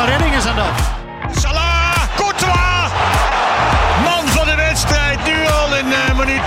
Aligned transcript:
een 0.00 0.06
redding 0.06 0.34
is 0.34 0.46
aan 0.46 0.56
dat. 0.56 0.76
Salah, 1.42 2.16
Courtois! 2.16 2.90
Man 4.04 4.26
van 4.26 4.46
de 4.46 4.54
wedstrijd, 4.54 5.18
nu 5.24 5.46
al 5.46 5.76
in 5.76 5.86
uh, 5.86 6.18
minuut 6.18 6.42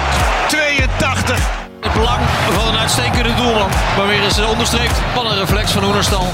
82. 0.47 1.39
Het 1.81 1.93
belang 1.93 2.19
van 2.51 2.67
een 2.67 2.79
uitstekende 2.79 3.33
doelman. 3.33 3.69
Maar 3.97 4.07
weer 4.07 4.23
eens 4.23 4.41
onderstreept 4.41 5.01
van 5.13 5.25
een 5.25 5.37
reflex 5.37 5.71
van 5.71 5.83
Oenerstal. 5.83 6.27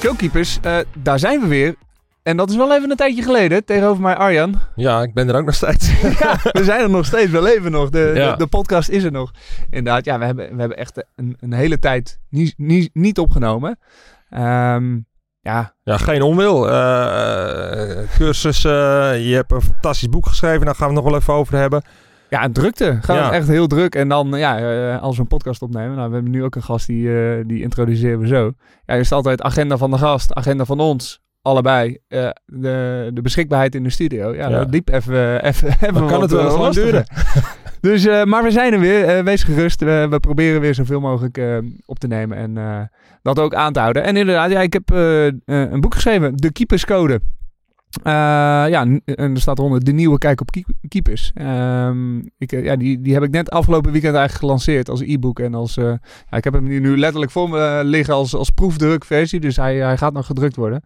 Showkeepers, 0.00 0.58
uh, 0.66 0.76
daar 0.94 1.18
zijn 1.18 1.40
we 1.40 1.46
weer. 1.46 1.74
En 2.22 2.36
dat 2.36 2.50
is 2.50 2.56
wel 2.56 2.74
even 2.74 2.90
een 2.90 2.96
tijdje 2.96 3.22
geleden. 3.22 3.64
Tegenover 3.64 4.02
mij 4.02 4.16
Arjan. 4.16 4.54
Ja, 4.74 5.02
ik 5.02 5.14
ben 5.14 5.28
er 5.28 5.36
ook 5.36 5.44
nog 5.44 5.54
steeds. 5.54 6.00
ja, 6.20 6.38
we 6.42 6.64
zijn 6.64 6.80
er 6.80 6.90
nog 6.90 7.06
steeds. 7.06 7.30
We 7.30 7.42
leven 7.42 7.70
nog. 7.70 7.90
De, 7.90 8.10
de, 8.14 8.34
de, 8.36 8.46
podcast 8.46 8.88
is 8.88 9.04
er 9.04 9.12
nog. 9.12 9.30
Inderdaad, 9.70 10.04
ja, 10.04 10.18
we 10.18 10.24
hebben, 10.24 10.54
we 10.54 10.60
hebben 10.60 10.78
echt 10.78 11.04
een, 11.16 11.36
een 11.40 11.52
hele 11.52 11.78
tijd 11.78 12.20
niet, 12.28 12.54
niet, 12.56 12.90
niet 12.92 13.18
opgenomen. 13.18 13.78
Um, 14.30 15.06
ja. 15.40 15.74
ja, 15.82 15.96
geen 15.96 16.22
onwil. 16.22 16.68
Uh, 16.68 18.08
cursus, 18.16 18.64
uh, 18.64 18.72
je 19.28 19.34
hebt 19.34 19.52
een 19.52 19.62
fantastisch 19.62 20.08
boek 20.08 20.26
geschreven. 20.26 20.66
Daar 20.66 20.74
gaan 20.74 20.88
we 20.88 20.94
het 20.94 21.02
nog 21.02 21.12
wel 21.12 21.20
even 21.20 21.34
over 21.34 21.56
hebben. 21.56 21.82
Ja, 22.28 22.48
drukte. 22.52 22.98
Gaat 23.00 23.16
ja. 23.16 23.32
echt 23.32 23.48
heel 23.48 23.66
druk. 23.66 23.94
En 23.94 24.08
dan, 24.08 24.30
ja, 24.34 24.60
uh, 24.60 25.02
als 25.02 25.16
we 25.16 25.22
een 25.22 25.28
podcast 25.28 25.62
opnemen. 25.62 25.96
Nou, 25.96 26.08
we 26.08 26.14
hebben 26.14 26.32
nu 26.32 26.44
ook 26.44 26.54
een 26.54 26.62
gast, 26.62 26.86
die, 26.86 27.02
uh, 27.02 27.44
die 27.46 27.62
introduceren 27.62 28.18
we 28.18 28.26
zo. 28.26 28.52
Ja, 28.86 28.94
is 28.94 29.12
altijd 29.12 29.42
agenda 29.42 29.76
van 29.76 29.90
de 29.90 29.98
gast, 29.98 30.34
agenda 30.34 30.64
van 30.64 30.80
ons. 30.80 31.21
Allebei. 31.42 31.98
Uh, 32.08 32.28
de, 32.44 33.10
de 33.14 33.22
beschikbaarheid 33.22 33.74
in 33.74 33.82
de 33.82 33.90
studio. 33.90 34.34
Ja, 34.34 34.48
ja. 34.48 34.58
dat 34.58 34.70
liep 34.70 34.88
even, 34.88 35.44
even, 35.44 35.68
even 35.68 35.94
Dan 35.94 36.06
kan 36.06 36.22
het 36.22 36.30
wel 36.30 36.50
gewoon 36.50 36.72
duren. 36.72 37.04
dus, 37.80 38.06
maar 38.24 38.42
we 38.42 38.50
zijn 38.50 38.72
er 38.72 38.80
weer. 38.80 39.24
wees 39.24 39.42
gerust. 39.42 39.80
we 39.80 40.18
proberen 40.20 40.60
weer 40.60 40.74
zoveel 40.74 41.00
mogelijk 41.00 41.62
op 41.84 41.98
te 41.98 42.06
nemen. 42.06 42.36
En 42.36 42.90
dat 43.22 43.38
ook 43.38 43.54
aan 43.54 43.72
te 43.72 43.80
houden. 43.80 44.02
En 44.02 44.16
inderdaad, 44.16 44.50
ja, 44.50 44.60
ik 44.60 44.72
heb 44.72 44.90
een 45.44 45.80
boek 45.80 45.94
geschreven. 45.94 46.36
De 46.36 46.52
Keeperscode. 46.52 47.20
Ja, 48.02 48.82
en 49.04 49.04
er 49.04 49.40
staat 49.40 49.58
onder 49.58 49.84
de 49.84 49.92
nieuwe 49.92 50.18
kijk 50.18 50.40
op 50.40 50.50
keepers. 50.88 51.32
Um, 51.34 52.30
ik, 52.38 52.50
ja, 52.50 52.76
die, 52.76 53.00
die 53.00 53.14
heb 53.14 53.22
ik 53.22 53.30
net 53.30 53.50
afgelopen 53.50 53.92
weekend 53.92 54.14
eigenlijk 54.14 54.44
gelanceerd 54.44 54.88
als 54.88 55.00
e-book. 55.00 55.38
En 55.38 55.54
als, 55.54 55.74
ja, 55.74 55.98
ik 56.30 56.44
heb 56.44 56.52
hem 56.52 56.64
nu 56.64 56.98
letterlijk 56.98 57.32
voor 57.32 57.48
me 57.48 57.80
liggen 57.84 58.14
als, 58.14 58.34
als 58.34 58.50
proefdrukversie. 58.50 59.40
Dus 59.40 59.56
hij, 59.56 59.76
hij 59.76 59.96
gaat 59.96 60.12
nog 60.12 60.26
gedrukt 60.26 60.56
worden. 60.56 60.82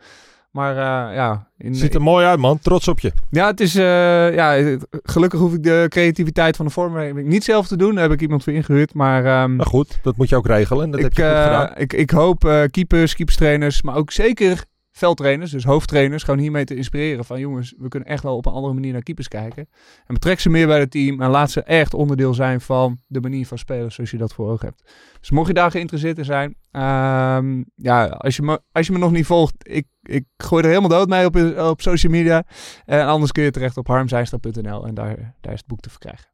Maar 0.57 0.75
uh, 0.75 1.15
ja... 1.15 1.47
In, 1.59 1.75
Ziet 1.75 1.95
er 1.95 2.03
mooi 2.03 2.27
uit 2.27 2.39
man, 2.39 2.59
trots 2.59 2.89
op 2.89 3.01
je. 3.01 3.13
Ja, 3.31 3.47
het 3.47 3.61
is... 3.61 3.73
ja, 3.73 4.77
gelukkig 5.03 5.41
hoef 5.41 5.55
ik 5.55 5.63
de 5.63 5.87
creativiteit 5.89 6.57
van 6.57 6.67
de 6.67 6.73
vormgeving 6.73 7.29
niet 7.29 7.45
zelf 7.45 7.67
te 7.67 7.77
doen. 7.77 7.95
Daar 7.95 8.03
heb 8.03 8.13
ik 8.13 8.21
iemand 8.21 8.45
voor 8.45 8.53
ingehuurd, 8.53 8.95
maar... 8.95 9.43
Um, 9.43 9.57
maar 9.57 9.67
goed, 9.67 9.99
dat 10.03 10.17
moet 10.17 10.29
je 10.29 10.37
ook 10.37 10.47
regelen. 10.47 10.91
Dat 10.91 11.01
ik, 11.01 11.05
heb 11.05 11.17
je 11.17 11.23
goed 11.23 11.43
gedaan. 11.45 11.73
Ik, 11.77 11.93
ik 11.93 12.11
hoop 12.11 12.67
keepers, 12.71 13.15
keeperstrainers, 13.15 13.83
maar 13.83 13.95
ook 13.95 14.13
zeker 14.13 14.65
veldtrainers, 14.97 15.51
dus 15.51 15.65
hoofdtrainers, 15.65 16.23
gewoon 16.23 16.41
hiermee 16.41 16.65
te 16.65 16.77
inspireren. 16.77 17.25
Van 17.25 17.41
jongens, 17.41 17.75
we 17.79 17.89
kunnen 17.89 18.09
echt 18.09 18.23
wel 18.23 18.37
op 18.37 18.47
een 18.47 18.53
andere 18.53 18.75
manier 18.75 18.93
naar 18.93 19.03
keepers 19.03 19.29
kijken. 19.29 19.69
En 20.07 20.15
betrek 20.15 20.41
ze 20.41 20.49
meer 20.49 20.67
bij 20.67 20.79
het 20.79 20.91
team 20.91 21.23
en 21.23 21.31
laat 21.31 21.51
ze 21.51 21.63
echt 21.63 21.95
onderdeel 21.95 22.35
zijn 22.35 22.61
van 22.61 22.99
de 23.07 23.21
manier 23.21 23.47
van 23.47 23.59
spelen 23.59 23.93
zoals 23.93 24.11
je 24.11 24.17
dat 24.17 24.33
voor 24.33 24.51
ogen 24.51 24.67
hebt. 24.67 24.93
Dus 25.21 25.31
mocht 25.31 25.49
je 25.49 25.55
daar 25.55 25.71
geïnteresseerd 25.71 26.19
in 26.19 26.25
zijn, 26.25 26.57
um, 26.73 27.65
ja, 27.75 28.07
als 28.07 28.37
je, 28.37 28.43
me, 28.43 28.61
als 28.73 28.87
je 28.87 28.93
me 28.93 28.99
nog 28.99 29.11
niet 29.11 29.27
volgt, 29.27 29.55
ik, 29.59 29.87
ik 30.03 30.25
gooi 30.37 30.63
er 30.63 30.69
helemaal 30.69 30.91
dood 30.91 31.09
mee 31.09 31.27
op, 31.27 31.37
op 31.71 31.81
social 31.81 32.13
media. 32.13 32.45
En 32.85 33.07
anders 33.07 33.33
kun 33.33 33.43
je 33.43 33.51
terecht 33.51 33.77
op 33.77 33.87
harmzijnster.nl 33.87 34.87
en 34.87 34.95
daar, 34.95 35.35
daar 35.41 35.53
is 35.53 35.59
het 35.59 35.67
boek 35.67 35.81
te 35.81 35.91
verkrijgen. 35.91 36.29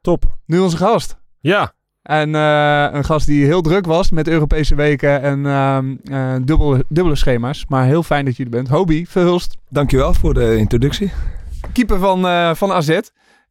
Top. 0.00 0.38
Nu 0.46 0.58
onze 0.58 0.76
gast. 0.76 1.18
Ja, 1.40 1.72
en 2.08 2.28
uh, 2.28 2.86
een 2.92 3.04
gast 3.04 3.26
die 3.26 3.44
heel 3.44 3.60
druk 3.60 3.86
was 3.86 4.10
met 4.10 4.28
Europese 4.28 4.74
weken 4.74 5.22
en 5.22 5.38
uh, 5.38 5.78
uh, 6.04 6.34
dubbele, 6.42 6.84
dubbele 6.88 7.16
schema's. 7.16 7.64
Maar 7.68 7.84
heel 7.84 8.02
fijn 8.02 8.24
dat 8.24 8.36
je 8.36 8.44
er 8.44 8.50
bent. 8.50 8.68
Hobie, 8.68 9.08
Verhulst. 9.08 9.56
Dankjewel 9.68 10.14
voor 10.14 10.34
de 10.34 10.56
introductie. 10.56 11.12
Keeper 11.72 11.98
van, 11.98 12.20
van 12.56 12.72
AZ. 12.72 12.98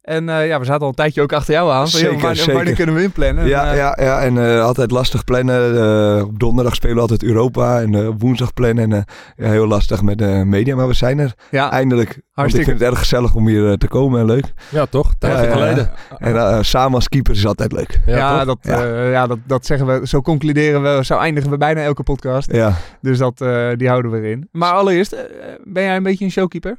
En 0.08 0.24
ja, 0.24 0.58
we 0.58 0.64
zaten 0.64 0.82
al 0.82 0.88
een 0.88 0.94
tijdje 0.94 1.22
ook 1.22 1.32
achter 1.32 1.54
jou 1.54 1.70
aan. 1.70 1.88
Zeker, 1.88 2.10
wanneer, 2.10 2.36
zeker. 2.36 2.54
wanneer 2.54 2.74
kunnen 2.74 2.94
we 2.94 3.02
inplannen? 3.02 3.46
Ja, 3.46 3.72
ja, 3.72 3.98
ja. 4.00 4.20
en 4.20 4.36
uh, 4.36 4.62
altijd 4.64 4.90
lastig 4.90 5.24
plannen. 5.24 6.24
op 6.24 6.38
donderdag 6.38 6.74
spelen 6.74 6.94
we 6.94 7.00
altijd 7.00 7.22
Europa 7.22 7.80
en 7.80 8.08
op 8.08 8.20
woensdag 8.20 8.52
plannen. 8.52 8.92
En 8.92 9.04
ja, 9.36 9.50
heel 9.50 9.66
lastig 9.66 10.02
met 10.02 10.18
de 10.18 10.42
media, 10.46 10.76
maar 10.76 10.88
we 10.88 10.94
zijn 10.94 11.18
er 11.18 11.34
ja. 11.50 11.70
eindelijk. 11.70 12.20
Want 12.34 12.54
ik 12.54 12.64
vind 12.64 12.80
het 12.80 12.90
erg 12.90 12.98
gezellig 12.98 13.34
om 13.34 13.46
hier 13.46 13.76
te 13.76 13.88
komen 13.88 14.20
en 14.20 14.26
leuk. 14.26 14.52
Ja, 14.68 14.86
toch? 14.86 15.14
Tijd 15.18 15.44
ja, 15.44 15.52
geleden. 15.52 15.90
En 16.18 16.64
samen 16.64 16.94
als 16.94 17.08
keeper 17.08 17.34
is 17.34 17.46
altijd 17.46 17.72
leuk. 17.72 18.00
Ja, 18.06 18.44
dat, 18.44 18.58
ja. 18.60 19.26
dat, 19.26 19.38
dat 19.46 19.66
zeggen 19.66 19.86
we. 19.86 20.06
Zo 20.06 20.20
concluderen 20.20 20.82
we, 20.82 21.04
zo 21.04 21.18
eindigen 21.18 21.50
we 21.50 21.56
bijna 21.56 21.82
elke 21.82 22.02
podcast. 22.02 22.52
Ja. 22.52 22.74
Dus 23.00 23.18
dat, 23.18 23.38
die 23.76 23.88
houden 23.88 24.10
we 24.10 24.18
erin. 24.18 24.48
Maar 24.52 24.72
allereerst, 24.72 25.16
ben 25.64 25.82
jij 25.82 25.96
een 25.96 26.02
beetje 26.02 26.24
een 26.24 26.30
showkeeper? 26.30 26.78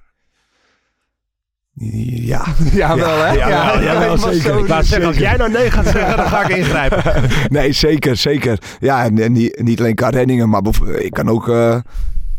Ja. 1.80 2.46
Ja, 2.72 2.96
wel 2.96 3.20
hè? 3.20 3.32
Ja, 3.34 3.48
ja, 3.48 3.80
ja, 3.82 4.00
wel, 4.00 4.18
zeker. 4.18 4.60
Ik 4.60 4.68
laat 4.68 4.86
zeggen, 4.86 5.08
als 5.08 5.18
jij 5.18 5.38
nou 5.38 5.52
nee 5.52 5.72
gaat 5.72 5.86
zeggen, 5.86 6.18
dan 6.18 6.28
ga 6.28 6.50
ik 6.50 6.56
ingrijpen. 6.58 7.04
nee, 7.50 7.72
zeker, 7.72 8.18
zeker. 8.18 8.58
Ja, 8.80 9.06
en, 9.06 9.32
niet, 9.32 9.62
niet 9.62 9.80
alleen 9.80 9.96
qua 9.96 10.12
maar 10.46 10.62
ik 10.98 11.12
kan 11.12 11.30
ook 11.30 11.48
uh, 11.48 11.76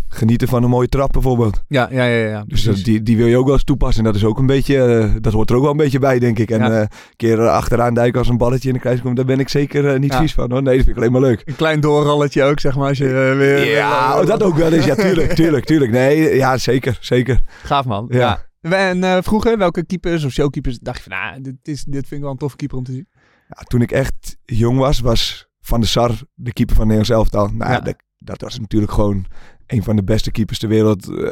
genieten 0.08 0.48
van 0.48 0.62
een 0.62 0.70
mooie 0.70 0.88
trap 0.88 1.12
bijvoorbeeld. 1.12 1.62
Ja, 1.68 1.88
ja, 1.90 2.04
ja. 2.04 2.28
ja 2.28 2.44
dus 2.46 2.84
die, 2.84 3.02
die 3.02 3.16
wil 3.16 3.26
je 3.26 3.36
ook 3.36 3.44
wel 3.44 3.54
eens 3.54 3.64
toepassen. 3.64 4.04
En 4.04 4.12
dat 4.12 4.20
is 4.20 4.26
ook 4.26 4.38
een 4.38 4.46
beetje, 4.46 4.76
uh, 4.76 5.14
dat 5.20 5.32
hoort 5.32 5.50
er 5.50 5.56
ook 5.56 5.62
wel 5.62 5.70
een 5.70 5.76
beetje 5.76 5.98
bij, 5.98 6.18
denk 6.18 6.38
ik. 6.38 6.50
En 6.50 6.72
uh, 6.72 6.82
keer 7.16 7.48
achteraan 7.48 7.94
duiken 7.94 8.18
als 8.18 8.28
een 8.28 8.38
balletje 8.38 8.68
in 8.68 8.74
de 8.74 8.80
kruis 8.80 9.00
komt, 9.00 9.16
daar 9.16 9.24
ben 9.24 9.40
ik 9.40 9.48
zeker 9.48 9.98
niet 9.98 10.14
vies 10.14 10.34
van. 10.34 10.50
Hoor. 10.50 10.62
Nee, 10.62 10.76
dat 10.76 10.84
vind 10.84 10.96
ik 10.96 11.02
alleen 11.02 11.12
maar 11.12 11.30
leuk. 11.30 11.42
Een 11.44 11.56
klein 11.56 11.80
doorralletje 11.80 12.42
ook, 12.42 12.60
zeg 12.60 12.76
maar, 12.76 12.88
als 12.88 12.98
je 12.98 13.34
weer... 13.38 13.70
Ja, 13.70 14.24
dat 14.24 14.42
ook 14.42 14.56
wel 14.56 14.72
eens. 14.72 14.84
Ja, 14.84 14.94
tuurlijk, 14.94 15.32
tuurlijk, 15.32 15.64
tuurlijk. 15.64 15.92
Nee, 15.92 16.36
ja, 16.36 16.58
zeker, 16.58 16.98
zeker. 17.00 17.40
Gaaf 17.62 17.84
man. 17.84 18.06
ja. 18.08 18.48
En 18.60 18.98
uh, 18.98 19.18
vroeger, 19.20 19.58
welke 19.58 19.86
keepers 19.86 20.24
of 20.24 20.32
showkeepers 20.32 20.78
dacht 20.78 21.04
je 21.04 21.10
van, 21.10 21.18
nou, 21.18 21.40
dit, 21.40 21.56
is, 21.62 21.84
dit 21.84 22.06
vind 22.06 22.12
ik 22.12 22.20
wel 22.20 22.30
een 22.30 22.36
toffe 22.36 22.56
keeper 22.56 22.78
om 22.78 22.84
te 22.84 22.92
zien? 22.92 23.08
Ja, 23.48 23.62
toen 23.62 23.82
ik 23.82 23.90
echt 23.90 24.36
jong 24.44 24.78
was, 24.78 25.00
was 25.00 25.48
Van 25.60 25.80
der 25.80 25.88
Sar 25.88 26.10
de 26.34 26.52
keeper 26.52 26.76
van 26.76 26.86
Nederlands 26.86 27.16
elftal. 27.16 27.48
Nou, 27.52 27.72
ja. 27.72 27.80
dat, 27.80 27.96
dat, 28.18 28.40
was 28.40 28.58
natuurlijk 28.58 28.92
gewoon 28.92 29.26
een 29.66 29.82
van 29.82 29.96
de 29.96 30.04
beste 30.04 30.30
keepers 30.30 30.58
ter 30.58 30.68
wereld. 30.68 31.08
Uh, 31.08 31.30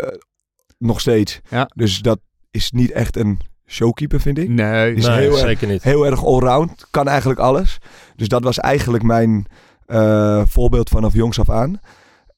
nog 0.78 1.00
steeds. 1.00 1.40
Ja. 1.50 1.70
Dus 1.74 2.00
dat 2.00 2.20
is 2.50 2.70
niet 2.70 2.90
echt 2.90 3.16
een 3.16 3.40
showkeeper, 3.66 4.20
vind 4.20 4.38
ik. 4.38 4.48
Nee, 4.48 4.94
is 4.94 5.06
nee 5.06 5.18
heel 5.18 5.36
zeker 5.36 5.62
erg, 5.62 5.72
niet. 5.72 5.82
Heel 5.82 6.06
erg 6.06 6.24
allround. 6.24 6.86
Kan 6.90 7.08
eigenlijk 7.08 7.40
alles. 7.40 7.78
Dus 8.16 8.28
dat 8.28 8.42
was 8.42 8.58
eigenlijk 8.58 9.02
mijn 9.02 9.46
uh, 9.86 10.42
voorbeeld 10.46 10.88
vanaf 10.88 11.12
jongs 11.12 11.40
af 11.40 11.50
aan. 11.50 11.80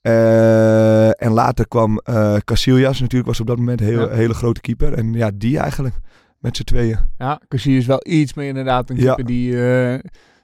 Uh, 0.02 1.22
en 1.22 1.32
later 1.32 1.68
kwam 1.68 2.00
uh, 2.10 2.36
Casillas 2.44 3.00
natuurlijk, 3.00 3.28
was 3.28 3.40
op 3.40 3.46
dat 3.46 3.56
moment 3.56 3.80
een 3.80 3.86
heel, 3.86 4.08
ja. 4.08 4.14
hele 4.14 4.34
grote 4.34 4.60
keeper. 4.60 4.92
En 4.92 5.12
ja, 5.12 5.30
die 5.34 5.58
eigenlijk, 5.58 5.94
met 6.38 6.56
z'n 6.56 6.62
tweeën. 6.64 6.98
Ja, 7.18 7.40
Casillas 7.48 7.86
wel 7.86 8.00
iets 8.02 8.34
meer 8.34 8.48
inderdaad 8.48 8.90
een 8.90 8.96
keeper 8.96 9.18
ja. 9.18 9.24
die 9.26 9.52
uh, 9.52 9.98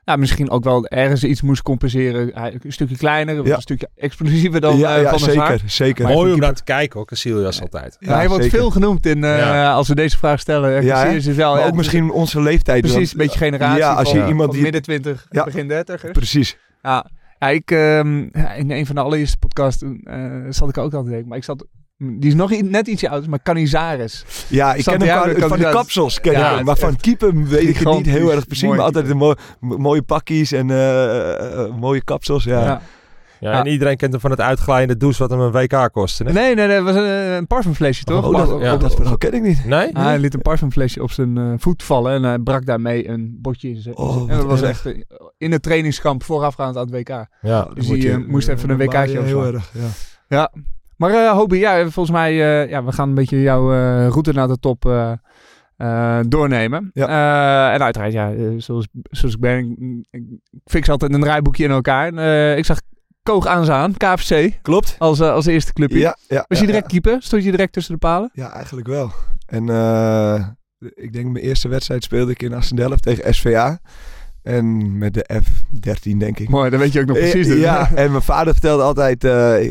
ja, 0.05 0.17
misschien 0.17 0.51
ook 0.51 0.65
wel 0.65 0.87
ergens 0.87 1.25
iets 1.25 1.43
moest 1.43 1.63
compenseren. 1.63 2.31
Hij, 2.35 2.59
een 2.63 2.73
stukje 2.73 2.97
kleiner, 2.97 3.47
Ja. 3.47 3.55
een 3.55 3.61
stukje 3.61 3.89
explosiever 3.97 4.61
dan 4.61 4.79
ja, 4.79 4.97
uh, 4.97 5.03
ja 5.03 5.11
Van 5.11 5.19
der 5.19 5.31
zeker, 5.33 5.61
zeker. 5.71 6.05
Maar 6.05 6.13
Mooi 6.13 6.33
om 6.33 6.39
naar 6.39 6.55
te 6.55 6.65
kijken 6.65 6.97
hoor, 6.99 7.07
Casillas 7.07 7.61
altijd. 7.61 7.97
Ja, 8.01 8.15
hij 8.15 8.29
wordt 8.29 8.43
zeker. 8.43 8.59
veel 8.59 8.71
genoemd 8.71 9.07
in, 9.07 9.23
uh, 9.23 9.39
Ja. 9.39 9.73
als 9.73 9.89
we 9.89 9.95
deze 9.95 10.19
vraag 10.19 10.41
stellen. 10.41 10.71
Hè? 10.71 11.11
is 11.15 11.27
wel, 11.27 11.53
Maar 11.53 11.61
ja, 11.61 11.67
ook 11.67 11.75
misschien 11.75 12.11
onze 12.11 12.41
leeftijd. 12.43 12.81
precies, 12.81 13.13
een 13.13 13.19
beetje 13.19 13.39
generatie 13.39 13.79
Ja, 13.79 13.93
als 13.93 14.11
van, 14.11 14.19
je 14.19 14.27
iemand 14.27 14.45
van 14.45 14.55
die... 14.55 14.63
midden 14.63 14.83
20, 14.83 15.27
Ja. 15.31 15.45
begin 15.45 15.69
30. 15.69 16.11
Precies. 16.13 16.57
Ja, 16.83 17.07
ja 17.39 17.49
ik, 17.49 17.71
ehm, 17.71 18.19
in 18.57 18.71
een 18.71 18.87
van 18.87 18.95
de 18.95 19.01
allereerste 19.01 19.39
podcasts 19.39 19.83
uh, 19.83 20.25
zat 20.49 20.69
ik 20.69 20.79
ook 20.79 20.95
aan 20.95 21.05
te 21.05 21.11
denken. 21.11 21.29
Maar 21.29 21.39
ik 21.39 21.45
zat, 21.45 21.67
die 21.99 22.29
is 22.31 22.35
nog 22.35 22.61
net 22.63 22.87
ietsje 22.89 23.09
ouder, 23.09 23.31
maar 23.31 23.43
Canizares. 23.43 24.25
Ja, 24.49 24.75
ik 24.75 24.85
ken 24.85 25.03
hem 25.03 25.41
van 25.49 25.59
de 25.59 25.69
kapsels. 25.71 26.21
Ken 26.21 26.33
Ja, 26.33 26.55
hem. 26.57 26.65
maar 26.65 26.77
van 26.77 26.97
keeper 26.97 27.45
weet 27.45 27.69
ik 27.69 27.77
het 27.77 27.89
niet 27.97 28.07
heel 28.07 28.33
erg 28.33 28.47
precies. 28.47 28.65
mooi 28.65 28.77
Maar 28.77 28.87
altijd 28.87 29.07
de 29.07 29.15
mo- 29.15 29.35
mo- 29.61 29.77
mooie 29.79 30.03
pakjes 30.03 30.53
en 30.53 30.71
eh, 30.71 31.63
eh, 31.65 31.75
mooie 31.77 32.05
kapsels. 32.05 32.45
Ja. 32.45 32.65
Ja. 32.65 32.81
Ja, 33.41 33.53
Ja. 33.53 33.59
En 33.59 33.67
iedereen 33.67 33.97
kent 33.97 34.13
hem 34.13 34.21
van 34.21 34.31
het 34.31 34.41
uitglijende 34.41 34.97
douche 34.97 35.19
wat 35.27 35.31
hem 35.31 35.41
een 35.41 35.51
WK 35.53 35.89
kostte. 35.93 36.25
hè? 36.25 36.33
Nee, 36.33 36.55
nee, 36.55 36.67
nee, 36.67 36.77
het 36.77 36.85
was 36.85 36.95
een, 36.95 37.05
een 37.37 37.47
parfumflesje 37.47 38.05
toch? 38.05 38.27
Oh, 38.27 38.37
dat, 38.37 38.61
Ja. 38.61 38.75
oh, 38.75 38.81
dat 38.81 38.95
verhaal 38.95 39.19
ken 39.19 39.33
ik 39.33 39.43
niet. 39.43 39.65
Nee? 39.65 39.95
Ah, 39.97 40.05
hij 40.05 40.19
liet 40.19 40.35
een 40.35 40.43
parfumflesje 40.43 41.03
op 41.03 41.11
zijn 41.11 41.37
eh, 41.39 41.53
voet 41.57 41.83
vallen 41.83 42.13
en 42.13 42.23
hij 42.23 42.39
brak 42.39 42.67
daarmee 42.67 43.09
een 43.09 43.39
botje 43.43 43.69
in 43.69 43.77
zijn. 43.81 43.97
Oh, 43.97 44.31
en 44.31 44.37
dat 44.37 44.47
was 44.47 44.63
echt 44.63 44.87
eh, 44.87 45.01
in 45.39 45.53
het 45.53 45.63
trainingskamp 45.63 46.23
voorafgaand 46.23 46.77
aan 46.77 46.91
het 46.91 46.95
WK. 46.95 47.27
Ja. 47.41 47.69
Dus 47.75 47.91
eh, 47.91 48.17
moest 48.27 48.49
even 48.49 48.71
een 48.71 48.77
WK'tje 48.79 49.21
Heel 49.23 49.45
erg, 49.47 49.71
ja. 49.75 49.87
Ja. 50.29 50.53
Maar 50.97 51.11
eh 51.11 51.31
Hobie, 51.31 51.59
ja, 51.61 51.81
volgens 51.83 52.11
mij, 52.11 52.31
eh, 52.31 52.71
ja, 52.71 52.85
we 52.85 52.93
gaan 52.93 53.09
een 53.09 53.15
beetje 53.15 53.41
jouw 53.43 53.73
eh, 53.73 54.09
route 54.09 54.33
naar 54.33 54.49
de 54.49 54.59
top 54.59 54.85
eh, 54.87 55.13
eh, 55.77 56.19
doornemen. 56.29 56.91
Ja. 56.95 57.07
Eh, 57.09 57.75
en 57.75 57.83
uiteraard, 57.83 58.13
ja, 58.13 58.33
eh, 58.33 58.49
zoals, 58.57 58.87
zoals 59.11 59.35
ik 59.35 59.41
ben, 59.41 59.77
ik, 60.11 60.23
ik 60.51 60.61
fix 60.65 60.89
altijd 60.89 61.15
een 61.15 61.21
draaiboekje 61.21 61.65
in 61.65 61.71
elkaar. 61.71 62.07
En, 62.07 62.19
eh, 62.19 62.57
ik 62.57 62.65
zag 62.65 62.81
Koog 63.27 63.47
aanzaan, 63.47 63.93
KFC, 63.97 64.51
Klopt. 64.63 64.97
als, 64.99 65.21
eh, 65.21 65.33
als 65.33 65.47
eerste 65.47 65.73
clubje. 65.73 65.99
Ja, 65.99 66.17
ja, 66.29 66.45
Was 66.49 66.61
je 66.61 66.67
direct 66.67 66.87
keeper? 66.87 67.17
Stond 67.23 67.45
je 67.45 67.51
direct 67.51 67.73
tussen 67.73 67.93
de 67.93 67.99
palen? 67.99 68.31
Ja, 68.33 68.53
eigenlijk 68.53 68.87
wel. 68.87 69.13
En 69.47 69.69
eh, 69.69 70.47
ik 70.95 71.13
denk 71.13 71.31
mijn 71.31 71.45
eerste 71.45 71.69
wedstrijd 71.69 72.05
speelde 72.05 72.31
ik 72.31 72.43
in 72.43 72.55
Assendelft 72.55 73.03
tegen 73.03 73.35
SVA. 73.35 73.79
En 74.43 74.99
met 74.99 75.15
de 75.15 75.43
F13, 75.43 76.17
denk 76.17 76.39
ik. 76.39 76.49
Mooi, 76.49 76.71
dat 76.71 76.81
weet 76.81 76.93
je 76.93 77.01
ook 77.01 77.07
nog 77.07 77.19
precies. 77.19 77.49
Eh. 77.49 77.61
Ja, 77.61 77.91
en 77.95 78.11
mijn 78.11 78.23
vader 78.23 78.53
vertelde 78.53 78.83
altijd, 78.83 79.25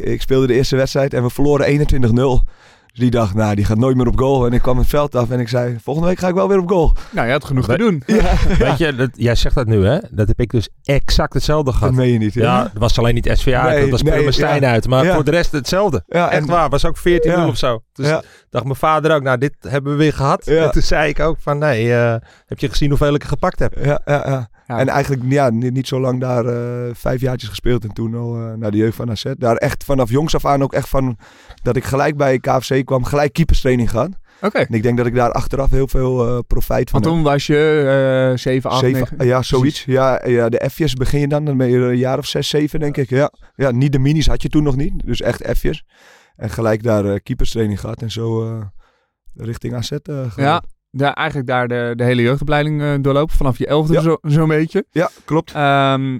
ik 0.03 0.21
speelde 0.21 0.47
de 0.47 0.53
eerste 0.53 0.75
wedstrijd 0.75 1.13
en 1.13 1.23
we 1.23 1.29
verloren 1.29 1.67
21-0. 1.67 2.49
Dus 2.95 3.03
die 3.03 3.13
dacht, 3.13 3.33
nou, 3.33 3.55
die 3.55 3.65
gaat 3.65 3.77
nooit 3.77 3.95
meer 3.95 4.07
op 4.07 4.19
goal. 4.19 4.45
En 4.45 4.53
ik 4.53 4.61
kwam 4.61 4.77
het 4.77 4.87
veld 4.87 5.15
af 5.15 5.29
en 5.29 5.39
ik 5.39 5.47
zei, 5.49 5.75
volgende 5.83 6.09
week 6.09 6.19
ga 6.19 6.27
ik 6.27 6.33
wel 6.33 6.47
weer 6.47 6.59
op 6.59 6.69
goal. 6.69 6.95
Nou, 7.11 7.25
je 7.27 7.31
had 7.33 7.45
genoeg 7.45 7.65
te 7.65 7.77
doen. 7.77 8.03
Weet 8.59 8.77
je, 8.77 8.95
dat, 8.95 9.09
jij 9.13 9.35
zegt 9.35 9.55
dat 9.55 9.67
nu, 9.67 9.85
hè? 9.85 9.97
Dat 10.11 10.27
heb 10.27 10.39
ik 10.39 10.51
dus 10.51 10.69
exact 10.83 11.33
hetzelfde 11.33 11.65
Dat 11.71 11.79
gehad. 11.79 11.93
meen 11.93 12.11
je 12.11 12.17
niet. 12.17 12.33
hè? 12.33 12.41
Ja, 12.41 12.61
dat 12.63 12.71
was 12.73 12.97
alleen 12.99 13.13
niet 13.13 13.29
SVA, 13.33 13.67
Nee, 13.67 13.89
dat 13.89 13.99
speelde 13.99 14.09
nee, 14.15 14.19
mijn 14.21 14.33
Stijn 14.33 14.61
ja. 14.61 14.71
uit. 14.71 14.87
Maar 14.87 15.05
Ja. 15.05 15.13
voor 15.13 15.23
de 15.23 15.31
rest 15.31 15.51
hetzelfde. 15.51 16.03
Ja, 16.07 16.29
Echt 16.31 16.41
en- 16.41 16.47
waar, 16.47 16.69
was 16.69 16.85
ook 16.85 16.97
14-0 16.97 17.01
Ja. 17.21 17.47
of 17.47 17.57
zo. 17.57 17.79
Dus 17.93 18.07
Ja. 18.07 18.21
dacht 18.49 18.63
mijn 18.65 18.75
vader 18.75 19.15
ook, 19.15 19.21
nou, 19.23 19.37
dit 19.37 19.55
hebben 19.59 19.91
we 19.91 19.97
weer 19.97 20.13
gehad. 20.13 20.45
Ja. 20.45 20.63
En 20.63 20.71
toen 20.71 20.81
zei 20.81 21.09
ik 21.09 21.19
ook 21.19 21.37
van, 21.39 21.57
nee, 21.57 21.93
eh, 21.93 22.15
heb 22.45 22.59
je 22.59 22.69
gezien 22.69 22.89
hoeveel 22.89 23.13
ik 23.13 23.21
er 23.23 23.29
gepakt 23.29 23.59
heb? 23.59 23.73
Ja, 23.83 24.01
ja, 24.05 24.23
ja. 24.27 24.49
Ja. 24.67 24.79
En 24.79 24.87
eigenlijk 24.87 25.23
ja, 25.27 25.49
niet, 25.49 25.73
niet 25.73 25.87
zo 25.87 25.99
lang 25.99 26.19
daar 26.19 26.45
eh, 26.45 26.93
vijf 26.93 27.21
jaartjes 27.21 27.49
gespeeld. 27.49 27.83
En 27.83 27.93
toen 27.93 28.15
al 28.15 28.35
eh, 28.35 28.53
naar 28.53 28.71
de 28.71 28.77
jeugd 28.77 28.95
van 28.95 29.09
AZ. 29.11 29.25
Daar 29.37 29.55
echt 29.55 29.83
vanaf 29.83 30.09
jongs 30.09 30.35
af 30.35 30.45
aan 30.45 30.63
ook 30.63 30.73
echt 30.73 30.89
van... 30.89 31.17
Dat 31.63 31.75
ik 31.75 31.83
gelijk 31.83 32.17
bij 32.17 32.39
KFC 32.39 32.85
kwam, 32.85 33.03
gelijk 33.03 33.33
keeperstraining 33.33 33.89
gehad. 33.89 34.09
Oké. 34.41 34.57
En 34.57 34.73
ik 34.73 34.83
denk 34.83 34.97
dat 34.97 35.05
ik 35.05 35.15
daar 35.15 35.31
achteraf 35.31 35.69
heel 35.69 35.87
veel 35.87 36.27
eh, 36.27 36.39
profijt 36.47 36.89
van 36.89 37.01
Want 37.01 37.13
toen 37.13 37.23
was 37.23 37.47
je 37.47 38.29
eh 38.31 38.37
7, 38.37 38.69
8, 38.69 38.79
Zeven- 38.79 39.07
9. 39.11 39.27
ja, 39.27 39.41
zoiets. 39.41 39.83
Ja, 39.85 40.27
ja, 40.27 40.49
de 40.49 40.69
F'jes 40.71 40.93
begin 40.93 41.19
je 41.19 41.27
dan. 41.27 41.45
Dan 41.45 41.57
ben 41.57 41.69
je 41.69 41.77
een 41.77 41.97
jaar 41.97 42.17
of 42.17 42.25
zes, 42.25 42.49
zeven, 42.49 42.79
denk 42.79 42.97
ik. 42.97 43.09
Ja, 43.09 43.31
ja 43.55 43.71
niet 43.71 43.91
de 43.91 43.99
minis 43.99 44.27
had 44.27 44.41
je 44.41 44.49
toen 44.49 44.63
nog 44.63 44.75
niet. 44.75 45.05
Dus 45.05 45.21
echt 45.21 45.57
F'jes. 45.57 45.83
En 46.35 46.49
gelijk 46.49 46.83
daar 46.83 47.19
keeperstraining 47.21 47.79
gehad. 47.79 48.01
En 48.01 48.11
zo 48.11 48.59
richting 49.35 49.73
AZ 49.73 49.89
gegaan. 50.03 50.31
Ja, 50.35 50.63
daar, 50.97 51.13
eigenlijk 51.13 51.47
daar 51.47 51.67
de, 51.67 51.93
de 51.95 52.03
hele 52.03 52.21
jeugdopleiding 52.21 52.81
eh, 52.81 52.93
doorlopen. 53.01 53.35
Vanaf 53.35 53.57
je 53.57 53.67
elfde 53.67 53.93
Ja. 53.93 54.01
zo- 54.01 54.17
zo'n 54.21 54.47
beetje. 54.47 54.85
ja, 54.91 55.09
klopt. 55.25 55.51
Ehm, 55.53 56.19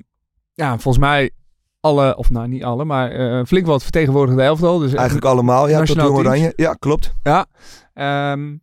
ja, 0.54 0.69
volgens 0.80 0.98
mij 0.98 1.31
alle, 1.80 2.16
of 2.18 2.30
nou 2.30 2.48
niet 2.48 2.63
alle, 2.63 2.86
maar 2.86 3.12
eh, 3.12 3.45
flink 3.45 3.66
wat 3.66 3.83
vertegenwoordigde 3.83 4.42
elftal. 4.42 4.80
Dus 4.80 4.94
Eigenlijk 4.94 5.25
allemaal. 5.25 5.69
Ja, 5.69 5.83
tot 5.83 5.95
Jong. 5.95 6.18
Oranje. 6.18 6.54
Ja, 6.56 6.74
klopt. 6.74 7.13
Ja. 7.24 7.45
Ehm, 7.94 8.56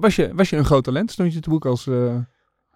was, 0.00 0.16
je, 0.16 0.30
was 0.34 0.50
je 0.50 0.56
een 0.56 0.64
groot 0.64 0.84
talent? 0.84 1.10
Stond 1.10 1.32
je 1.34 1.40
te 1.40 1.48
boek 1.50 1.66
als... 1.66 1.86
eh, 1.86 1.94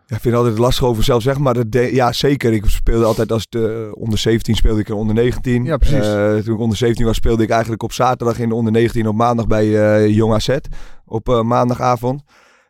Ja, 0.06 0.16
ik 0.16 0.20
vind 0.22 0.34
het 0.34 0.34
altijd 0.34 0.58
lastig 0.58 0.84
over 0.84 0.96
mezelf 0.98 1.22
zeggen, 1.22 1.42
maar 1.42 1.54
dat 1.54 1.72
de- 1.72 1.94
ja, 1.94 2.12
zeker. 2.12 2.52
Ik 2.52 2.64
speelde 2.66 3.04
altijd 3.04 3.32
als 3.32 3.46
de 3.48 3.90
onder 3.94 4.18
17 4.18 4.54
speelde 4.54 4.80
ik 4.80 4.88
in 4.88 4.94
onder 4.94 5.14
19. 5.14 5.64
Ja, 5.64 5.76
precies. 5.76 6.06
Eh, 6.06 6.36
toen 6.36 6.54
ik 6.54 6.60
onder 6.60 6.76
17 6.76 7.06
was, 7.06 7.16
speelde 7.16 7.42
ik 7.42 7.50
eigenlijk 7.50 7.82
op 7.82 7.92
zaterdag 7.92 8.38
in 8.38 8.48
de 8.48 8.54
onder 8.54 8.72
19 8.72 9.08
op 9.08 9.14
maandag 9.16 9.46
bij 9.46 9.96
eh 10.00 10.14
Jong 10.14 10.32
AZ 10.34 10.56
op 11.04 11.28
eh, 11.28 11.42
maandagavond. 11.42 12.22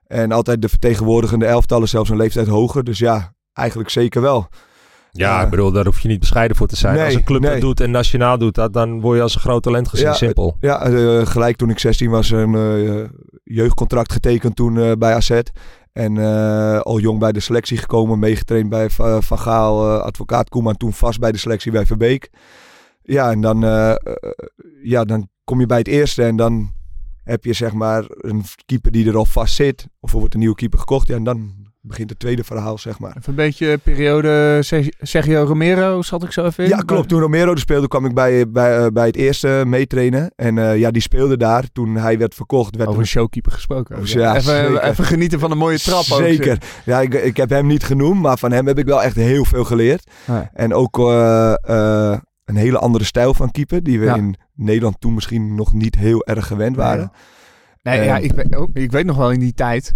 En 0.08 0.32
altijd 0.32 0.62
de 0.62 0.68
vertegenwoordigende 0.68 1.46
elftallen, 1.46 1.88
zelfs 1.88 2.10
een 2.10 2.16
leeftijd 2.16 2.46
hoger. 2.46 2.84
Dus 2.84 2.98
ja, 2.98 3.32
eigenlijk 3.52 3.90
zeker 3.90 4.20
wel. 4.20 4.48
Ja, 5.10 5.42
ik 5.42 5.50
bedoel, 5.50 5.72
daar 5.72 5.84
hoef 5.84 6.00
je 6.00 6.08
niet 6.08 6.20
bescheiden 6.20 6.56
voor 6.56 6.66
te 6.66 6.76
zijn. 6.76 6.94
Nee, 6.94 7.04
als 7.04 7.14
een 7.14 7.24
club 7.24 7.40
nee. 7.40 7.50
dat 7.50 7.60
doet 7.60 7.80
en 7.80 7.90
nationaal 7.90 8.38
doet 8.38 8.54
dat, 8.54 8.72
dan 8.72 9.00
word 9.00 9.16
je 9.16 9.22
als 9.22 9.34
een 9.34 9.40
groot 9.40 9.62
talent 9.62 9.88
gezien. 9.88 10.06
Ja, 10.06 10.12
Simpel. 10.12 10.56
Ja, 10.60 10.80
eh, 10.80 11.26
gelijk 11.26 11.56
toen 11.56 11.70
ik 11.70 11.78
16 11.78 12.10
was, 12.10 12.30
een 12.30 12.54
eh, 12.54 13.08
jeugdcontract 13.44 14.12
getekend 14.12 14.56
toen 14.56 14.78
eh, 14.78 14.92
bij 14.98 15.14
AZ. 15.14 15.40
En 15.92 16.16
al 16.82 16.98
jong 16.98 17.18
bij 17.18 17.32
de 17.32 17.40
selectie 17.40 17.76
gekomen, 17.76 18.18
meegetraind 18.18 18.68
bij 18.68 18.90
Va- 18.90 19.20
Van 19.20 19.38
Gaal, 19.38 20.00
advocaat 20.00 20.48
Koeman, 20.48 20.76
toen 20.76 20.92
vast 20.92 21.20
bij 21.20 21.32
de 21.32 21.38
selectie 21.38 21.72
bij 21.72 21.86
Verbeek. 21.86 22.30
Ja, 23.02 23.30
en 23.30 23.40
dan, 23.40 23.60
ja, 24.82 25.04
dan 25.04 25.28
kom 25.44 25.60
je 25.60 25.66
bij 25.66 25.78
het 25.78 25.88
eerste 25.88 26.24
en 26.24 26.36
dan 26.36 26.72
heb 27.28 27.44
je 27.44 27.52
zeg 27.52 27.72
maar 27.72 28.04
een 28.08 28.42
keeper 28.66 28.90
die 28.92 29.08
er 29.08 29.16
al 29.16 29.24
vast 29.24 29.54
zit. 29.54 29.86
Of 30.00 30.12
er 30.12 30.18
wordt 30.18 30.34
een 30.34 30.40
nieuwe 30.40 30.54
keeper 30.56 30.78
gekocht. 30.78 31.08
Ja, 31.08 31.14
en 31.16 31.24
dan 31.24 31.66
begint 31.80 32.10
het 32.10 32.18
tweede 32.18 32.44
verhaal, 32.44 32.78
zeg 32.78 32.98
maar. 32.98 33.10
even 33.16 33.22
een 33.28 33.34
beetje 33.34 33.78
periode 33.78 34.58
Sergio- 35.00 35.42
Romero, 35.44 36.02
schat 36.02 36.22
ik 36.22 36.32
zo 36.32 36.44
even 36.46 36.64
in. 36.64 36.70
Ja, 36.70 36.76
klopt. 36.76 37.08
Toen 37.08 37.20
Romero 37.20 37.52
er 37.52 37.58
speelde, 37.58 37.88
kwam 37.88 38.04
ik 38.06 38.14
bij, 38.14 38.50
bij, 38.50 38.78
eh, 38.78 38.86
bij 38.92 39.06
het 39.06 39.16
eerste 39.16 39.62
meetrainen. 39.66 40.32
En 40.36 40.58
eh, 40.58 40.78
ja, 40.78 40.90
die 40.90 41.02
speelde 41.02 41.36
daar. 41.36 41.64
Toen 41.72 41.96
hij 41.96 42.18
werd 42.18 42.34
verkocht, 42.34 42.76
werd 42.76 42.88
Over 42.88 43.00
een 43.00 43.06
showkeeper 43.06 43.52
gesproken. 43.52 43.96
ook, 43.96 44.02
Oh, 44.02 44.08
ja. 44.08 44.20
ja, 44.20 44.36
even, 44.36 44.42
zeker. 44.66 44.82
even 44.82 45.04
genieten 45.04 45.38
van 45.38 45.50
een 45.50 45.58
mooie 45.58 45.78
trap. 45.78 45.98
ook. 45.98 46.18
Zeker. 46.18 46.58
Ja, 46.84 47.00
ik, 47.00 47.14
ik 47.14 47.36
heb 47.36 47.50
hem 47.50 47.66
niet 47.66 47.84
genoemd, 47.84 48.20
maar 48.22 48.38
van 48.38 48.52
hem 48.52 48.66
heb 48.66 48.78
ik 48.78 48.86
wel 48.86 49.02
echt 49.02 49.16
heel 49.16 49.44
veel 49.44 49.64
geleerd. 49.64 50.10
En 50.52 50.74
ook 50.74 50.98
eh, 50.98 51.54
eh, 52.12 52.18
een 52.48 52.56
hele 52.56 52.78
andere 52.78 53.04
stijl 53.04 53.34
van 53.34 53.50
keeper, 53.50 53.82
die 53.82 53.98
we 54.00 54.04
Ja. 54.04 54.14
in 54.16 54.36
Nederland 54.54 55.00
toen 55.00 55.14
misschien 55.14 55.54
nog 55.54 55.72
niet 55.72 55.94
heel 55.94 56.26
erg 56.26 56.46
gewend 56.46 56.76
waren. 56.76 57.12
Nee, 57.82 58.04
ja, 58.04 58.16
ik, 58.16 58.32
weet, 58.32 58.56
oh, 58.56 58.68
ik 58.72 58.90
weet 58.90 59.04
nog 59.06 59.16
wel 59.16 59.30
in 59.30 59.40
die 59.40 59.54
tijd. 59.54 59.92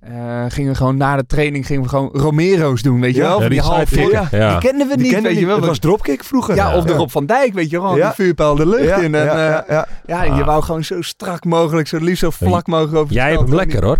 eh, 0.00 0.44
gingen 0.48 0.70
we 0.70 0.76
gewoon 0.76 0.96
na 0.96 1.16
de 1.16 1.26
training 1.26 1.66
gingen 1.66 1.82
we 1.82 1.88
gewoon 1.88 2.10
Romero's 2.12 2.82
doen, 2.82 3.00
weet 3.00 3.14
je 3.14 3.20
Ja, 3.20 3.28
wel? 3.28 3.34
Ja, 3.42 3.48
die 3.48 3.60
die 3.60 3.60
half 3.60 3.94
ja. 4.30 4.50
Die 4.50 4.68
kenden 4.68 4.88
we 4.88 4.94
Die 4.94 5.02
niet, 5.04 5.12
kende 5.12 5.28
weet 5.28 5.38
je 5.38 5.46
wel? 5.46 5.56
Het 5.56 5.64
was 5.66 5.78
dropkick 5.78 6.24
vroeger. 6.24 6.54
ja, 6.54 6.76
of 6.76 6.84
de. 6.84 6.92
Rob 6.92 7.08
van 7.08 7.26
Dijk, 7.26 7.52
weet 7.52 7.70
je 7.70 7.80
wel? 7.80 7.96
Ja. 7.96 8.06
Die 8.06 8.14
vuurpijl 8.14 8.54
de 8.54 8.66
lucht 8.66 8.84
ja, 8.84 8.96
in. 8.96 9.14
En, 9.14 9.24
ja, 9.24 9.30
eh, 9.32 9.36
ja, 9.50 9.64
ja. 9.68 9.88
ja, 10.06 10.24
en 10.24 10.34
je 10.36 10.44
wou 10.44 10.62
gewoon 10.62 10.84
zo 10.84 11.02
strak 11.02 11.44
mogelijk, 11.44 11.88
zo 11.88 11.98
liefst 11.98 12.18
zo 12.22 12.30
vlak 12.30 12.66
mogelijk 12.66 12.94
over 12.94 13.06
het 13.06 13.14
Jij 13.16 13.30
hebt 13.30 13.42
hem 13.42 13.54
lekker 13.54 13.84
hoor. 13.84 13.98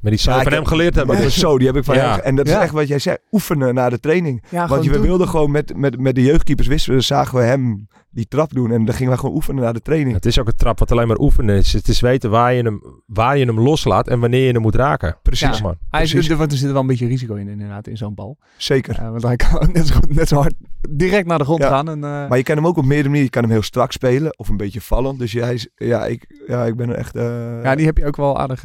Met 0.00 0.12
die 0.12 0.20
zou 0.20 0.36
Ja, 0.36 0.42
van 0.42 0.52
hem 0.52 0.64
geleerd 0.64 0.94
hebben. 0.94 1.16
Ja, 1.16 1.22
Dus- 1.22 1.38
zo, 1.38 1.58
die 1.58 1.66
heb 1.66 1.76
ik 1.76 1.84
van 1.84 1.94
Ja. 1.94 2.10
hem. 2.10 2.20
En 2.20 2.34
dat 2.36 2.46
is 2.46 2.52
echt 2.52 2.72
wat 2.72 2.88
jij 2.88 2.98
zei, 2.98 3.16
oefenen 3.32 3.74
na 3.74 3.88
de 3.88 4.00
training. 4.00 4.44
Ja, 4.50 4.68
Want 4.68 4.84
je, 4.84 4.90
we 4.90 5.00
wilden 5.00 5.28
gewoon 5.28 5.50
met, 5.50 5.76
met, 5.76 6.00
met 6.00 6.14
de 6.14 6.22
jeugdkeepers 6.22 6.66
wisten 6.68 6.94
we, 6.94 7.00
zagen 7.00 7.38
we 7.38 7.44
hem 7.44 7.88
die 8.18 8.28
trap 8.28 8.52
doen. 8.52 8.70
En 8.72 8.84
dan 8.84 8.94
gingen 8.94 9.12
we 9.12 9.18
gewoon 9.18 9.34
oefenen 9.34 9.62
na 9.62 9.72
de 9.72 9.80
training. 9.82 10.14
Het 10.14 10.26
is 10.26 10.38
ook 10.38 10.46
een 10.46 10.56
trap 10.56 10.78
wat 10.78 10.92
alleen 10.92 11.06
maar 11.08 11.18
oefenen 11.18 11.56
is. 11.56 11.72
Het 11.72 11.88
is 11.88 12.00
weten 12.00 12.30
waar 12.30 12.52
je 12.54 12.62
hem, 12.62 12.82
waar 13.06 13.38
je 13.38 13.44
hem 13.44 13.60
loslaat 13.60 14.08
en 14.08 14.20
wanneer 14.20 14.46
je 14.46 14.52
hem 14.52 14.62
moet 14.62 14.74
raken. 14.74 15.16
Precies, 15.22 15.62
maar. 15.62 15.74
Hij 15.90 16.02
is, 16.02 16.10
precies. 16.12 16.30
er, 16.30 16.36
want 16.36 16.52
er 16.52 16.58
zit 16.58 16.70
wel 16.72 16.80
een 16.80 16.86
beetje 16.86 17.06
risico 17.06 17.34
in, 17.34 17.48
inderdaad, 17.48 17.86
in 17.86 17.96
zo'n 17.96 18.14
bal. 18.14 18.36
zeker. 18.56 18.98
Eh, 18.98 19.10
want 19.10 19.22
hij 19.22 19.36
kan 19.36 19.54
ook 19.62 19.72
net 19.78 19.86
zo, 19.86 19.94
goed- 19.94 20.14
net 20.14 20.28
zo 20.28 20.36
hard 20.36 20.54
direct 20.90 21.26
naar 21.26 21.38
de 21.38 21.44
grond 21.44 21.62
Ja. 21.62 21.68
gaan. 21.68 21.88
En, 21.88 22.04
eh, 22.04 22.28
Maar 22.28 22.36
je 22.36 22.42
kan 22.42 22.56
hem 22.56 22.66
ook 22.66 22.76
op 22.76 22.84
meerdere 22.84 23.02
manieren. 23.08 23.24
Je 23.24 23.30
kan 23.30 23.42
hem 23.42 23.52
heel 23.52 23.62
strak 23.62 23.92
spelen 23.92 24.38
of 24.38 24.48
een 24.48 24.56
beetje 24.56 24.80
vallend. 24.80 25.18
Dus 25.18 25.32
jij, 25.32 25.54
is- 25.54 25.68
ja, 25.76 26.06
ik, 26.06 26.42
ja, 26.46 26.64
ik 26.64 26.76
ben 26.76 26.88
er 26.88 26.94
echt... 26.94 27.16
eh, 27.16 27.62
ja, 27.62 27.74
die 27.74 27.86
heb 27.86 27.96
je 27.96 28.06
ook 28.06 28.16
wel 28.16 28.38
aardig 28.38 28.64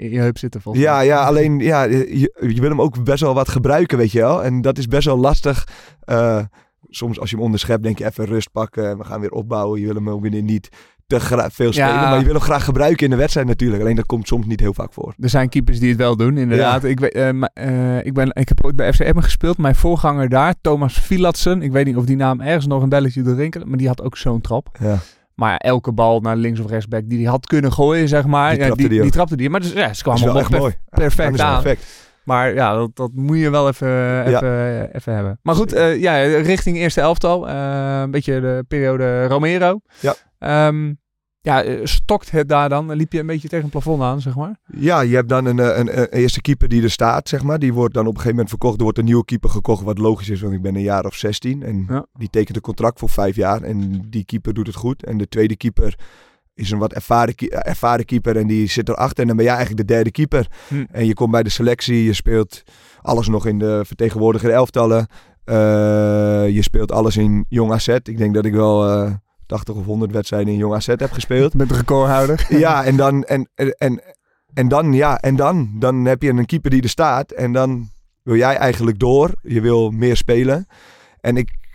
in 0.00 0.10
je 0.10 0.18
heup 0.18 0.38
zitten, 0.38 0.60
volgens 0.60 0.84
Ja, 0.84 0.96
mij. 0.96 1.06
ja, 1.06 1.24
alleen 1.24 1.58
ja, 1.58 1.82
je, 1.82 2.32
je 2.48 2.60
wil 2.60 2.70
hem 2.70 2.80
ook 2.80 3.04
best 3.04 3.20
wel 3.22 3.34
wat 3.34 3.48
gebruiken, 3.48 3.98
weet 3.98 4.12
je 4.12 4.18
wel. 4.20 4.44
En 4.44 4.60
dat 4.60 4.78
is 4.78 4.86
best 4.88 5.06
wel 5.06 5.18
lastig. 5.18 5.66
Soms 6.90 7.20
als 7.20 7.30
je 7.30 7.36
hem 7.36 7.44
onderschept, 7.44 7.82
denk 7.82 7.98
je 7.98 8.04
even 8.04 8.24
rust 8.24 8.52
pakken 8.52 8.88
en 8.90 8.98
we 8.98 9.04
gaan 9.04 9.20
weer 9.20 9.30
opbouwen. 9.32 9.80
Je 9.80 9.86
wil 9.86 9.94
hem 9.94 10.10
ook 10.10 10.22
weer 10.22 10.42
niet 10.42 10.68
te 11.06 11.20
veel 11.20 11.72
spelen, 11.72 11.88
Ja. 11.88 12.08
maar 12.08 12.18
je 12.18 12.24
wil 12.24 12.34
hem 12.34 12.42
graag 12.42 12.64
gebruiken 12.64 13.04
in 13.04 13.10
de 13.10 13.16
wedstrijd 13.16 13.46
natuurlijk. 13.46 13.82
Alleen 13.82 13.96
dat 13.96 14.06
komt 14.06 14.26
soms 14.26 14.46
niet 14.46 14.60
heel 14.60 14.74
vaak 14.74 14.92
voor. 14.92 15.14
Er 15.20 15.28
zijn 15.28 15.48
keepers 15.48 15.78
die 15.78 15.88
het 15.88 15.98
wel 15.98 16.16
doen, 16.16 16.38
inderdaad. 16.38 16.84
Ik, 16.84 17.00
weet, 17.00 17.12
eh, 17.12 17.28
eh, 17.52 18.06
ik, 18.06 18.14
ben, 18.14 18.30
ik 18.34 18.48
heb 18.48 18.64
ooit 18.64 18.76
bij 18.76 18.92
FC 18.92 19.00
Emmen 19.00 19.22
gespeeld. 19.22 19.58
Mijn 19.58 19.74
voorganger 19.74 20.28
daar, 20.28 20.54
Thomas 20.60 20.98
Filatsen. 20.98 21.62
Ik 21.62 21.72
weet 21.72 21.86
niet 21.86 21.96
of 21.96 22.04
die 22.04 22.16
naam 22.16 22.40
ergens 22.40 22.66
nog 22.66 22.82
een 22.82 22.88
belletje 22.88 23.22
doet 23.22 23.36
rinkelen. 23.36 23.68
Maar 23.68 23.78
die 23.78 23.88
had 23.88 24.02
ook 24.02 24.16
zo'n 24.16 24.40
trap. 24.40 24.78
Ja. 24.80 24.98
Maar 25.34 25.56
elke 25.56 25.92
bal 25.92 26.20
naar 26.20 26.36
links 26.36 26.60
of 26.60 26.70
rechtsback 26.70 27.08
die 27.08 27.18
hij 27.18 27.30
had 27.30 27.46
kunnen 27.46 27.72
gooien, 27.72 28.08
zeg 28.08 28.26
maar. 28.26 28.50
Die 28.50 28.58
ja, 28.58 28.66
trapte 28.66 28.88
die, 28.88 29.02
die 29.02 29.10
trapte 29.10 29.36
die. 29.36 29.50
Maar 29.50 29.60
dus, 29.60 29.72
ja, 29.72 29.94
ze 29.94 30.02
kwamen 30.02 30.46
mooi. 30.50 30.74
perfect 30.88 31.34
is 31.34 31.40
aan. 31.40 31.62
perfect. 31.62 32.05
Maar 32.26 32.54
ja, 32.54 32.74
dat, 32.74 32.96
dat 32.96 33.10
moet 33.14 33.38
je 33.38 33.50
wel 33.50 33.68
even, 33.68 34.24
even, 34.26 34.48
Ja. 34.48 34.88
even 34.92 35.14
hebben. 35.14 35.38
Maar 35.42 35.54
goed, 35.54 35.72
eh, 35.72 36.00
ja, 36.00 36.16
richting 36.22 36.76
eerste 36.76 37.00
elftal. 37.00 37.48
eh, 37.48 38.00
een 38.02 38.10
beetje 38.10 38.40
de 38.40 38.64
periode 38.68 39.26
Romero. 39.26 39.80
Ja. 40.00 40.14
Ehm, 40.38 40.92
ja, 41.40 41.62
eh, 41.62 41.80
stokt 41.84 42.30
het 42.30 42.48
daar 42.48 42.68
dan? 42.68 42.92
Liep 42.92 43.12
je 43.12 43.20
een 43.20 43.26
beetje 43.26 43.48
tegen 43.48 43.64
een 43.64 43.70
plafond 43.70 44.02
aan, 44.02 44.20
zeg 44.20 44.36
maar? 44.36 44.56
Ja, 44.78 45.00
je 45.00 45.14
hebt 45.14 45.28
dan 45.28 45.44
een, 45.44 45.58
eh, 45.58 45.78
een, 45.78 45.98
een 46.00 46.08
eerste 46.08 46.40
keeper 46.40 46.68
die 46.68 46.82
er 46.82 46.90
staat, 46.90 47.28
zeg 47.28 47.42
maar. 47.42 47.58
Die 47.58 47.72
wordt 47.74 47.94
dan 47.94 48.02
op 48.02 48.08
een 48.08 48.20
gegeven 48.20 48.34
moment 48.36 48.48
verkocht. 48.50 48.76
Er 48.76 48.82
wordt 48.82 48.98
een 48.98 49.04
nieuwe 49.04 49.24
keeper 49.24 49.50
gekocht, 49.50 49.82
wat 49.82 49.98
logisch 49.98 50.28
is, 50.28 50.40
want 50.40 50.54
ik 50.54 50.62
ben 50.62 50.74
een 50.74 50.82
jaar 50.82 51.04
of 51.04 51.14
16. 51.14 51.62
En 51.62 51.84
Ja. 51.88 52.06
die 52.12 52.30
tekent 52.30 52.56
een 52.56 52.62
contract 52.62 52.98
voor 52.98 53.08
vijf 53.08 53.36
jaar. 53.36 53.62
En 53.62 54.04
die 54.10 54.24
keeper 54.24 54.54
doet 54.54 54.66
het 54.66 54.76
goed. 54.76 55.04
En 55.04 55.18
de 55.18 55.28
tweede 55.28 55.56
keeper 55.56 55.94
is 56.56 56.70
een 56.70 56.78
wat 56.78 56.92
ervaren, 56.92 57.34
eh, 57.34 57.68
ervaren 57.70 58.04
keeper 58.04 58.36
en 58.36 58.46
die 58.46 58.68
zit 58.68 58.88
erachter. 58.88 59.20
En 59.20 59.26
dan 59.26 59.36
ben 59.36 59.44
jij 59.44 59.54
eigenlijk 59.54 59.88
de 59.88 59.94
derde 59.94 60.10
keeper. 60.10 60.46
Hm. 60.68 60.84
En 60.90 61.06
je 61.06 61.14
komt 61.14 61.30
bij 61.30 61.42
de 61.42 61.48
selectie, 61.48 62.04
je 62.04 62.12
speelt 62.12 62.62
alles 63.02 63.28
nog 63.28 63.46
in 63.46 63.58
de 63.58 63.82
vertegenwoordiger 63.86 64.50
elftallen. 64.50 65.06
Eh, 65.44 65.54
je 66.48 66.62
speelt 66.62 66.92
alles 66.92 67.16
in 67.16 67.44
Jong 67.48 67.72
AZ. 67.72 67.88
Ik 67.88 68.18
denk 68.18 68.34
dat 68.34 68.44
ik 68.44 68.54
wel 68.54 68.88
eh 68.88 69.12
80 69.46 69.74
of 69.74 69.84
100 69.84 70.12
wedstrijden 70.12 70.52
in 70.52 70.58
Jong 70.58 70.74
AZ 70.74 70.86
heb 70.86 71.12
gespeeld. 71.12 71.54
Met 71.60 71.68
de 71.68 71.76
recordhouder. 71.76 72.46
ja, 72.58 72.84
en 72.84 72.96
dan, 72.96 73.24
en, 73.24 73.48
en, 73.54 73.74
en, 73.78 74.02
en 74.54 74.68
dan, 74.68 74.92
ja, 74.92 75.18
en 75.20 75.36
dan, 75.36 75.70
dan 75.78 76.04
heb 76.04 76.22
je 76.22 76.30
een 76.30 76.46
keeper 76.46 76.70
die 76.70 76.82
er 76.82 76.88
staat. 76.88 77.30
En 77.30 77.52
dan 77.52 77.88
wil 78.22 78.36
jij 78.36 78.56
eigenlijk 78.56 78.98
door. 78.98 79.30
Je 79.42 79.60
wil 79.60 79.90
meer 79.90 80.16
spelen. 80.16 80.66
En 81.20 81.36
ik 81.36 81.65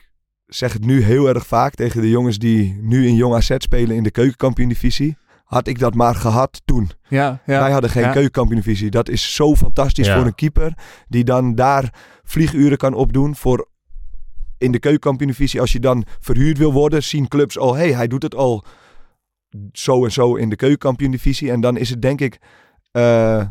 zeg 0.53 0.74
het 0.74 0.86
nu 0.86 1.01
heel 1.03 1.27
erg 1.27 1.48
vaak 1.48 1.75
tegen 1.75 2.01
de 2.01 2.10
jongens 2.10 2.38
die 2.38 2.77
nu 2.81 3.08
in 3.08 3.15
Jong 3.15 3.34
AZ 3.36 3.51
spelen 3.58 3.96
in 3.96 4.03
de 4.03 4.12
keukenkampioen-divisie. 4.12 5.17
Had 5.43 5.67
ik 5.67 5.79
dat 5.79 5.93
maar 5.93 6.15
gehad 6.15 6.62
toen. 6.65 6.89
Ja, 7.08 7.41
ja. 7.46 7.60
Wij 7.60 7.72
hadden 7.72 7.89
geen 7.89 8.03
Ja. 8.03 8.12
keukenkampioen-divisie. 8.12 8.89
Dat 8.89 9.10
is 9.10 9.36
zo 9.36 9.55
fantastisch 9.55 10.08
Ja. 10.08 10.15
voor 10.17 10.25
een 10.25 10.36
keeper. 10.36 10.74
Die 11.08 11.24
dan 11.24 11.55
daar 11.55 11.93
vlieguren 12.24 12.77
kan 12.77 12.93
opdoen 12.93 13.36
voor 13.36 13.70
in 14.58 14.72
de 14.72 14.79
keukenkampioen-divisie. 14.79 15.60
Als 15.60 15.72
je 15.72 15.79
dan 15.79 16.05
verhuurd 16.20 16.58
wil 16.58 16.74
worden, 16.74 17.03
zien 17.03 17.27
clubs 17.27 17.58
al... 17.58 17.75
hey, 17.75 17.93
hij 17.93 18.08
doet 18.08 18.24
het 18.24 18.36
al 18.36 18.65
zo 19.72 20.05
en 20.05 20.12
zo 20.12 20.36
in 20.36 20.50
de 20.50 20.55
keukenkampioen-divisie. 20.55 21.51
En 21.51 21.62
dan 21.62 21.77
is 21.77 21.89
het 21.89 22.01
denk 22.01 22.22
ik 22.22 22.39
eh, 22.91 23.46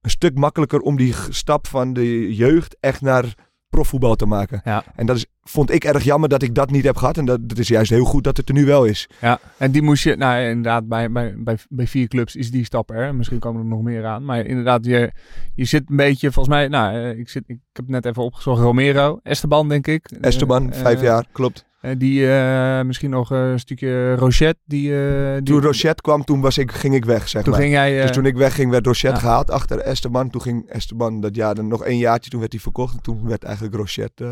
een 0.00 0.10
stuk 0.10 0.34
makkelijker 0.38 0.80
om 0.80 0.96
die 0.96 1.14
stap 1.28 1.66
van 1.66 1.92
de 1.92 2.34
jeugd 2.34 2.76
echt 2.80 3.00
naar 3.00 3.34
profvoetbal 3.72 4.14
te 4.14 4.26
maken. 4.26 4.60
Ja. 4.64 4.84
En 4.94 5.06
dat 5.06 5.16
is, 5.16 5.26
vond 5.42 5.70
ik 5.70 5.84
erg 5.84 6.04
jammer 6.04 6.28
dat 6.28 6.42
ik 6.42 6.54
dat 6.54 6.70
niet 6.70 6.84
heb 6.84 6.96
gehad. 6.96 7.16
En 7.16 7.24
dat, 7.24 7.48
dat 7.48 7.58
is 7.58 7.68
juist 7.68 7.90
heel 7.90 8.04
goed 8.04 8.24
dat 8.24 8.36
het 8.36 8.48
er 8.48 8.54
nu 8.54 8.64
wel 8.64 8.84
is. 8.84 9.08
Ja, 9.20 9.38
en 9.56 9.70
die 9.70 9.82
moest 9.82 10.04
je, 10.04 10.16
nou 10.16 10.42
inderdaad, 10.42 10.88
bij, 10.88 11.10
bij, 11.10 11.34
bij, 11.36 11.58
bij 11.68 11.86
vier 11.86 12.08
clubs 12.08 12.36
is 12.36 12.50
die 12.50 12.64
stap 12.64 12.90
er. 12.90 13.14
Misschien 13.14 13.38
komen 13.38 13.60
er 13.60 13.68
nog 13.68 13.82
meer 13.82 14.06
aan. 14.06 14.24
Maar 14.24 14.46
inderdaad, 14.46 14.84
je, 14.84 15.12
je 15.54 15.64
zit 15.64 15.82
een 15.90 15.96
beetje, 15.96 16.32
volgens 16.32 16.54
mij, 16.54 16.68
nou, 16.68 16.94
eh, 16.94 17.18
ik, 17.18 17.28
zit, 17.28 17.42
ik 17.46 17.58
heb 17.72 17.88
net 17.88 18.04
even 18.06 18.22
opgezocht. 18.22 18.60
Romero, 18.60 19.20
Esteban, 19.22 19.68
denk 19.68 19.86
ik. 19.86 20.10
Esteban, 20.20 20.72
Eh, 20.72 20.80
vijf 20.80 20.98
eh, 20.98 21.04
jaar, 21.04 21.26
klopt. 21.32 21.64
Eh, 21.82 21.90
die 21.98 22.32
eh, 22.32 22.84
misschien 22.84 23.10
nog 23.10 23.30
een 23.30 23.58
stukje 23.58 24.14
Rochette. 24.14 24.60
Die, 24.64 25.06
eh, 25.06 25.34
die, 25.34 25.42
Toen 25.42 25.60
Rochet 25.60 26.00
kwam, 26.00 26.24
toen 26.24 26.40
was 26.40 26.58
ik, 26.58 26.72
ging 26.72 26.94
ik 26.94 27.04
weg, 27.04 27.28
zeg 27.28 27.42
toen 27.42 27.52
maar. 27.52 27.60
ging 27.60 27.72
jij... 27.72 28.02
Dus 28.02 28.10
toen 28.10 28.26
ik 28.26 28.36
wegging, 28.36 28.70
werd 28.70 28.86
Rochet 28.86 29.10
ja. 29.10 29.18
gehaald 29.18 29.50
achter 29.50 29.78
Esteban. 29.78 30.30
Toen 30.30 30.40
ging 30.40 30.68
Esteban 30.68 31.20
dat 31.20 31.36
jaar 31.36 31.54
dan 31.54 31.68
nog 31.68 31.84
één 31.84 31.98
jaartje, 31.98 32.30
toen 32.30 32.40
werd 32.40 32.52
hij 32.52 32.60
verkocht. 32.60 32.94
En 32.94 33.02
toen 33.02 33.28
werd 33.28 33.44
eigenlijk 33.44 33.74
Rochet 33.74 34.12
eh, 34.14 34.28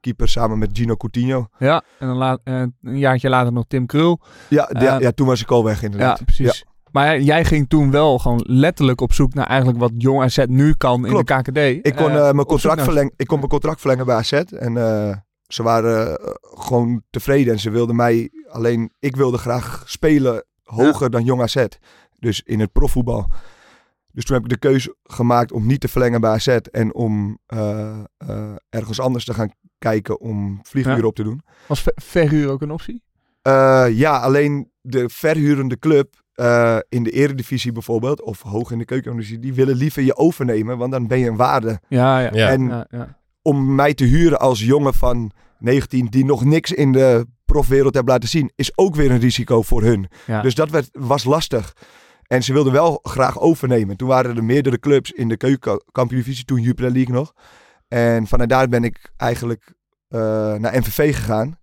keeper 0.00 0.28
samen 0.28 0.58
met 0.58 0.70
Gino 0.72 0.96
Coutinho. 0.96 1.46
Ja, 1.58 1.82
en 1.98 2.06
dan 2.06 2.16
laat, 2.16 2.40
een 2.44 2.74
jaartje 2.82 3.28
later 3.28 3.52
nog 3.52 3.64
Tim 3.68 3.86
Krul. 3.86 4.20
Ja, 4.48 4.70
ja, 4.72 5.00
ja, 5.00 5.10
toen 5.10 5.26
was 5.26 5.40
ik 5.40 5.50
al 5.50 5.64
weg 5.64 5.78
Ja, 5.80 5.84
inderdaad. 5.84 6.24
precies. 6.24 6.64
Maar 6.90 7.20
jij 7.20 7.44
ging 7.44 7.68
toen 7.68 7.90
wel 7.90 8.18
gewoon 8.18 8.44
letterlijk 8.46 9.00
op 9.00 9.12
zoek 9.12 9.34
naar 9.34 9.46
eigenlijk 9.46 9.78
wat 9.78 9.92
Jong 9.96 10.22
AZ 10.22 10.44
nu 10.48 10.74
kan 10.74 11.06
in 11.06 11.14
de 11.14 11.24
KKD. 11.24 11.86
Ik 11.86 11.94
kon, 11.96 12.12
mijn 12.12 12.44
contract 12.44 12.82
verlengen, 12.82 13.12
ik 13.16 13.26
kon 13.26 13.36
mijn 13.38 13.50
contract 13.50 13.80
verlengen 13.80 14.06
bij 14.06 14.16
AZ. 14.16 14.32
En 14.32 14.76
ze 15.48 15.62
waren 15.62 16.20
eh, 16.20 16.34
gewoon 16.40 17.02
tevreden. 17.10 17.52
En 17.52 17.58
ze 17.58 17.70
wilden 17.70 17.96
mij... 17.96 18.30
Alleen, 18.48 18.92
ik 18.98 19.16
wilde 19.16 19.38
graag 19.38 19.82
spelen 19.86 20.44
hoger 20.62 21.10
dan 21.10 21.24
Jong 21.24 21.42
AZ. 21.42 21.64
Dus 22.18 22.42
in 22.44 22.60
het 22.60 22.72
profvoetbal. 22.72 23.26
Dus 24.12 24.24
toen 24.24 24.34
heb 24.36 24.44
ik 24.44 24.50
de 24.50 24.58
keuze 24.58 24.96
gemaakt 25.02 25.52
om 25.52 25.66
niet 25.66 25.80
te 25.80 25.88
verlengen 25.88 26.20
bij 26.20 26.30
AZ. 26.30 26.46
En 26.48 26.94
om 26.94 27.38
eh, 27.46 27.98
eh, 28.16 28.52
ergens 28.68 29.00
anders 29.00 29.24
te 29.24 29.34
gaan 29.34 29.50
kijken 29.78 30.20
om 30.20 30.60
vlieguren 30.62 31.00
Ja. 31.00 31.06
op 31.06 31.14
te 31.14 31.22
doen. 31.22 31.42
Was 31.66 31.82
ver- 31.82 31.92
verhuur 32.02 32.50
ook 32.50 32.62
een 32.62 32.70
optie? 32.70 33.02
Eh, 33.42 33.86
ja, 33.90 34.18
alleen 34.18 34.70
de 34.80 35.08
verhurende 35.08 35.78
club 35.78 36.14
eh, 36.32 36.78
in 36.88 37.02
de 37.02 37.10
eredivisie 37.10 37.72
bijvoorbeeld, 37.72 38.22
of 38.22 38.42
hoog 38.42 38.70
in 38.70 38.78
de 38.78 38.84
keukendivisie, 38.84 39.38
die 39.38 39.54
willen 39.54 39.76
liever 39.76 40.02
je 40.02 40.16
overnemen, 40.16 40.78
want 40.78 40.92
dan 40.92 41.06
ben 41.06 41.18
je 41.18 41.28
een 41.28 41.36
waarde. 41.36 41.80
Ja, 41.88 42.18
ja. 42.20 42.30
Ja. 42.32 42.48
En 42.48 42.68
ja, 42.68 42.86
ja. 42.90 43.17
Om 43.48 43.74
mij 43.74 43.94
te 43.94 44.04
huren 44.04 44.38
als 44.38 44.60
jongen 44.60 44.94
van 44.94 45.30
19 45.58 46.06
die 46.06 46.24
nog 46.24 46.44
niks 46.44 46.72
in 46.72 46.92
de 46.92 47.26
profwereld 47.44 47.94
heeft 47.94 48.08
laten 48.08 48.28
zien, 48.28 48.52
is 48.54 48.78
ook 48.78 48.94
weer 48.94 49.10
een 49.10 49.18
risico 49.18 49.62
voor 49.62 49.82
hun. 49.82 50.08
Ja. 50.26 50.42
Dus 50.42 50.54
dat 50.54 50.70
werd, 50.70 50.88
was 50.92 51.24
lastig. 51.24 51.76
En 52.26 52.42
ze 52.42 52.52
wilden 52.52 52.72
wel 52.72 52.98
graag 53.02 53.40
overnemen. 53.40 53.96
Toen 53.96 54.08
waren 54.08 54.36
er 54.36 54.44
meerdere 54.44 54.78
clubs 54.78 55.12
in 55.12 55.28
de 55.28 55.36
keukenkampioen-divisie, 55.36 56.44
toen 56.44 56.60
Jupiler 56.60 56.90
League 56.90 57.14
nog. 57.14 57.32
En 57.88 58.26
vanuit 58.26 58.48
daar 58.48 58.68
ben 58.68 58.84
ik 58.84 59.12
eigenlijk 59.16 59.74
eh, 60.08 60.20
naar 60.54 60.78
MVV 60.78 61.14
gegaan 61.14 61.58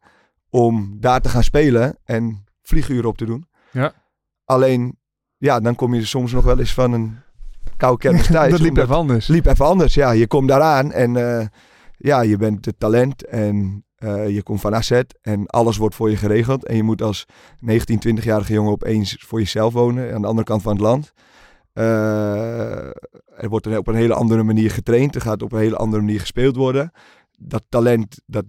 om 0.49 0.97
daar 0.99 1.21
te 1.21 1.29
gaan 1.29 1.43
spelen 1.43 1.97
en 2.03 2.45
vlieguren 2.61 3.09
op 3.09 3.17
te 3.17 3.25
doen. 3.25 3.47
Ja. 3.71 3.93
Alleen, 4.45 4.99
ja, 5.37 5.59
dan 5.59 5.75
kom 5.75 5.93
je 5.93 6.05
soms 6.05 6.31
nog 6.31 6.43
wel 6.43 6.59
eens 6.59 6.73
van 6.73 6.93
een 6.93 7.17
koude 7.77 7.99
kermis 7.99 8.27
thuis. 8.31 8.51
dat 8.51 8.59
liep 8.59 8.77
even 8.77 8.95
anders. 8.95 9.27
liep 9.27 9.45
even 9.45 9.65
anders. 9.65 9.93
Ja, 9.93 10.11
je 10.11 10.27
komt 10.27 10.47
daaraan 10.47 10.91
en 10.91 11.15
eh, 11.15 11.45
ja, 11.97 12.21
je 12.21 12.37
bent 12.37 12.65
het 12.65 12.79
talent 12.79 13.25
en 13.25 13.85
eh, 13.95 14.29
je 14.29 14.43
komt 14.43 14.61
van 14.61 14.75
AZ 14.75 15.01
en 15.21 15.45
alles 15.45 15.77
wordt 15.77 15.95
voor 15.95 16.09
je 16.09 16.17
geregeld. 16.17 16.65
En 16.65 16.75
je 16.75 16.83
moet 16.83 17.01
als 17.01 17.25
19, 17.59 18.17
20-jarige 18.19 18.53
jongen 18.53 18.71
opeens 18.71 19.15
voor 19.19 19.39
jezelf 19.39 19.73
wonen 19.73 20.13
aan 20.13 20.21
de 20.21 20.27
andere 20.27 20.47
kant 20.47 20.61
van 20.61 20.71
het 20.71 20.81
land. 20.81 21.13
Eh, 21.73 22.85
er 23.37 23.49
wordt 23.49 23.77
op 23.77 23.87
een 23.87 23.95
hele 23.95 24.13
andere 24.13 24.43
manier 24.43 24.71
getraind. 24.71 25.15
Er 25.15 25.21
gaat 25.21 25.41
op 25.41 25.51
een 25.51 25.59
hele 25.59 25.75
andere 25.75 26.01
manier 26.01 26.19
gespeeld 26.19 26.55
worden. 26.55 26.91
Dat 27.39 27.65
talent, 27.69 28.21
dat 28.25 28.45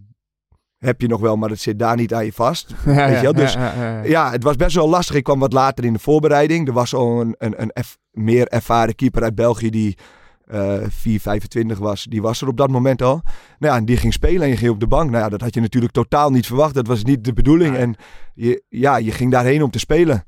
heb 0.78 1.00
je 1.00 1.08
nog 1.08 1.20
wel, 1.20 1.36
maar 1.36 1.48
dat 1.48 1.58
zit 1.58 1.78
daar 1.78 1.96
niet 1.96 2.14
aan 2.14 2.24
je 2.24 2.32
vast. 2.32 2.74
Ja, 2.84 3.06
Weet 3.08 3.16
je 3.16 3.22
wel, 3.22 3.32
dus- 3.32 3.52
ja, 3.52 4.02
ja, 4.02 4.30
het 4.30 4.42
was 4.42 4.56
best 4.56 4.74
wel 4.76 4.88
lastig. 4.88 5.16
Ik 5.16 5.24
kwam 5.24 5.38
wat 5.38 5.52
later 5.52 5.84
in 5.84 5.92
de 5.92 5.98
voorbereiding. 5.98 6.66
Er 6.66 6.74
was 6.74 6.94
al 6.94 7.20
een, 7.20 7.34
een, 7.38 7.54
een 7.56 7.84
meer 8.10 8.48
ervaren 8.48 8.94
keeper 8.94 9.22
uit 9.22 9.34
België 9.34 9.70
die 9.70 9.98
eh 10.46 10.78
4, 10.88 11.20
25 11.20 11.78
was. 11.78 12.04
Die 12.04 12.22
was 12.22 12.42
er 12.42 12.48
op 12.48 12.56
dat 12.56 12.70
moment 12.70 13.02
al. 13.02 13.22
Nou 13.58 13.72
ja, 13.72 13.78
en 13.78 13.84
die 13.84 13.96
ging 13.96 14.12
spelen 14.12 14.42
en 14.42 14.48
je 14.48 14.56
ging 14.56 14.70
op 14.70 14.80
de 14.80 14.86
bank. 14.86 15.10
Nou 15.10 15.22
ja, 15.22 15.28
dat 15.28 15.40
had 15.40 15.54
je 15.54 15.60
natuurlijk 15.60 15.92
totaal 15.92 16.30
niet 16.30 16.46
verwacht. 16.46 16.74
Dat 16.74 16.86
was 16.86 17.04
niet 17.04 17.24
de 17.24 17.32
bedoeling. 17.32 17.76
En 17.76 17.94
je, 18.34 18.62
ja, 18.68 18.96
je 18.96 19.12
ging 19.12 19.30
daarheen 19.30 19.62
om 19.62 19.70
te 19.70 19.78
spelen. 19.78 20.24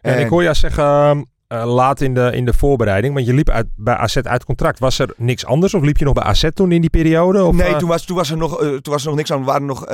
En 0.00 0.20
ik 0.20 0.28
hoor 0.28 0.42
jou 0.42 0.54
zeggen, 0.54 1.28
eh, 1.48 1.74
laat 1.74 2.00
in 2.00 2.14
de, 2.14 2.30
in 2.34 2.44
de 2.44 2.52
voorbereiding, 2.52 3.14
want 3.14 3.26
je 3.26 3.34
liep 3.34 3.48
uit, 3.50 3.66
bij 3.76 3.94
AZ 3.94 4.16
uit 4.16 4.44
contract. 4.44 4.78
Was 4.78 4.98
er 4.98 5.14
niks 5.16 5.46
anders 5.46 5.74
of 5.74 5.82
liep 5.82 5.96
je 5.96 6.04
nog 6.04 6.14
bij 6.14 6.22
AZ 6.22 6.48
toen 6.54 6.72
in 6.72 6.80
die 6.80 6.90
periode? 6.90 7.44
Of, 7.44 7.54
nee, 7.54 7.66
eh, 7.66 7.76
toen 7.76 7.88
was, 7.88 8.04
toen, 8.04 8.16
was 8.16 8.30
er 8.30 8.36
nog, 8.36 8.60
eh, 8.62 8.68
toen 8.68 8.92
was 8.92 9.02
er 9.02 9.08
nog 9.08 9.16
niks 9.16 9.32
aan. 9.32 9.38
We 9.40 9.44
waren 9.44 9.66
nog 9.66 9.86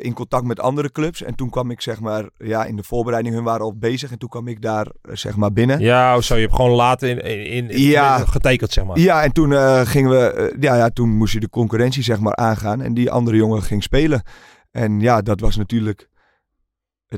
in 0.00 0.12
contact 0.12 0.44
met 0.44 0.60
andere 0.60 0.92
clubs. 0.92 1.22
En 1.22 1.34
toen 1.34 1.50
kwam 1.50 1.70
ik 1.70 1.80
zeg 1.80 2.00
maar, 2.00 2.28
ja, 2.38 2.64
in 2.64 2.76
de 2.76 2.82
voorbereiding, 2.82 3.34
hun 3.34 3.44
waren 3.44 3.64
al 3.64 3.76
bezig. 3.76 4.10
En 4.10 4.18
toen 4.18 4.28
kwam 4.28 4.48
ik 4.48 4.62
daar 4.62 4.86
zeg 5.02 5.36
maar 5.36 5.52
binnen. 5.52 5.80
Ja, 5.80 6.16
of 6.16 6.24
zo. 6.24 6.34
Je 6.34 6.40
hebt 6.40 6.54
gewoon 6.54 6.70
later 6.70 7.24
in, 7.24 7.70
in, 7.70 7.78
Ja. 7.78 8.18
getekend, 8.18 8.72
zeg 8.72 8.84
maar. 8.84 8.98
Ja, 8.98 9.22
en 9.22 9.32
toen 9.32 9.52
gingen 9.86 10.10
we, 10.10 10.56
ja, 10.60 10.76
ja, 10.76 10.90
toen 10.90 11.16
moest 11.16 11.32
je 11.32 11.40
de 11.40 11.48
concurrentie 11.48 12.02
zeg 12.02 12.20
maar 12.20 12.36
aangaan 12.36 12.80
en 12.80 12.94
die 12.94 13.10
andere 13.10 13.36
jongen 13.36 13.62
ging 13.62 13.82
spelen. 13.82 14.22
En 14.70 15.00
ja, 15.00 15.22
dat 15.22 15.40
was 15.40 15.56
natuurlijk, 15.56 16.08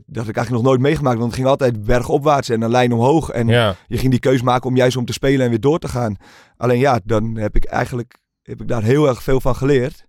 dat 0.07 0.17
had 0.17 0.29
ik 0.29 0.37
eigenlijk 0.37 0.51
nog 0.51 0.63
nooit 0.63 0.81
meegemaakt, 0.81 1.17
want 1.19 1.27
het 1.27 1.35
ging 1.35 1.49
altijd 1.49 1.85
bergopwaarts 1.85 2.49
en 2.49 2.63
een 2.63 2.71
lijn 2.71 2.93
omhoog. 2.93 3.31
En 3.31 3.47
Ja. 3.49 3.77
je 3.87 3.99
ging 3.99 4.11
die 4.11 4.21
keus 4.21 4.43
maken 4.43 4.69
om 4.69 4.77
juist 4.77 4.97
om 4.97 5.05
te 5.05 5.13
spelen 5.13 5.45
en 5.45 5.51
weer 5.51 5.61
door 5.61 5.79
te 5.79 5.89
gaan. 5.89 6.17
Alleen 6.57 6.79
ja, 6.79 7.01
dan 7.05 7.37
heb 7.37 7.57
ik 7.57 7.65
eigenlijk, 7.65 8.19
heb 8.43 8.61
ik 8.61 8.69
daar 8.69 8.83
heel 8.83 9.09
erg 9.09 9.23
veel 9.23 9.41
van 9.41 9.57
geleerd. 9.57 10.07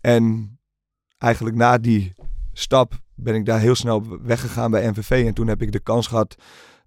En 0.00 0.58
eigenlijk 1.18 1.56
na 1.56 1.78
die 1.78 2.12
stap 2.52 2.92
ben 3.14 3.34
ik 3.34 3.46
daar 3.46 3.60
heel 3.60 3.74
snel 3.74 4.02
weggegaan 4.22 4.70
bij 4.70 4.88
MVV. 4.90 5.24
En 5.26 5.34
toen 5.34 5.46
heb 5.46 5.62
ik 5.62 5.72
de 5.72 5.80
kans 5.80 6.06
gehad 6.06 6.34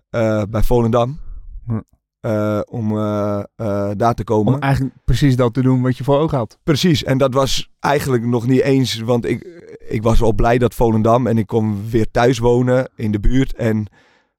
eh, 0.10 0.44
bij 0.50 0.64
Volendam. 0.64 1.20
Hm. 1.66 1.80
Eh, 2.24 2.60
om 2.66 2.98
eh, 2.98 3.44
eh, 3.56 3.92
daar 3.98 4.14
te 4.14 4.24
komen. 4.24 4.54
Om 4.54 4.60
eigenlijk 4.60 4.96
precies 5.06 5.36
dat 5.36 5.54
te 5.54 5.62
doen 5.62 5.82
wat 5.82 5.98
je 5.98 6.04
voor 6.04 6.20
ogen 6.20 6.38
had. 6.38 6.58
Precies, 6.64 7.04
en 7.04 7.18
dat 7.18 7.34
was 7.34 7.72
eigenlijk 7.80 8.24
nog 8.24 8.48
niet 8.48 8.62
eens, 8.62 9.00
want 9.00 9.26
ik, 9.26 9.64
ik 9.88 10.04
was 10.04 10.20
wel 10.20 10.34
blij 10.34 10.58
dat 10.58 10.74
Volendam 10.74 11.28
en 11.28 11.38
ik 11.38 11.48
kon 11.48 11.90
weer 11.90 12.12
thuis 12.12 12.38
wonen 12.38 12.90
in 12.96 13.12
de 13.12 13.20
buurt 13.20 13.56
en 13.56 13.88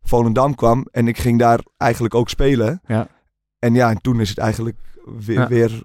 Volendam 0.02 0.54
kwam 0.54 0.86
en 0.90 1.08
ik 1.08 1.18
ging 1.18 1.38
daar 1.38 1.60
eigenlijk 1.76 2.14
ook 2.14 2.28
spelen. 2.28 2.80
Ja. 2.86 3.08
En 3.58 3.74
ja, 3.74 3.90
en 3.90 4.00
toen 4.00 4.20
is 4.20 4.28
het 4.28 4.38
eigenlijk 4.38 4.76
weer, 5.18 5.38
Ja. 5.38 5.48
weer 5.48 5.82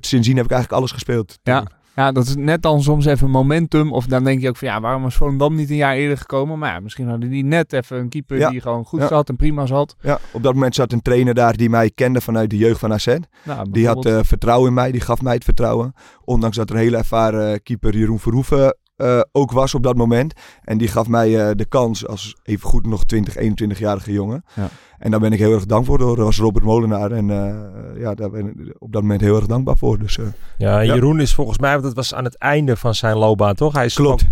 sindsdien 0.00 0.36
heb 0.36 0.44
ik 0.44 0.50
eigenlijk 0.50 0.80
alles 0.80 0.92
gespeeld. 0.92 1.38
Ja. 1.42 1.66
Ja, 1.96 2.12
dat 2.12 2.26
is 2.26 2.36
net 2.36 2.62
dan 2.62 2.82
soms 2.82 3.04
even 3.04 3.30
momentum. 3.30 3.92
Of 3.92 4.06
dan 4.06 4.24
denk 4.24 4.40
je 4.40 4.48
ook 4.48 4.56
van 4.56 4.68
ja, 4.68 4.80
waarom 4.80 5.02
was 5.02 5.14
Volendam 5.14 5.54
niet 5.54 5.70
een 5.70 5.76
jaar 5.76 5.94
eerder 5.94 6.16
gekomen? 6.18 6.58
Maar 6.58 6.72
ja, 6.72 6.80
misschien 6.80 7.08
hadden 7.08 7.30
die 7.30 7.44
net 7.44 7.72
even 7.72 7.98
een 7.98 8.08
keeper 8.08 8.38
Ja. 8.38 8.50
die 8.50 8.60
gewoon 8.60 8.84
goed 8.84 9.00
Ja. 9.00 9.06
zat 9.08 9.28
en 9.28 9.36
prima 9.36 9.66
zat. 9.66 9.96
Ja, 10.00 10.18
op 10.32 10.42
dat 10.42 10.54
moment 10.54 10.74
zat 10.74 10.92
een 10.92 11.02
trainer 11.02 11.34
daar 11.34 11.56
die 11.56 11.70
mij 11.70 11.90
kende 11.90 12.20
vanuit 12.20 12.50
de 12.50 12.56
jeugd 12.56 12.80
van 12.80 12.92
AZ. 12.92 13.16
Nou, 13.44 13.70
Die 13.70 13.86
had 13.86 14.06
eh, 14.06 14.18
vertrouwen 14.22 14.68
in 14.68 14.74
mij, 14.74 14.92
die 14.92 15.00
gaf 15.00 15.22
mij 15.22 15.34
het 15.34 15.44
vertrouwen. 15.44 15.92
Ondanks 16.24 16.56
dat 16.56 16.68
er 16.70 16.74
een 16.76 16.80
hele 16.82 16.96
ervaren 16.96 17.62
keeper 17.62 17.96
Jeroen 17.96 18.18
Verhoeven 18.18 18.76
eh, 19.00 19.20
ook 19.32 19.52
was 19.52 19.74
op 19.74 19.82
dat 19.82 19.96
moment. 19.96 20.32
En 20.64 20.78
die 20.78 20.88
gaf 20.88 21.08
mij 21.08 21.48
eh, 21.48 21.54
de 21.56 21.64
kans 21.64 22.06
als 22.06 22.36
even 22.42 22.68
goed 22.68 22.86
nog 22.86 23.04
20, 23.04 23.34
21-jarige 23.36 24.12
jongen. 24.12 24.44
Ja. 24.54 24.68
En 24.98 25.10
daar 25.10 25.20
ben 25.20 25.32
ik 25.32 25.38
heel 25.38 25.52
erg 25.52 25.66
dankbaar 25.66 25.98
voor. 25.98 26.16
Dat 26.16 26.24
was 26.26 26.38
Robert 26.38 26.64
Molenaar. 26.64 27.10
En 27.12 27.30
eh, 27.30 28.00
ja, 28.00 28.14
daar 28.14 28.30
ben 28.30 28.46
ik 28.46 28.74
op 28.78 28.92
dat 28.92 29.02
moment 29.02 29.20
heel 29.20 29.36
erg 29.36 29.46
dankbaar 29.46 29.76
voor. 29.76 29.98
Dus, 29.98 30.18
Ja, 30.58 30.80
Ja. 30.80 30.94
Jeroen 30.94 31.20
is 31.20 31.34
volgens 31.34 31.58
mij, 31.58 31.70
want 31.72 31.82
dat 31.82 31.94
was 31.94 32.14
aan 32.14 32.24
het 32.24 32.38
einde 32.38 32.76
van 32.76 32.94
zijn 32.94 33.16
loopbaan, 33.16 33.54
toch? 33.54 33.72
Hij 33.72 33.84
is 33.84 33.94
Klopt. 33.94 34.24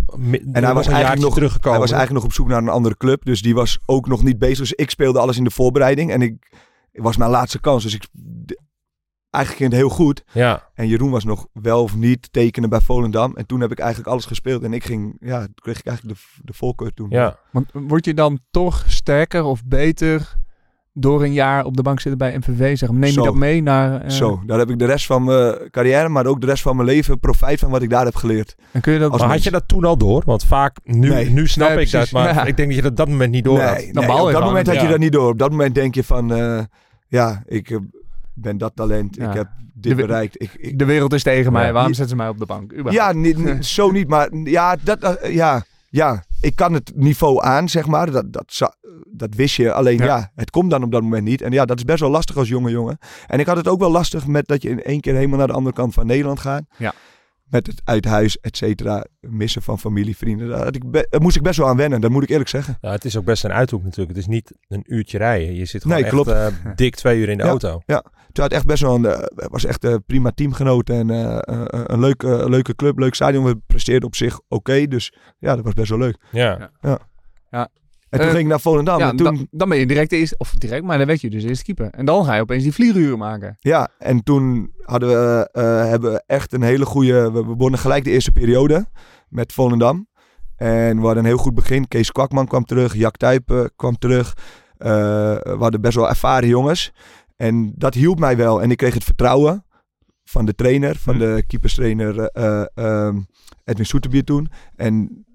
En 0.53 0.63
hij 0.63 0.73
was 0.73 0.87
eigenlijk 0.87 1.21
nog- 1.21 1.33
teruggekomen. 1.33 1.71
hij 1.71 1.87
was 1.87 1.91
eigenlijk 1.97 2.11
nog 2.11 2.23
op 2.23 2.33
zoek 2.33 2.47
naar 2.47 2.61
een 2.61 2.69
andere 2.69 2.97
club. 2.97 3.25
Dus 3.25 3.41
die 3.41 3.53
was 3.55 3.79
ook 3.85 4.07
nog 4.07 4.23
niet 4.23 4.39
bezig. 4.39 4.57
Dus 4.57 4.73
ik 4.73 4.89
speelde 4.89 5.19
alles 5.19 5.37
in 5.37 5.43
de 5.43 5.51
voorbereiding. 5.51 6.11
En 6.11 6.21
ik 6.21 6.51
was 6.91 7.17
mijn 7.17 7.31
laatste 7.31 7.59
kans. 7.59 7.83
Dus 7.83 7.93
ik, 7.95 8.07
eigenlijk 9.29 9.63
ging 9.63 9.71
het 9.71 9.79
heel 9.89 10.05
goed. 10.05 10.23
Ja, 10.31 10.69
En 10.73 10.87
Jeroen 10.87 11.11
was 11.11 11.23
nog 11.23 11.47
wel 11.53 11.83
of 11.83 11.95
niet 11.95 12.27
tekenen 12.33 12.69
bij 12.69 12.81
Volendam. 12.81 13.35
En 13.35 13.45
toen 13.45 13.61
heb 13.61 13.71
ik 13.71 13.79
eigenlijk 13.79 14.09
alles 14.09 14.25
gespeeld. 14.25 14.63
En 14.63 14.73
ik 14.73 14.83
ging, 14.83 15.17
ja, 15.19 15.39
toen 15.39 15.53
kreeg 15.55 15.79
ik 15.79 15.85
eigenlijk 15.85 16.17
de, 16.17 16.23
de 16.43 16.53
voorkeur 16.53 16.93
toen. 16.93 17.07
ja. 17.09 17.37
Want 17.51 17.69
word 17.73 18.05
je 18.05 18.13
dan 18.13 18.39
toch 18.51 18.83
sterker 18.87 19.43
of 19.43 19.65
beter 19.65 20.37
door 20.93 21.23
een 21.23 21.33
jaar 21.33 21.65
op 21.65 21.75
de 21.77 21.81
bank 21.81 21.99
zitten 21.99 22.17
bij 22.17 22.37
MVV? 22.37 22.77
Zeg, 22.77 22.89
neem 22.91 23.11
Zo. 23.11 23.21
je 23.21 23.27
dat 23.27 23.35
mee 23.37 23.61
naar... 23.61 24.01
eh, 24.01 24.09
Zo, 24.09 24.41
daar 24.45 24.59
heb 24.59 24.69
ik 24.69 24.79
de 24.79 24.85
rest 24.85 25.05
van 25.05 25.23
mijn 25.23 25.69
carrière, 25.71 26.09
maar 26.09 26.25
ook 26.25 26.41
de 26.41 26.47
rest 26.47 26.61
van 26.61 26.75
mijn 26.75 26.87
leven 26.87 27.19
profijt 27.19 27.59
van 27.59 27.69
wat 27.69 27.81
ik 27.81 27.89
daar 27.89 28.05
heb 28.05 28.15
geleerd. 28.15 28.55
En 28.71 28.81
kun 28.81 28.93
je 28.93 28.99
dat... 28.99 29.11
Als 29.11 29.21
Maar 29.21 29.29
had 29.29 29.43
je 29.43 29.51
dat 29.51 29.67
toen 29.67 29.83
al 29.85 29.97
door? 29.97 30.23
Want 30.25 30.43
vaak, 30.45 30.77
nu, 30.83 31.09
Nee. 31.09 31.29
nu 31.29 31.47
snap 31.47 31.69
Nee, 31.69 31.79
ik 31.85 31.91
dat, 31.91 32.11
maar 32.11 32.33
Ja. 32.33 32.45
ik 32.45 32.57
denk 32.57 32.67
dat 32.67 32.77
je 32.77 32.81
dat 32.81 32.91
op 32.91 32.97
dat 32.97 33.07
moment 33.07 33.31
niet 33.31 33.43
door 33.43 33.57
nee, 33.57 33.87
op 33.87 33.93
dat 33.93 34.05
van. 34.31 34.43
moment 34.43 34.67
had 34.67 34.75
je 34.75 34.81
Ja. 34.81 34.89
dat 34.89 34.99
niet 34.99 35.11
door. 35.11 35.29
Op 35.29 35.39
dat 35.39 35.51
moment 35.51 35.75
denk 35.75 35.95
je 35.95 36.03
van, 36.03 36.33
eh, 36.33 36.59
ja, 37.07 37.43
ik 37.45 37.79
ben 38.41 38.57
dat 38.57 38.71
talent. 38.75 39.15
Ja. 39.15 39.29
Ik 39.29 39.33
heb 39.35 39.47
dit 39.73 39.97
De- 39.97 40.01
bereikt. 40.05 40.41
Ik, 40.41 40.51
ik, 40.53 40.79
De 40.79 40.85
wereld 40.85 41.13
is 41.13 41.23
tegen 41.23 41.51
mij, 41.51 41.73
waarom 41.73 41.93
zetten 41.93 42.09
ze 42.09 42.15
mij 42.21 42.29
op 42.29 42.39
de 42.39 42.45
bank? 42.45 42.71
Überhaupt. 42.73 42.95
ja, 42.95 43.11
niet, 43.31 43.65
zo 43.65 43.91
niet, 43.91 44.07
maar 44.07 44.29
ja, 44.43 44.75
dat, 44.83 45.03
eh, 45.03 45.33
ja, 45.35 45.63
ja, 45.89 46.23
ik 46.41 46.55
kan 46.55 46.73
het 46.73 46.91
niveau 46.95 47.43
aan, 47.43 47.69
zeg 47.69 47.87
maar. 47.87 48.11
Dat, 48.11 48.33
dat, 48.33 48.71
dat 49.11 49.35
wist 49.35 49.55
je. 49.55 49.71
Alleen 49.73 49.97
Ja. 49.97 50.05
ja. 50.05 50.31
het 50.35 50.49
komt 50.49 50.69
dan 50.71 50.83
op 50.83 50.91
dat 50.91 51.01
moment 51.01 51.23
niet. 51.23 51.41
En 51.41 51.51
ja, 51.51 51.65
dat 51.65 51.77
is 51.77 51.83
best 51.83 51.99
wel 51.99 52.09
lastig 52.09 52.37
als 52.37 52.47
jonge 52.47 52.69
jongen. 52.71 52.97
En 53.27 53.39
ik 53.39 53.45
had 53.45 53.57
het 53.57 53.67
ook 53.67 53.79
wel 53.79 53.91
lastig 53.91 54.27
met 54.27 54.47
dat 54.47 54.61
je 54.61 54.69
in 54.69 54.83
één 54.83 54.99
keer 54.99 55.13
helemaal 55.15 55.37
naar 55.37 55.47
de 55.47 55.53
andere 55.53 55.75
kant 55.75 55.93
van 55.93 56.05
Nederland 56.05 56.39
gaat. 56.39 56.63
Ja. 56.77 56.93
Met 57.49 57.67
het 57.67 57.81
uit 57.83 58.05
huis, 58.05 58.39
et 58.39 58.57
cetera. 58.57 59.05
Missen 59.19 59.61
van 59.61 59.79
familie, 59.79 60.17
vrienden. 60.17 60.49
Daar, 60.49 60.63
had 60.63 60.75
ik 60.75 60.83
daar 61.09 61.21
moest 61.21 61.35
ik 61.35 61.41
best 61.41 61.57
wel 61.57 61.67
aan 61.67 61.77
wennen. 61.77 62.01
Dat 62.01 62.11
moet 62.11 62.23
ik 62.23 62.29
eerlijk 62.29 62.49
zeggen. 62.49 62.77
Ja, 62.81 62.91
het 62.91 63.05
is 63.05 63.17
ook 63.17 63.25
best 63.25 63.43
een 63.43 63.51
uithoek 63.51 63.83
natuurlijk. 63.83 64.09
Het 64.09 64.17
is 64.17 64.27
niet 64.27 64.51
een 64.67 64.83
uurtje 64.85 65.17
rijden. 65.17 65.55
Je 65.55 65.65
zit 65.65 65.81
gewoon 65.81 65.97
Nee, 65.97 66.05
echt 66.05 66.13
klopt. 66.13 66.29
eh, 66.29 66.47
dik 66.75 66.95
twee 66.95 67.19
uur 67.19 67.29
in 67.29 67.37
de 67.37 67.43
Ja. 67.43 67.49
auto. 67.49 67.81
Toen 68.31 68.43
had 68.43 68.51
echt 68.53 68.65
best 68.65 68.81
wel 68.81 68.95
een, 68.95 69.05
eh, 69.05 69.47
was 69.49 69.65
echt 69.65 69.83
een 69.83 70.03
prima 70.03 70.31
teamgenoot 70.31 70.89
en 70.89 71.09
eh, 71.09 71.35
eh, 71.35 71.63
een 71.71 71.99
leuke, 71.99 72.27
een 72.27 72.49
leuke 72.49 72.75
club, 72.75 72.97
leuk 72.97 73.15
stadion. 73.15 73.43
We 73.45 73.57
presteerden 73.67 74.07
op 74.07 74.15
zich 74.15 74.39
oké, 74.47 74.87
dus 74.87 75.13
ja, 75.39 75.55
dat 75.55 75.63
was 75.63 75.73
best 75.73 75.89
wel 75.89 75.99
leuk. 75.99 76.17
Ja. 76.31 76.71
En 78.09 78.19
toen 78.19 78.27
Eh, 78.27 78.33
ging 78.33 78.43
ik 78.43 78.49
naar 78.49 78.59
Volendam. 78.59 78.99
ja, 78.99 79.09
en 79.09 79.15
toen, 79.15 79.25
dan, 79.25 79.47
dan 79.51 79.69
ben 79.69 79.77
je 79.77 79.85
direct 79.85 80.09
de 80.09 80.15
eerste, 80.17 80.35
of 80.37 80.53
direct, 80.53 80.83
maar 80.83 80.97
dan 80.97 81.07
werd 81.07 81.21
je 81.21 81.29
dus 81.29 81.43
eerst 81.43 81.63
keeper. 81.63 81.89
En 81.91 82.05
dan 82.05 82.25
ga 82.25 82.35
je 82.35 82.41
opeens 82.41 82.63
die 82.63 82.73
vlieguren 82.73 83.17
maken. 83.17 83.55
Ja, 83.59 83.89
en 83.97 84.23
toen 84.23 84.71
hadden 84.81 85.09
we, 85.09 85.49
eh, 85.51 85.63
hebben 85.89 86.11
we 86.11 86.23
echt 86.25 86.53
een 86.53 86.61
hele 86.61 86.85
goede... 86.85 87.31
We 87.31 87.43
begonnen 87.45 87.79
gelijk 87.79 88.03
de 88.03 88.11
eerste 88.11 88.31
periode 88.31 88.85
met 89.29 89.53
Volendam. 89.53 90.07
En 90.55 90.95
we 90.99 91.01
hadden 91.05 91.17
een 91.23 91.29
heel 91.29 91.37
goed 91.37 91.53
begin. 91.55 91.87
Kees 91.87 92.11
Kwakman 92.11 92.47
kwam 92.47 92.65
terug, 92.65 92.95
Jack 92.95 93.17
Tuypen 93.17 93.71
kwam 93.75 93.97
terug. 93.97 94.33
Eh, 94.77 94.89
we 95.35 95.55
hadden 95.59 95.81
best 95.81 95.95
wel 95.95 96.09
ervaren 96.09 96.49
jongens. 96.49 96.91
En 97.35 97.73
dat 97.75 97.93
hielp 97.93 98.19
mij 98.19 98.37
wel. 98.37 98.61
En 98.61 98.71
ik 98.71 98.77
kreeg 98.77 98.93
het 98.93 99.03
vertrouwen 99.03 99.65
van 100.23 100.45
de 100.45 100.55
trainer, 100.55 100.95
van 100.95 101.13
Hm. 101.13 101.19
de 101.19 101.43
keeperstrainer 101.47 102.19
eh, 102.19 102.61
eh, 102.61 102.65
ehm, 103.07 103.19
Edwin 103.65 103.85
Soeterbier 103.85 104.23
toen. 104.23 104.49
En 104.75 105.25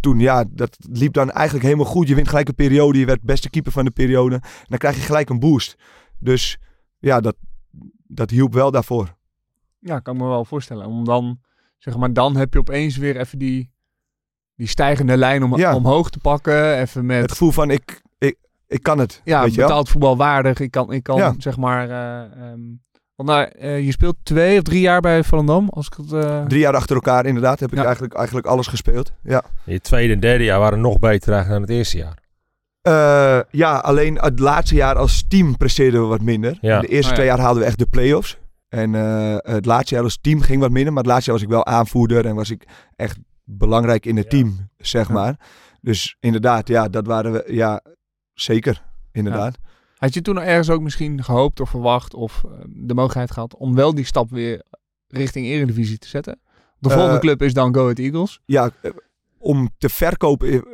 toen, 0.00 0.18
ja, 0.18 0.44
dat 0.50 0.76
liep 0.90 1.12
dan 1.12 1.30
eigenlijk 1.30 1.64
helemaal 1.64 1.86
goed. 1.86 2.08
Je 2.08 2.14
wint 2.14 2.28
gelijk 2.28 2.48
een 2.48 2.54
periode, 2.54 2.98
je 2.98 3.06
werd 3.06 3.22
beste 3.22 3.50
keeper 3.50 3.72
van 3.72 3.84
de 3.84 3.90
periode. 3.90 4.34
En 4.34 4.42
dan 4.66 4.78
krijg 4.78 4.96
je 4.96 5.02
gelijk 5.02 5.28
een 5.30 5.38
boost. 5.40 5.76
Dus 6.18 6.58
ja, 6.98 7.20
dat, 7.20 7.36
dat 8.06 8.30
hielp 8.30 8.52
wel 8.54 8.70
daarvoor. 8.70 9.14
Ja, 9.78 9.98
kan 9.98 10.14
ik 10.14 10.20
me 10.20 10.26
wel 10.28 10.44
voorstellen. 10.44 10.86
Om 10.86 11.04
dan, 11.04 11.40
zeg 11.78 11.96
maar, 11.96 12.12
dan 12.12 12.36
heb 12.36 12.52
je 12.52 12.58
opeens 12.58 12.96
weer 12.96 13.16
even 13.16 13.38
die, 13.38 13.70
die 14.54 14.66
stijgende 14.66 15.16
lijn 15.16 15.42
om, 15.42 15.56
Ja. 15.56 15.74
omhoog 15.74 16.10
te 16.10 16.18
pakken. 16.18 16.76
Even 16.78 17.06
met, 17.06 17.20
Het 17.20 17.30
gevoel 17.30 17.50
van 17.50 17.70
ik, 17.70 18.02
ik, 18.18 18.36
ik 18.66 18.82
kan 18.82 18.98
het. 18.98 19.20
ja, 19.24 19.42
weet 19.42 19.50
je 19.50 19.56
wel? 19.56 19.66
betaald 19.66 19.88
voetbal 19.88 20.16
waardig. 20.16 20.60
Ik 20.60 20.70
kan, 20.70 20.92
ik 20.92 21.02
kan 21.02 21.16
Ja. 21.16 21.34
zeg 21.38 21.56
maar, 21.56 21.88
eh, 21.90 22.48
ehm, 22.50 22.60
want 23.26 23.28
nou, 23.38 23.48
eh, 23.58 23.84
je 23.84 23.90
speelt 23.92 24.16
twee 24.22 24.56
of 24.56 24.62
drie 24.62 24.80
jaar 24.80 25.00
bij 25.00 25.24
Volendam, 25.24 25.68
als 25.68 25.86
ik 25.86 25.92
het... 25.96 26.12
eh, 26.12 26.44
Drie 26.44 26.60
jaar 26.60 26.74
achter 26.76 26.94
elkaar 26.94 27.26
inderdaad 27.26 27.60
heb 27.60 27.72
ik 27.72 27.78
eigenlijk, 27.84 28.14
eigenlijk 28.14 28.46
alles 28.46 28.66
gespeeld. 28.66 29.12
Ja. 29.22 29.42
Je 29.64 29.80
tweede 29.80 30.12
en 30.12 30.20
derde 30.20 30.44
jaar 30.44 30.58
waren 30.58 30.80
nog 30.80 30.98
beter 30.98 31.32
eigenlijk 31.32 31.50
dan 31.50 31.60
het 31.60 31.70
eerste 31.78 31.96
jaar. 31.98 32.18
Eh, 32.80 33.40
ja, 33.50 33.76
alleen 33.76 34.14
het 34.20 34.38
laatste 34.38 34.74
jaar 34.74 34.96
als 34.96 35.24
team 35.28 35.56
presteerden 35.56 36.00
we 36.00 36.06
wat 36.06 36.22
minder. 36.22 36.58
Ja. 36.60 36.80
De 36.80 36.86
eerste 36.86 37.02
Oh, 37.04 37.08
ja. 37.08 37.14
twee 37.14 37.26
jaar 37.26 37.38
haalden 37.38 37.62
we 37.62 37.68
echt 37.68 37.78
de 37.78 37.86
play-offs. 37.86 38.38
En 38.68 38.94
eh, 38.94 39.36
het 39.54 39.64
laatste 39.66 39.94
jaar 39.94 40.04
als 40.04 40.18
team 40.20 40.40
ging 40.40 40.60
wat 40.60 40.70
minder. 40.70 40.92
Maar 40.92 41.02
het 41.02 41.12
laatste 41.12 41.30
jaar 41.30 41.38
was 41.40 41.48
ik 41.48 41.54
wel 41.54 41.66
aanvoerder 41.66 42.26
en 42.26 42.34
was 42.34 42.50
ik 42.50 42.64
echt 42.96 43.18
belangrijk 43.44 44.06
in 44.06 44.16
het 44.16 44.24
Ja. 44.24 44.30
team, 44.38 44.68
zeg 44.76 45.08
Ja. 45.08 45.14
maar. 45.14 45.36
Dus 45.80 46.16
inderdaad, 46.20 46.68
ja, 46.68 46.88
dat 46.88 47.06
waren 47.06 47.32
we, 47.32 47.44
ja, 47.46 47.80
zeker, 48.32 48.82
inderdaad. 49.12 49.56
Had 50.00 50.14
je 50.14 50.20
toen 50.22 50.38
ergens 50.38 50.70
ook 50.70 50.80
misschien 50.80 51.24
gehoopt 51.24 51.60
of 51.60 51.70
verwacht 51.70 52.14
of 52.14 52.42
eh, 52.44 52.50
de 52.68 52.94
mogelijkheid 52.94 53.30
gehad 53.30 53.56
om 53.56 53.74
wel 53.74 53.94
die 53.94 54.04
stap 54.04 54.30
weer 54.30 54.62
richting 55.08 55.46
Eredivisie 55.46 55.98
te 55.98 56.08
zetten? 56.08 56.40
De 56.78 56.88
Eh, 56.88 56.94
volgende 56.94 57.18
club 57.20 57.42
is 57.42 57.54
dan 57.54 57.74
Go 57.74 57.82
Ahead 57.82 57.98
Eagles. 57.98 58.40
Ja, 58.44 58.70
eh, 58.82 58.90
om 59.38 59.70
te 59.78 59.88
verkopen 59.88 60.64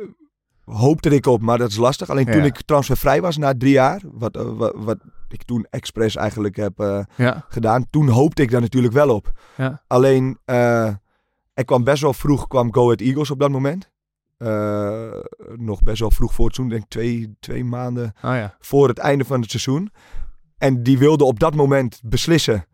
hoopte 0.65 1.09
ik 1.09 1.25
op, 1.25 1.41
maar 1.41 1.57
dat 1.57 1.69
is 1.69 1.77
lastig. 1.77 2.09
Alleen 2.09 2.25
toen 2.25 2.39
Ja. 2.39 2.43
ik 2.45 2.61
transfervrij 2.61 3.21
was 3.21 3.37
na 3.37 3.53
drie 3.57 3.71
jaar, 3.71 4.01
wat, 4.05 4.35
wat, 4.35 4.73
wat 4.75 4.97
ik 5.29 5.43
toen 5.43 5.67
expres 5.69 6.15
eigenlijk 6.15 6.55
heb 6.55 7.05
Ja. 7.15 7.45
gedaan, 7.49 7.85
toen 7.89 8.07
hoopte 8.07 8.41
ik 8.41 8.51
daar 8.51 8.61
natuurlijk 8.61 8.93
wel 8.93 9.09
op. 9.15 9.31
Ja. 9.57 9.83
Alleen, 9.87 10.37
eh, 10.45 10.85
er 11.53 11.65
kwam 11.65 11.83
best 11.83 12.01
wel 12.01 12.13
vroeg, 12.13 12.47
kwam 12.47 12.73
Go 12.73 12.83
Ahead 12.83 13.01
Eagles 13.01 13.31
op 13.31 13.39
dat 13.39 13.49
moment. 13.49 13.89
Eh, 14.37 15.19
nog 15.55 15.81
best 15.83 15.99
wel 15.99 16.11
vroeg 16.11 16.33
voor 16.33 16.45
het 16.45 16.55
seizoen, 16.55 16.77
denk 16.77 16.85
ik 16.85 16.99
twee, 16.99 17.35
twee 17.39 17.63
maanden 17.63 18.05
Oh 18.05 18.35
ja. 18.35 18.55
voor 18.59 18.87
het 18.87 18.97
einde 18.97 19.25
van 19.25 19.41
het 19.41 19.49
seizoen. 19.49 19.91
En 20.57 20.83
die 20.83 20.97
wilde 20.97 21.23
op 21.23 21.39
dat 21.39 21.55
moment 21.55 22.01
beslissen. 22.03 22.65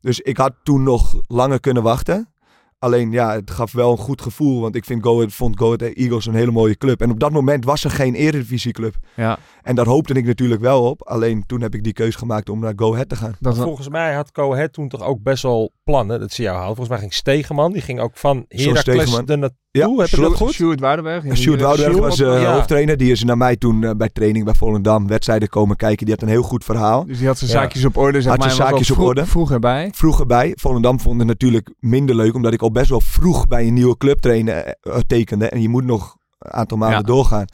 Dus 0.00 0.20
ik 0.20 0.36
had 0.36 0.54
toen 0.62 0.82
nog 0.82 1.20
langer 1.26 1.60
kunnen 1.60 1.82
wachten. 1.82 2.32
Alleen 2.78 3.10
ja, 3.10 3.32
het 3.32 3.50
gaf 3.50 3.72
wel 3.72 3.90
een 3.90 3.98
goed 3.98 4.22
gevoel. 4.22 4.60
Want 4.60 4.76
ik 4.76 4.84
vind 4.84 5.02
Go 5.02 5.14
Ahead, 5.16 5.32
vond 5.32 5.58
Go 5.58 5.74
Ahead 5.74 5.96
Eagles 5.96 6.26
een 6.26 6.34
hele 6.34 6.50
mooie 6.50 6.76
club. 6.76 7.00
En 7.00 7.10
op 7.10 7.20
dat 7.20 7.32
moment 7.32 7.64
was 7.64 7.84
er 7.84 7.90
geen 7.90 8.14
eredivisieclub. 8.14 8.94
Ja. 9.16 9.38
En 9.62 9.74
daar 9.74 9.86
hoopte 9.86 10.14
ik 10.14 10.24
natuurlijk 10.24 10.60
wel 10.60 10.84
op. 10.84 11.02
Alleen 11.02 11.46
toen 11.46 11.60
heb 11.60 11.74
ik 11.74 11.84
die 11.84 11.92
keus 11.92 12.14
gemaakt 12.14 12.48
om 12.48 12.60
naar 12.60 12.72
Go 12.76 12.92
Ahead 12.92 13.08
te 13.08 13.16
gaan. 13.16 13.36
Dat 13.40 13.56
Volgens 13.56 13.88
mij 13.88 14.14
had 14.14 14.32
Cohet 14.32 14.72
toen 14.72 14.88
toch 14.88 15.02
ook 15.02 15.22
best 15.22 15.42
wel 15.42 15.72
plannen. 15.84 16.20
Dat 16.20 16.32
zie 16.32 16.44
jou 16.44 16.56
halen. 16.56 16.76
Volgens 16.76 16.88
mij 16.88 16.98
ging 16.98 17.14
Stegeman. 17.14 17.72
Die 17.72 17.82
ging 17.82 18.00
ook 18.00 18.16
van 18.16 18.44
Heracles 18.48 18.80
Stegeman. 18.80 19.50
Ja, 19.78 19.88
Heb 19.90 19.98
ik 20.00 20.06
Sjoerd- 20.06 20.22
dat 20.28 20.36
goed? 20.36 20.36
Stuart 20.36 20.54
Sjoerd 20.54 21.60
Woudenberg 21.60 21.98
was 21.98 22.20
eh, 22.20 22.42
ja. 22.42 22.52
hoofdtrainer. 22.54 22.96
Die 22.96 23.10
is 23.10 23.24
naar 23.24 23.36
mij 23.36 23.56
toen 23.56 23.84
eh, 23.84 23.90
bij 23.96 24.08
training 24.08 24.44
bij 24.44 24.54
Volendam 24.54 25.06
wedstrijden 25.06 25.48
komen 25.48 25.76
kijken. 25.76 26.06
Die 26.06 26.14
had 26.14 26.22
een 26.22 26.28
heel 26.30 26.42
goed 26.42 26.64
verhaal. 26.64 27.06
Dus 27.06 27.18
die 27.18 27.26
had 27.26 27.38
zijn 27.38 27.50
Ja. 27.50 27.56
zaakjes 27.56 27.84
op 27.84 27.96
orde, 27.96 28.20
zeg 28.20 28.30
Had 28.30 28.38
maar. 28.40 28.48
zijn 28.50 28.60
was 28.60 28.68
zaakjes 28.68 28.90
op 28.90 28.96
vroeg- 28.96 29.08
orde. 29.08 29.26
Vroeg 29.26 29.50
erbij. 29.50 29.90
Vroeg 29.94 30.20
erbij. 30.20 30.52
Volendam 30.56 31.00
vond 31.00 31.18
het 31.18 31.26
natuurlijk 31.28 31.70
minder 31.80 32.14
leuk. 32.16 32.34
Omdat 32.34 32.52
ik 32.52 32.62
al 32.62 32.70
best 32.72 32.88
wel 32.90 33.00
vroeg 33.00 33.48
bij 33.48 33.66
een 33.66 33.74
nieuwe 33.74 33.96
club 33.96 34.18
trainen, 34.20 34.66
eh, 34.80 34.96
tekende. 35.06 35.48
En 35.48 35.62
je 35.62 35.68
moet 35.68 35.84
nog 35.84 36.16
een 36.38 36.52
aantal 36.52 36.76
maanden 36.78 36.98
Ja. 36.98 37.04
doorgaan. 37.04 37.44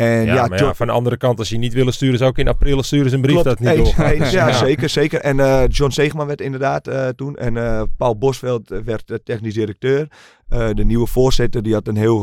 En 0.00 0.24
Ja, 0.24 0.34
ja, 0.34 0.46
maar 0.46 0.62
ja, 0.62 0.74
van 0.74 0.86
de 0.86 0.92
andere 0.92 1.16
kant, 1.16 1.38
als 1.38 1.48
je 1.48 1.58
niet 1.58 1.72
willen 1.72 1.92
sturen, 1.92 2.14
is 2.14 2.22
ook 2.22 2.38
in 2.38 2.48
april 2.48 2.82
sturen 2.82 3.08
ze 3.10 3.14
een 3.16 3.22
brief 3.22 3.32
Klopt, 3.42 3.48
dat 3.48 3.58
niet 3.58 3.68
eens, 3.68 3.78
doorgaat. 3.96 4.12
eens, 4.12 4.30
ja, 4.40 4.48
Ja. 4.48 4.52
zeker, 4.54 4.88
zeker. 4.88 5.20
En 5.20 5.40
eh, 5.40 5.62
John 5.68 5.90
Segeman 5.90 6.26
werd 6.26 6.40
inderdaad 6.40 6.86
eh, 6.86 7.08
toen. 7.08 7.36
En 7.36 7.56
eh, 7.56 7.82
Paul 7.96 8.18
Bosveld 8.18 8.68
werd 8.84 9.20
technisch 9.24 9.54
directeur. 9.54 10.08
Eh, 10.48 10.68
de 10.72 10.84
nieuwe 10.84 11.06
voorzitter, 11.06 11.62
die 11.62 11.72
had 11.74 11.88
een 11.88 11.96
heel 11.96 12.20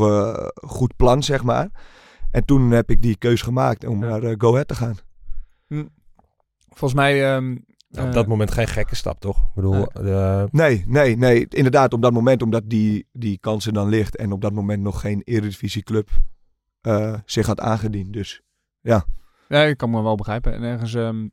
goed 0.54 0.96
plan, 0.96 1.22
zeg 1.22 1.42
maar. 1.42 1.68
En 2.30 2.44
toen 2.44 2.70
heb 2.70 2.90
ik 2.90 3.02
die 3.02 3.16
keus 3.16 3.42
gemaakt 3.42 3.86
om 3.86 4.04
Ja. 4.04 4.18
naar 4.18 4.34
Go 4.38 4.50
Ahead 4.52 4.68
te 4.68 4.74
gaan. 4.74 4.96
Volgens 6.68 6.94
mij... 7.00 7.34
ehm, 7.34 7.56
Nou, 7.90 8.06
op 8.06 8.12
dat 8.12 8.26
moment 8.26 8.50
geen 8.50 8.68
gekke 8.68 8.94
stap, 8.96 9.20
toch? 9.20 9.36
Ik 9.38 9.54
bedoel, 9.54 9.72
Nee. 9.72 9.86
de- 9.92 10.48
Nee, 10.50 10.84
nee, 10.86 11.16
nee. 11.16 11.46
Inderdaad, 11.48 11.92
op 11.92 12.02
dat 12.02 12.12
moment, 12.12 12.42
omdat 12.42 12.62
die, 12.66 13.06
die 13.12 13.38
kans 13.40 13.66
er 13.66 13.72
dan 13.72 13.88
ligt. 13.88 14.16
En 14.16 14.32
op 14.32 14.40
dat 14.40 14.52
moment 14.52 14.82
nog 14.82 15.00
geen 15.00 15.22
Eredivisieclub 15.24 16.08
eh 16.80 17.14
zich 17.24 17.46
had 17.46 17.60
aangediend. 17.60 18.12
Dus 18.12 18.40
Ja, 18.80 19.04
ik 19.48 19.76
kan 19.76 19.90
me 19.90 20.02
wel 20.02 20.14
begrijpen. 20.16 20.52
En 20.54 20.62
ergens 20.62 20.94
ehm, 20.94 21.26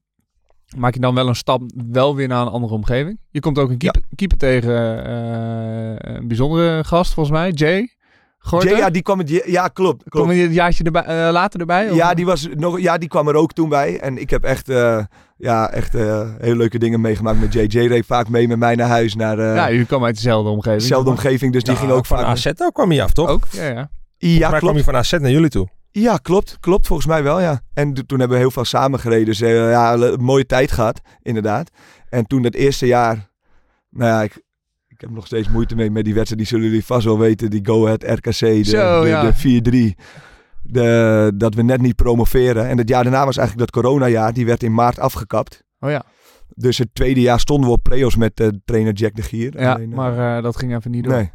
maak 0.77 0.93
je 0.93 0.99
dan 0.99 1.15
wel 1.15 1.27
een 1.27 1.35
stap 1.35 1.61
wel 1.91 2.15
weer 2.15 2.27
naar 2.27 2.41
een 2.41 2.47
andere 2.51 2.73
omgeving. 2.73 3.19
Je 3.31 3.39
komt 3.39 3.57
ook 3.57 3.69
een 3.69 3.77
keeper, 3.77 4.01
keeper 4.15 4.37
tegen 4.37 5.05
eh, 5.05 6.13
een 6.15 6.27
bijzondere 6.27 6.83
gast, 6.83 7.13
volgens 7.13 7.35
mij. 7.37 7.51
Jay. 7.51 7.89
Gorter. 8.37 8.69
Jay, 8.69 8.79
ja, 8.79 8.89
die 8.89 9.01
kwam 9.01 9.19
het, 9.19 9.29
ja, 9.29 9.67
klopt. 9.67 10.03
klopt. 10.09 10.27
Kom 10.27 10.35
je 10.35 10.43
het 10.43 10.53
jaartje 10.53 10.83
erbij, 10.83 11.03
eh, 11.03 11.31
later 11.31 11.59
erbij? 11.59 11.89
of- 11.89 11.95
Ja 11.95 12.13
die, 12.13 12.25
was 12.25 12.47
nog, 12.55 12.79
ja, 12.79 12.97
die 12.97 13.09
kwam 13.09 13.27
er 13.27 13.35
ook 13.35 13.53
toen 13.53 13.69
bij. 13.69 13.99
En 13.99 14.17
ik 14.17 14.29
heb 14.29 14.43
echt, 14.43 14.69
eh, 14.69 15.03
ja, 15.37 15.71
echt 15.71 15.95
eh, 15.95 16.29
hele 16.37 16.55
leuke 16.55 16.79
dingen 16.79 17.01
meegemaakt 17.01 17.39
met 17.39 17.53
Jay. 17.53 17.65
Jay 17.65 17.87
reed 17.87 18.05
vaak 18.05 18.29
mee 18.29 18.47
met 18.47 18.57
mij 18.59 18.75
naar 18.75 18.87
huis, 18.87 19.15
naar 19.15 19.39
eh 19.39 19.55
ja, 19.55 19.71
jullie 19.71 19.85
komen 19.85 20.05
uit 20.05 20.15
dezelfde 20.15 20.49
omgeving. 20.49 20.81
dezelfde 20.81 21.09
omgeving. 21.09 21.53
Dus 21.53 21.63
die 21.63 21.73
Ja, 21.73 21.79
ging 21.79 21.91
ook 21.91 22.05
van 22.05 22.17
vaak... 22.17 22.27
AZ 22.27 22.51
ook 22.57 22.73
kwam 22.73 22.89
hij 22.91 23.03
af, 23.03 23.11
toch? 23.13 23.29
Ook? 23.29 23.43
Ja, 23.51 23.63
ja. 23.67 23.89
Ja, 24.33 24.49
Volgens 24.49 24.49
mij 24.51 24.59
kwam 24.59 24.59
klopt. 24.59 24.75
hij 24.75 24.83
van 24.83 24.95
AZ 24.95 25.11
naar 25.23 25.31
jullie 25.31 25.49
toe. 25.49 25.67
Ja, 25.91 26.17
klopt. 26.17 26.57
Klopt, 26.59 26.87
volgens 26.87 27.07
mij 27.07 27.23
wel, 27.23 27.41
ja. 27.41 27.61
En 27.73 27.93
toen 27.93 28.19
hebben 28.19 28.29
we 28.29 28.43
heel 28.43 28.51
veel 28.51 28.65
samengereden. 28.65 29.25
Dus 29.25 29.41
eh, 29.41 29.69
ja, 29.69 29.93
een 29.93 30.23
mooie 30.23 30.45
tijd 30.45 30.71
gehad, 30.71 31.01
inderdaad. 31.21 31.69
En 32.09 32.25
toen 32.25 32.41
dat 32.41 32.53
eerste 32.53 32.85
jaar... 32.85 33.29
Nou 33.89 34.09
ja, 34.11 34.21
ik, 34.23 34.41
ik 34.87 35.01
heb 35.01 35.09
nog 35.09 35.25
steeds 35.25 35.49
moeite 35.49 35.75
mee 35.75 35.91
met 35.91 36.03
die 36.03 36.13
wedstrijd. 36.13 36.41
Die 36.41 36.49
zullen 36.49 36.65
jullie 36.65 36.85
vast 36.85 37.05
wel 37.05 37.19
weten. 37.19 37.49
Die 37.49 37.65
Go 37.65 37.83
Ahead 37.85 38.03
RKC, 38.03 38.39
de, 38.39 38.63
Zo, 38.63 39.01
de, 39.01 39.07
ja. 39.07 39.31
de 39.31 39.93
4-3. 39.95 40.01
De, 40.63 41.31
dat 41.35 41.55
we 41.55 41.61
net 41.63 41.81
niet 41.81 41.95
promoveren. 41.95 42.67
En 42.67 42.77
het 42.77 42.89
jaar 42.89 43.03
daarna 43.03 43.25
was 43.25 43.37
eigenlijk 43.37 43.71
dat 43.71 43.83
coronajaar. 43.83 44.33
Die 44.33 44.45
werd 44.45 44.63
in 44.63 44.73
maart 44.73 44.99
afgekapt. 44.99 45.63
Oh 45.79 45.89
ja. 45.89 46.03
Dus 46.55 46.77
het 46.77 46.89
tweede 46.93 47.21
jaar 47.21 47.39
stonden 47.39 47.67
we 47.69 47.75
op 47.75 47.83
play-offs 47.83 48.15
met 48.15 48.39
eh, 48.39 48.47
trainer 48.65 48.93
Jack 48.93 49.15
de 49.15 49.21
Gier. 49.21 49.59
Ja, 49.61 49.73
Alleen, 49.73 49.89
eh, 49.91 49.95
maar 49.97 50.41
dat 50.41 50.57
ging 50.57 50.75
even 50.75 50.91
niet 50.91 51.03
door. 51.03 51.13
nee. 51.13 51.31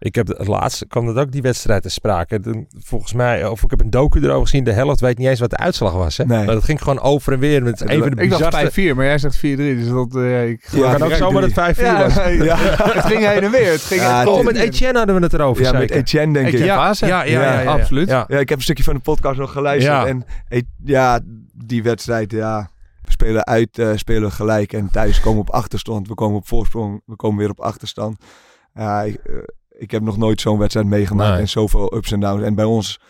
Ik 0.00 0.14
heb 0.14 0.26
het 0.28 0.46
laatst 0.46 0.86
kwam 0.88 1.06
dat 1.06 1.16
ook 1.16 1.32
die 1.32 1.42
wedstrijd 1.42 1.82
te 1.82 1.88
sprake. 1.88 2.40
Toen, 2.40 2.66
volgens 2.78 3.12
mij, 3.12 3.46
of 3.46 3.62
ik 3.62 3.70
heb 3.70 3.80
een 3.80 3.90
docu 3.90 4.20
erover 4.20 4.42
gezien. 4.48 4.64
De 4.64 4.72
helft 4.72 5.00
weet 5.00 5.18
niet 5.18 5.26
eens 5.28 5.40
wat 5.40 5.50
de 5.50 5.56
uitslag 5.56 5.92
was. 5.92 6.16
Hè? 6.16 6.24
Nee. 6.24 6.44
Maar 6.44 6.54
dat 6.54 6.64
ging 6.64 6.82
gewoon 6.82 7.00
over 7.00 7.32
en 7.32 7.38
weer. 7.38 7.62
Met 7.62 7.78
Het- 7.78 7.88
even 7.88 8.16
de 8.16 8.22
Ik 8.22 8.30
dacht 8.30 8.44
bizarste... 8.50 8.92
5-4, 8.92 8.96
maar 8.96 9.04
jij 9.04 9.18
zegt 9.18 9.36
4-3. 9.36 9.40
Dus 9.40 9.88
dat... 9.88 10.16
eh, 10.16 10.48
ik 10.48 10.68
Ja, 10.70 10.92
kan 10.94 11.02
ook 11.02 11.12
zomaar 11.12 11.42
dat 11.42 11.54
drie. 11.54 11.74
5-4 11.74 11.78
was. 11.98 12.14
ja, 12.50 12.56
het 12.58 13.04
ging 13.04 13.26
heen 13.26 13.42
en 13.42 13.50
weer. 13.50 13.70
Het 13.70 13.80
ging 13.80 14.00
Ja, 14.00 14.18
het- 14.18 14.28
Oh, 14.28 14.44
met 14.44 14.56
Etienne 14.56 14.98
hadden 14.98 15.16
we 15.16 15.22
het 15.22 15.32
erover. 15.34 15.62
Ja, 15.62 15.72
met. 15.72 15.90
Etienne 15.90 16.32
denk 16.32 16.46
ik. 16.48 16.58
Ja, 16.58 16.94
ja, 16.98 17.06
ja, 17.06 17.22
ja, 17.24 17.60
ja, 17.60 17.70
absoluut. 17.70 18.08
Ja. 18.08 18.24
Ja, 18.28 18.38
ik 18.38 18.48
heb 18.48 18.58
een 18.58 18.64
stukje 18.64 18.84
van 18.84 18.94
de 18.94 19.00
podcast 19.00 19.38
nog 19.38 19.52
geluisterd. 19.52 19.94
Ja. 19.96 20.06
En 20.06 20.24
ja, 20.84 21.20
die 21.64 21.82
wedstrijd, 21.82 22.30
ja. 22.32 22.70
We 23.04 23.10
spelen 23.14 23.46
uit, 23.46 23.78
eh, 23.78 23.90
spelen 23.94 24.28
we 24.28 24.34
gelijk. 24.34 24.72
En 24.72 24.88
thuis 24.90 25.20
komen 25.20 25.34
we 25.44 25.48
op 25.48 25.54
achterstand. 25.54 26.08
We 26.08 26.14
komen 26.14 26.36
op 26.36 26.46
voorsprong. 26.46 27.02
We 27.06 27.16
komen 27.16 27.38
weer 27.38 27.50
op 27.50 27.60
achterstand. 27.60 28.16
Ja, 28.74 29.02
ik, 29.02 29.14
eh, 29.24 29.34
ik 29.78 29.90
heb 29.90 30.02
nog 30.02 30.16
nooit 30.16 30.40
zo'n 30.40 30.58
wedstrijd 30.58 30.86
meegemaakt 30.86 31.30
Nee. 31.32 31.40
en 31.40 31.48
zoveel 31.48 31.94
ups 31.96 32.12
en 32.12 32.20
downs. 32.20 32.42
En 32.42 32.54
bij 32.54 32.64
ons 32.64 33.00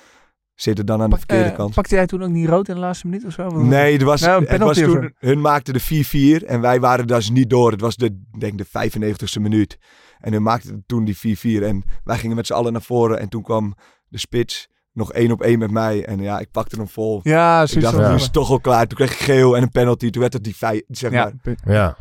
zit 0.55 0.79
het 0.79 0.87
dan 0.87 1.03
aan 1.03 1.11
de 1.11 1.17
verkeerde 1.17 1.49
Eh, 1.51 1.55
kant. 1.57 1.75
Pakte 1.75 1.95
jij 1.95 2.07
toen 2.07 2.23
ook 2.23 2.29
niet 2.31 2.49
rood 2.49 2.69
in 2.69 2.75
de 2.75 2.81
laatste 2.81 3.07
minuut 3.07 3.25
of 3.25 3.33
zo? 3.33 3.49
Nee, 3.49 3.99
er 3.99 4.05
was, 4.05 4.21
Nou, 4.21 4.45
het 4.47 4.61
was 4.61 4.79
toen, 4.79 5.15
hun 5.19 5.41
maakten 5.41 5.75
de 5.75 5.81
4-4 5.81 6.45
en 6.47 6.61
wij 6.61 6.81
waren 6.81 7.07
dus 7.07 7.31
niet 7.31 7.51
door. 7.51 7.71
Het 7.71 7.81
was 7.81 7.97
de, 7.97 8.05
ik 8.05 8.41
denk 8.41 8.59
de 8.59 8.67
95ste 8.67 9.41
minuut. 9.41 9.79
En 10.19 10.33
hun 10.33 10.43
maakten 10.43 10.85
toen 10.87 11.05
die 11.05 11.17
4-4 11.17 11.63
en 11.65 11.85
wij 12.05 12.19
gingen 12.19 12.37
met 12.37 12.47
z'n 12.47 12.53
allen 12.53 12.73
naar 12.73 12.83
voren. 12.83 13.19
En 13.21 13.29
toen 13.29 13.43
kwam 13.43 13.75
de 14.09 14.19
spits 14.19 14.69
nog 14.93 15.13
één 15.13 15.31
op 15.33 15.43
één 15.43 15.59
met 15.59 15.71
mij. 15.71 16.05
En 16.05 16.21
ja, 16.21 16.39
ik 16.39 16.51
pakte 16.51 16.77
hem 16.77 16.89
vol. 16.89 17.21
Ja, 17.23 17.63
Ik 17.63 17.69
zoiets 17.69 17.91
dacht, 17.93 18.09
nu 18.09 18.15
is 18.15 18.23
het 18.23 18.33
toch 18.33 18.51
al 18.51 18.61
klaar. 18.61 18.87
Toen 18.87 18.97
kreeg 18.99 19.13
ik 19.13 19.19
geel 19.19 19.57
en 19.57 19.63
een 19.63 19.71
penalty. 19.71 20.11
Toen 20.11 20.21
werd 20.21 20.33
het 20.33 20.45
die 20.45 20.57
vijf, 20.57 20.83
zeg 20.89 21.11
Ja, 21.13 21.33
maar. 21.43 21.55
Ja. 21.75 21.97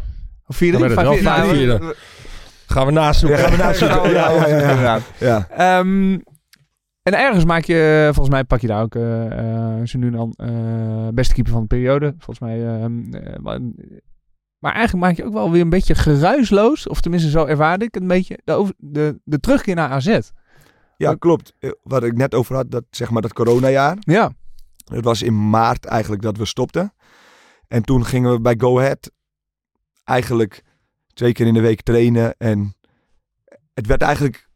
Of 0.48 0.56
4 0.56 0.72
Dan 0.72 0.82
werd 0.82 0.96
het 0.96 1.24
wel 1.24 1.88
5-4. 1.92 1.96
Gaan 2.68 2.86
we 2.86 2.92
nazoeken. 2.92 3.38
Ja, 3.40 3.44
gaan 3.44 3.52
we 3.58 3.64
nazoeken. 3.64 4.10
Ja, 4.12 4.32
ja, 4.32 4.48
ja, 4.48 4.82
ja. 4.82 5.00
Ja, 5.20 5.48
Ehm, 5.50 6.12
en 7.04 7.14
ergens 7.14 7.46
maak 7.46 7.64
je, 7.64 8.04
volgens 8.14 8.30
mij 8.36 8.44
pak 8.44 8.60
je 8.60 8.68
daar 8.68 8.82
ook 8.82 8.96
eh, 8.96 9.26
eh, 9.80 9.86
zo 9.86 9.98
nu 9.98 10.10
dan 10.12 10.34
eh, 10.38 11.08
beste 11.14 11.34
keeper 11.34 11.52
van 11.54 11.62
de 11.62 11.68
periode. 11.68 12.16
Volgens 12.18 12.40
mij. 12.40 12.68
ehm, 12.68 13.14
eh, 13.14 13.36
maar, 13.40 13.60
maar 14.60 14.74
eigenlijk 14.74 15.06
maak 15.06 15.16
je 15.16 15.26
ook 15.26 15.34
wel 15.34 15.52
weer 15.52 15.62
een 15.62 15.70
beetje 15.70 15.96
geruisloos, 15.96 16.88
of 16.88 17.02
tenminste 17.02 17.30
zo 17.30 17.46
ervaarde 17.46 17.86
ik 17.86 17.94
het 17.94 18.02
een 18.04 18.08
beetje, 18.10 18.40
de, 18.44 18.52
over- 18.54 18.74
de, 18.78 19.20
de 19.24 19.40
terugkeer 19.40 19.76
naar 19.76 19.90
AZ. 19.90 20.20
ja, 20.98 21.14
klopt. 21.14 21.54
Wat 21.84 22.04
ik 22.04 22.18
net 22.18 22.34
over 22.36 22.56
had, 22.56 22.72
dat, 22.72 22.84
zeg 22.90 23.10
maar 23.10 23.22
dat 23.22 23.34
coronajaar. 23.34 23.98
Ja, 24.00 24.32
Het 24.92 25.04
was 25.04 25.22
in 25.22 25.50
maart 25.50 25.86
eigenlijk 25.86 26.22
dat 26.22 26.38
we 26.38 26.46
stopten. 26.46 26.94
En 27.68 27.82
toen 27.84 28.06
gingen 28.06 28.32
we 28.32 28.42
bij 28.42 28.56
Go 28.58 28.80
Ahead 28.80 29.12
eigenlijk 30.04 30.64
twee 31.18 31.32
keer 31.32 31.48
in 31.48 31.54
de 31.54 31.62
week 31.62 31.82
trainen. 31.82 32.36
En 32.38 32.76
het 33.74 33.88
werd 33.88 34.02
eigenlijk, 34.02 34.48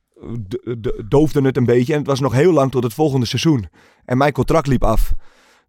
doofde 1.06 1.42
het 1.42 1.58
een 1.58 1.66
beetje. 1.66 1.94
En 1.94 2.00
het 2.00 2.08
was 2.08 2.20
nog 2.20 2.34
heel 2.34 2.52
lang 2.54 2.72
tot 2.72 2.84
het 2.84 2.94
volgende 2.94 3.26
seizoen. 3.26 3.68
En 4.06 4.18
mijn 4.18 4.32
contract 4.32 4.68
liep 4.68 4.84
af. 4.84 5.14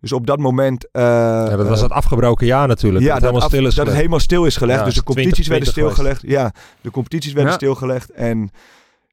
Dus 0.00 0.12
op 0.12 0.26
dat 0.26 0.38
moment... 0.38 0.88
eh, 0.92 1.02
Ja, 1.02 1.57
dat 1.57 1.68
was 1.68 1.81
het 1.81 1.90
afgebroken 1.90 2.46
jaar 2.46 2.68
natuurlijk. 2.68 3.05
ja, 3.05 3.07
dat 3.11 3.14
het 3.14 3.22
helemaal 3.31 3.42
af- 3.46 3.52
stil 3.52 3.66
is 3.66 3.74
dat 3.74 3.74
het 3.74 3.83
gelegd. 3.85 3.96
helemaal 3.96 4.20
stil 4.20 4.44
is 4.44 4.57
gelegd. 4.57 4.78
Ja, 4.78 4.85
dus 4.85 4.94
de 4.94 5.02
20, 5.02 5.14
competities 5.14 5.48
werden 5.48 5.72
20 5.72 5.92
stilgelegd. 5.94 6.22
Ja, 6.35 6.52
de 6.81 6.90
competities 6.90 7.33
werden 7.33 7.50
Ja. 7.50 7.57
stilgelegd. 7.57 8.11
En 8.11 8.50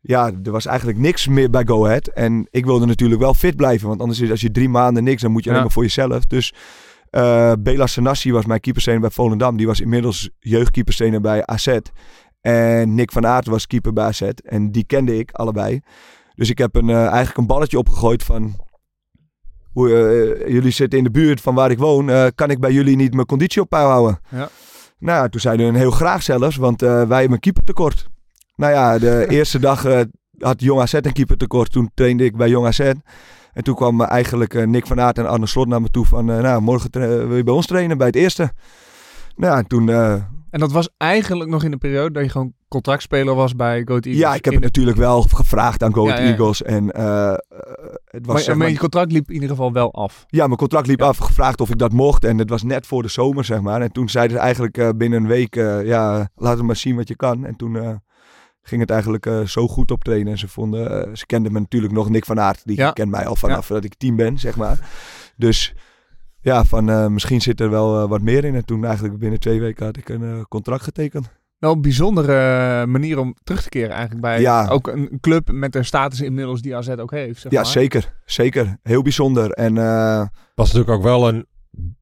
ja, 0.02 0.32
er 0.44 0.52
was 0.52 0.66
eigenlijk 0.66 0.98
niks 0.98 1.28
meer 1.28 1.50
bij 1.50 1.66
Go 1.66 1.86
Ahead. 1.86 2.08
En 2.08 2.48
ik 2.52 2.66
wilde 2.66 2.86
natuurlijk 2.86 3.22
wel 3.22 3.34
fit 3.34 3.56
blijven. 3.56 3.88
Want 3.88 4.02
anders 4.02 4.20
is 4.20 4.30
als 4.32 4.42
je 4.42 4.52
drie 4.52 4.70
maanden 4.70 5.04
niks, 5.04 5.22
dan 5.22 5.32
moet 5.32 5.44
je 5.44 5.50
Ja. 5.50 5.52
alleen 5.56 5.66
maar 5.66 5.74
voor 5.76 5.84
jezelf. 5.84 6.26
Dus 6.26 6.54
eh 7.10 7.54
Bela 7.60 7.88
Sanassi 7.88 8.32
was 8.32 8.46
mijn 8.46 8.60
keeperstrainer 8.60 9.08
bij 9.08 9.16
Volendam. 9.16 9.58
Die 9.58 9.68
was 9.68 9.82
inmiddels 9.82 10.30
jeugdkeeperstrainer 10.40 11.22
bij 11.22 11.46
AZ. 11.46 11.78
En 12.42 12.96
Nick 12.96 13.12
van 13.12 13.26
Aert 13.28 13.46
was 13.46 13.68
keeper 13.68 13.94
bij 13.94 14.04
AZ. 14.04 14.22
En 14.22 14.72
die 14.72 14.84
kende 14.84 15.18
ik 15.18 15.32
allebei. 15.32 15.80
Dus 16.36 16.50
ik 16.50 16.58
heb 16.58 16.76
een, 16.76 16.90
eh, 16.90 17.06
eigenlijk 17.06 17.38
een 17.38 17.48
balletje 17.48 17.78
opgegooid 17.78 18.24
van... 18.24 18.68
Hoe, 19.72 19.90
eh, 19.90 20.54
jullie 20.54 20.72
zitten 20.72 20.98
in 20.98 21.04
de 21.04 21.12
buurt 21.12 21.42
van 21.42 21.56
waar 21.56 21.72
ik 21.72 21.78
woon. 21.78 22.32
kan 22.36 22.50
ik 22.50 22.60
bij 22.60 22.72
jullie 22.72 22.96
niet 22.96 23.14
mijn 23.14 23.26
conditie 23.26 23.62
op 23.62 23.70
peil 23.70 23.88
houden? 23.88 24.20
Ja. 24.30 24.50
Nou, 25.00 25.30
toen 25.30 25.42
zeiden 25.42 25.66
hun 25.66 25.76
heel 25.76 25.92
graag 25.92 26.24
zelfs, 26.24 26.56
want 26.56 26.82
wij 26.82 26.98
hebben 27.00 27.32
een 27.32 27.40
keeper 27.40 27.64
tekort. 27.64 28.08
Nou 28.56 28.74
ja, 28.74 29.00
de 29.00 29.26
eerste 29.38 29.60
dag 29.60 29.84
had 30.40 30.62
Jong 30.62 30.82
AZ 30.82 30.94
een 30.94 31.14
keeper 31.14 31.38
tekort. 31.38 31.72
Toen 31.72 31.92
trainde 31.94 32.26
ik 32.26 32.38
bij 32.38 32.50
Jong 32.50 32.68
AZ. 32.68 32.92
En 33.60 33.66
toen 33.66 33.76
kwam 33.76 34.02
eh, 34.02 34.10
eigenlijk 34.12 34.54
eh, 34.54 34.68
Nick 34.68 34.88
van 34.88 35.00
Aert 35.02 35.18
en 35.18 35.28
Arne 35.30 35.46
Slot 35.46 35.68
naar 35.68 35.82
me 35.82 35.90
toe 35.90 36.06
van... 36.06 36.30
eh, 36.32 36.42
nou, 36.42 36.62
morgen 36.62 36.92
wil 37.28 37.36
je 37.36 37.44
bij 37.44 37.54
ons 37.54 37.66
trainen 37.66 37.98
bij 37.98 38.08
het 38.08 38.16
eerste? 38.16 38.52
Nou 39.36 39.56
ja, 39.56 39.64
toen... 39.64 39.90
en 39.90 40.60
dat 40.60 40.72
was 40.72 40.90
eigenlijk 40.98 41.50
nog 41.50 41.64
in 41.64 41.72
de 41.72 41.78
periode 41.78 42.12
dat 42.12 42.24
je 42.24 42.30
gewoon 42.30 42.54
contractspeler 42.68 43.36
was 43.36 43.56
bij 43.56 43.78
Go 43.80 43.86
Ahead 43.90 44.06
Eagles. 44.06 44.22
ja, 44.24 44.34
ik 44.36 44.46
heb 44.46 44.54
het 44.54 44.64
natuurlijk 44.64 44.98
wel 44.98 45.22
gevraagd 45.22 45.84
aan 45.84 45.94
Go 45.94 46.04
Ahead 46.04 46.18
Ja, 46.20 46.24
ja. 46.26 46.30
Eagles. 46.32 46.64
En 46.64 46.86
het 46.86 46.96
was 46.96 48.26
Maar, 48.26 48.38
zeg 48.40 48.48
maar 48.48 48.58
maar- 48.58 48.70
je 48.70 48.78
contract 48.78 49.12
liep 49.12 49.28
in 49.28 49.34
ieder 49.34 49.50
geval 49.50 49.72
wel 49.74 49.94
af. 49.94 50.26
Ja, 50.28 50.46
mijn 50.46 50.58
contract 50.58 50.88
liep 50.88 51.00
Ja. 51.00 51.06
af. 51.08 51.18
Gevraagd 51.18 51.62
of 51.62 51.70
ik 51.70 51.78
dat 51.78 51.92
mocht. 51.94 52.24
En 52.24 52.38
het 52.38 52.50
was 52.50 52.64
net 52.64 52.88
voor 52.88 53.02
de 53.02 53.08
zomer, 53.10 53.44
zeg 53.46 53.62
maar. 53.62 53.82
En 53.82 53.92
toen 53.92 54.10
zeiden 54.10 54.38
ze 54.38 54.44
eigenlijk 54.44 54.98
binnen 54.98 55.22
een 55.22 55.28
week... 55.28 55.56
ja, 55.86 56.30
laat 56.36 56.58
het 56.58 56.66
maar 56.66 56.76
zien 56.76 56.96
wat 56.96 57.08
je 57.08 57.16
kan. 57.16 57.46
En 57.46 57.56
toen 57.56 58.02
ging 58.62 58.82
het 58.82 58.90
eigenlijk 58.90 59.26
eh, 59.26 59.42
zo 59.46 59.68
goed 59.68 59.92
op 59.92 60.04
trainen. 60.04 60.32
En 60.32 60.38
ze 60.40 60.48
vonden... 60.48 61.08
eh, 61.08 61.16
ze 61.16 61.26
kenden 61.26 61.52
me 61.52 61.60
natuurlijk 61.60 61.94
nog. 61.94 62.10
Nick 62.10 62.26
van 62.26 62.40
Aert, 62.40 62.62
die 62.66 62.78
Ja. 62.78 62.92
kent 62.92 63.12
mij 63.12 63.26
al 63.26 63.36
vanaf 63.36 63.68
dat 63.68 63.84
ik 63.84 63.96
tien 63.96 64.16
ben, 64.16 64.38
zeg 64.38 64.56
maar. 64.58 64.90
Dus 65.38 65.74
ja, 66.42 66.64
van 66.64 66.90
eh, 66.90 67.08
misschien 67.08 67.42
zit 67.42 67.60
er 67.62 67.70
wel 67.70 68.08
wat 68.08 68.22
meer 68.22 68.46
in. 68.46 68.56
En 68.56 68.66
toen 68.66 68.86
eigenlijk 68.86 69.18
binnen 69.20 69.40
twee 69.40 69.60
weken 69.60 69.86
had 69.86 69.98
ik 69.98 70.10
een 70.10 70.46
contract 70.48 70.84
getekend. 70.84 71.30
Wel 71.58 71.72
een 71.74 71.82
bijzondere 71.82 72.86
manier 72.86 73.20
om 73.20 73.36
terug 73.44 73.62
te 73.64 73.70
keren 73.70 73.90
eigenlijk 73.92 74.22
bij 74.22 74.42
Ja. 74.42 74.68
ook 74.68 74.88
een 74.88 75.18
club 75.22 75.52
met 75.52 75.76
een 75.76 75.86
status 75.86 76.22
inmiddels 76.22 76.62
die 76.62 76.76
AZ 76.76 76.90
ook 76.90 77.12
heeft. 77.12 77.42
Zeg 77.42 77.52
Ja, 77.52 77.62
maar. 77.62 77.70
zeker. 77.72 78.14
Zeker. 78.26 78.78
Heel 78.84 79.02
bijzonder. 79.02 79.52
En 79.52 79.78
eh, 79.78 80.26
was 80.56 80.72
natuurlijk 80.74 80.90
ook 80.98 81.04
wel 81.04 81.28
een 81.28 81.46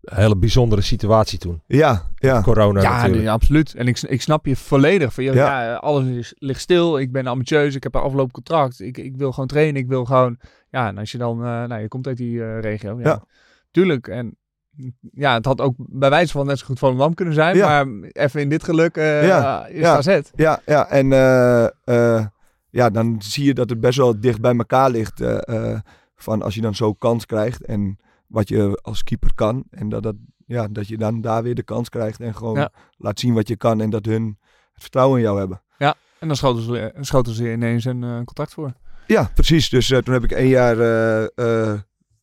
hele 0.02 0.38
bijzondere 0.38 0.82
situatie 0.82 1.40
toen. 1.40 1.62
ja, 1.68 2.04
ja. 2.16 2.42
Corona 2.42 2.82
Ja, 2.82 2.92
natuurlijk. 2.96 3.18
nee, 3.22 3.32
absoluut. 3.32 3.74
En 3.74 3.88
ik, 3.88 4.02
ik 4.02 4.22
snap 4.22 4.46
je 4.46 4.56
volledig. 4.56 5.14
Van, 5.14 5.24
ja, 5.24 5.34
Ja. 5.34 5.64
ja, 5.64 5.76
alles 5.76 6.06
is, 6.06 6.34
ligt 6.38 6.62
stil. 6.62 7.00
Ik 7.00 7.12
ben 7.12 7.28
ambitieus. 7.28 7.76
Ik 7.76 7.84
heb 7.84 7.96
een 7.96 8.02
aflopend 8.02 8.32
contract. 8.32 8.80
Ik, 8.80 8.98
ik 8.98 9.18
wil 9.18 9.32
gewoon 9.32 9.48
trainen. 9.48 9.82
Ik 9.82 9.88
wil 9.88 10.06
gewoon... 10.06 10.38
Ja, 10.70 10.88
en 10.88 10.98
als 10.98 11.12
je 11.12 11.18
dan... 11.18 11.38
eh, 11.40 11.64
nou, 11.64 11.82
je 11.82 11.88
komt 11.88 12.08
uit 12.08 12.18
die 12.18 12.44
eh, 12.44 12.60
regio. 12.60 13.00
Ja. 13.00 13.08
Ja. 13.08 13.24
Tuurlijk. 13.72 14.08
En 14.08 14.38
ja, 15.12 15.34
het 15.34 15.46
had 15.46 15.62
ook 15.62 15.74
bij 15.78 16.10
wijze 16.10 16.32
van 16.32 16.46
net 16.46 16.60
zo 16.60 16.66
goed 16.66 16.80
Volendam 16.80 17.14
kunnen 17.14 17.34
zijn. 17.34 17.56
Ja. 17.56 17.84
Maar 17.84 18.10
even 18.12 18.42
in 18.42 18.50
dit 18.50 18.64
geluk 18.64 18.98
eh 18.98 19.28
Ja, 19.28 19.66
is 19.66 19.80
ja. 19.80 19.96
het 19.98 20.08
AZ. 20.08 20.20
Ja, 20.36 20.60
ja 20.66 20.90
en 20.90 21.12
eh, 21.14 21.66
eh, 21.84 22.26
ja, 22.70 22.90
dan 22.90 23.16
zie 23.20 23.46
je 23.46 23.54
dat 23.54 23.70
het 23.70 23.80
best 23.80 23.98
wel 23.98 24.20
dicht 24.20 24.42
bij 24.42 24.56
elkaar 24.56 24.90
ligt. 24.90 25.22
eh, 25.22 25.72
eh, 25.72 25.80
van 26.16 26.42
als 26.42 26.56
je 26.56 26.62
dan 26.62 26.76
zo 26.76 26.94
kans 26.94 27.26
krijgt 27.26 27.66
en 27.66 28.00
wat 28.28 28.50
je 28.50 28.80
als 28.82 29.04
keeper 29.04 29.34
kan. 29.36 29.64
En 29.70 29.90
dat, 29.90 30.04
dat, 30.04 30.16
ja, 30.46 30.68
dat 30.68 30.88
je 30.88 30.98
dan 30.98 31.22
daar 31.22 31.44
weer 31.44 31.56
de 31.56 31.64
kans 31.64 31.90
krijgt 31.90 32.20
en 32.20 32.36
gewoon 32.36 32.56
Ja. 32.58 32.72
laat 32.98 33.20
zien 33.20 33.34
wat 33.34 33.48
je 33.48 33.58
kan. 33.58 33.82
En 33.82 33.90
dat 33.90 34.06
hun 34.06 34.38
het 34.74 34.82
vertrouwen 34.82 35.18
in 35.18 35.24
jou 35.24 35.40
hebben. 35.40 35.62
En 36.20 36.28
dan 36.28 36.38
schoten 36.38 36.64
ze, 36.64 36.94
schoten 37.00 37.34
ze 37.34 37.52
ineens 37.52 37.86
een 37.86 38.04
eh, 38.04 38.16
contract 38.16 38.54
voor. 38.54 38.74
Ja, 39.08 39.32
precies. 39.34 39.70
Dus 39.70 39.92
eh, 39.92 39.98
toen 40.00 40.14
heb 40.14 40.24
ik 40.24 40.32
één 40.32 40.48
jaar 40.48 40.80
eh, 41.36 41.74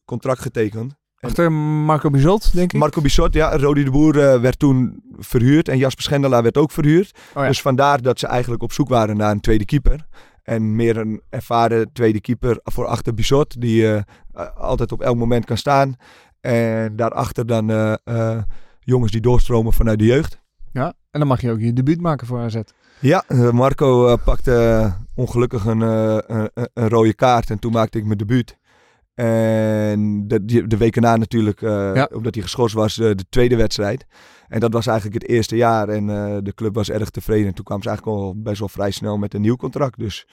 contract 0.04 0.40
getekend. 0.40 0.94
Achter 1.20 1.52
Marco 1.52 2.10
Bizot, 2.10 2.54
denk 2.54 2.72
ik. 2.72 2.78
Marco 2.78 3.00
Bissot, 3.00 3.34
ja, 3.34 3.56
Rodi 3.56 3.84
de 3.84 3.90
Boer 3.90 4.40
werd 4.40 4.58
toen 4.58 5.02
verhuurd. 5.18 5.68
En 5.68 5.78
Jasper 5.78 6.04
Schendelaar 6.04 6.42
werd 6.42 6.56
ook 6.56 6.70
verhuurd. 6.70 7.18
Oh 7.34 7.42
ja. 7.42 7.48
Dus 7.48 7.60
vandaar 7.60 8.02
dat 8.02 8.18
ze 8.18 8.26
eigenlijk 8.26 8.62
op 8.62 8.72
zoek 8.72 8.88
waren 8.88 9.16
naar 9.16 9.30
een 9.30 9.40
tweede 9.40 9.64
keeper. 9.64 10.06
En 10.44 10.76
meer 10.76 10.96
een 10.96 11.22
ervaren 11.30 11.92
tweede 11.92 12.20
keeper 12.20 12.58
voor 12.62 12.86
achter 12.86 13.14
Bissot. 13.14 13.60
Die 13.60 13.86
eh, 13.86 13.96
eh, 14.32 14.56
altijd 14.56 14.92
op 14.92 15.00
elk 15.00 15.16
moment 15.16 15.44
kan 15.44 15.56
staan. 15.56 15.96
En 16.40 16.96
daarachter 16.96 17.46
dan 17.46 17.70
eh, 17.70 18.42
jongens 18.80 19.12
die 19.12 19.20
doorstromen 19.20 19.72
vanuit 19.72 19.98
de 19.98 20.04
jeugd. 20.04 20.40
Ja. 20.72 20.86
En 21.10 21.20
dan 21.20 21.28
mag 21.28 21.40
je 21.40 21.50
ook 21.50 21.60
je 21.60 21.72
debuut 21.72 22.00
maken 22.00 22.26
voor 22.26 22.38
AZ. 22.38 22.60
Ja, 23.00 23.24
Marco 23.52 24.16
pakte 24.16 24.92
ongelukkig 25.14 25.64
een, 25.64 25.80
een, 25.80 26.50
een 26.74 26.88
rode 26.88 27.14
kaart. 27.14 27.50
En 27.50 27.58
toen 27.58 27.72
maakte 27.72 27.98
ik 27.98 28.04
mijn 28.04 28.18
debuut. 28.18 28.58
En 29.14 30.28
de, 30.28 30.66
de 30.66 30.76
week 30.76 30.96
erna 30.96 31.16
natuurlijk, 31.16 31.62
eh, 31.62 31.94
Ja. 31.94 32.08
omdat 32.12 32.34
hij 32.34 32.42
geschorst 32.42 32.74
was, 32.74 32.98
eh, 32.98 33.06
de 33.06 33.24
tweede 33.28 33.56
wedstrijd. 33.56 34.06
En 34.48 34.60
dat 34.60 34.72
was 34.72 34.86
eigenlijk 34.86 35.22
het 35.22 35.30
eerste 35.30 35.56
jaar. 35.56 35.88
En 35.88 36.10
eh, 36.10 36.36
de 36.42 36.54
club 36.54 36.74
was 36.74 36.90
erg 36.90 37.10
tevreden. 37.10 37.46
En 37.46 37.54
toen 37.54 37.64
kwamen 37.64 37.82
ze 37.82 37.88
eigenlijk 37.88 38.18
al 38.18 38.34
best 38.36 38.58
wel 38.58 38.68
vrij 38.68 38.90
snel 38.90 39.18
met 39.18 39.34
een 39.34 39.40
nieuw 39.40 39.56
contract. 39.56 39.98
Dus 39.98 40.26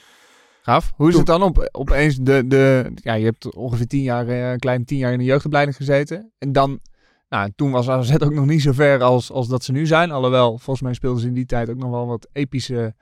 Gaaf. 0.62 0.94
Hoe 0.96 1.10
is 1.10 1.18
het 1.18 1.26
dan 1.26 1.44
op, 1.44 1.70
opeens 1.72 2.16
de, 2.16 2.48
de... 2.48 2.92
Ja, 2.96 3.14
je 3.14 3.26
hebt 3.26 3.56
ongeveer 3.56 3.88
tien 3.88 4.02
jaar, 4.02 4.28
een 4.28 4.60
klein 4.60 4.86
tien 4.86 4.98
jaar 4.98 5.12
in 5.12 5.18
de 5.18 5.24
jeugdopleiding 5.24 5.78
gezeten. 5.78 6.32
En 6.38 6.52
dan... 6.52 6.80
Nou, 7.30 7.52
toen 7.56 7.72
was 7.72 7.90
AZ 7.90 8.14
ook 8.14 8.34
nog 8.34 8.46
niet 8.46 8.62
zo 8.62 8.72
ver 8.72 9.04
als, 9.04 9.32
als 9.32 9.48
dat 9.48 9.64
ze 9.64 9.72
nu 9.72 9.86
zijn. 9.86 10.12
Alhoewel, 10.12 10.50
volgens 10.50 10.82
mij 10.82 10.94
speelden 10.94 11.22
ze 11.22 11.28
in 11.28 11.34
die 11.34 11.46
tijd 11.46 11.70
ook 11.70 11.78
nog 11.78 11.90
wel 11.90 12.08
wat 12.08 12.28
epische 12.34 12.94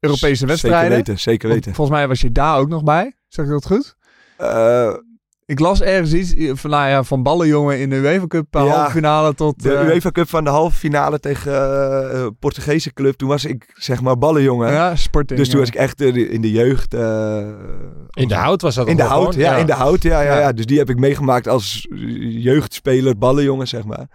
Europese 0.00 0.46
wedstrijden. 0.46 0.80
Zeker 0.80 0.96
weten, 0.96 1.18
zeker 1.18 1.48
Want 1.48 1.60
weten. 1.60 1.74
Volgens 1.74 1.96
mij 1.96 2.08
was 2.08 2.20
je 2.20 2.32
daar 2.32 2.58
ook 2.58 2.68
nog 2.68 2.82
bij. 2.82 3.14
Zeg 3.28 3.44
ik 3.44 3.50
dat 3.50 3.66
goed? 3.66 3.96
Eh, 4.40 4.94
Ik 5.44 5.58
las 5.58 5.80
ergens 5.82 6.12
iets 6.12 6.34
eh, 6.34 6.50
van, 6.54 6.70
nou 6.70 6.88
ja, 6.88 7.02
van 7.02 7.22
ballenjongen 7.22 7.80
in 7.80 7.90
de 7.90 7.96
UEFA 7.96 8.26
Cup 8.26 8.46
Ja. 8.50 8.60
halve 8.66 8.90
finale 8.90 9.34
tot... 9.34 9.62
de 9.62 9.74
eh, 9.74 9.86
UEFA 9.86 10.10
Cup 10.10 10.28
van 10.28 10.44
de 10.44 10.50
halve 10.50 10.76
finale 10.78 11.18
tegen 11.20 11.52
eh, 11.52 12.20
eh, 12.20 12.26
Portugese 12.38 12.92
club. 12.92 13.14
Toen 13.16 13.28
was 13.28 13.44
ik 13.44 13.70
zeg 13.74 14.00
maar 14.02 14.18
ballenjongen. 14.18 14.72
Ja, 14.72 14.96
sporting. 14.96 15.38
dus 15.38 15.48
toen 15.48 15.58
ja. 15.60 15.64
was 15.64 15.74
ik 15.74 15.80
echt 15.80 16.00
eh, 16.00 16.32
in 16.32 16.40
de 16.40 16.50
jeugd. 16.50 16.94
eh, 16.94 17.48
In 18.10 18.28
de 18.28 18.34
hout 18.34 18.62
was 18.62 18.74
dat 18.74 18.88
In 18.88 18.96
de 18.96 19.02
hout, 19.02 19.34
gewoon? 19.34 19.50
ja, 19.50 19.56
in 19.56 19.66
de 19.66 19.72
hout, 19.72 20.02
ja, 20.02 20.20
ja, 20.20 20.38
Ja. 20.38 20.52
Dus 20.52 20.66
die 20.66 20.78
heb 20.78 20.90
ik 20.90 20.98
meegemaakt 20.98 21.48
als 21.48 21.86
jeugdspeler, 22.20 23.18
ballenjongen, 23.18 23.68
zeg 23.68 23.84
maar. 23.84 24.06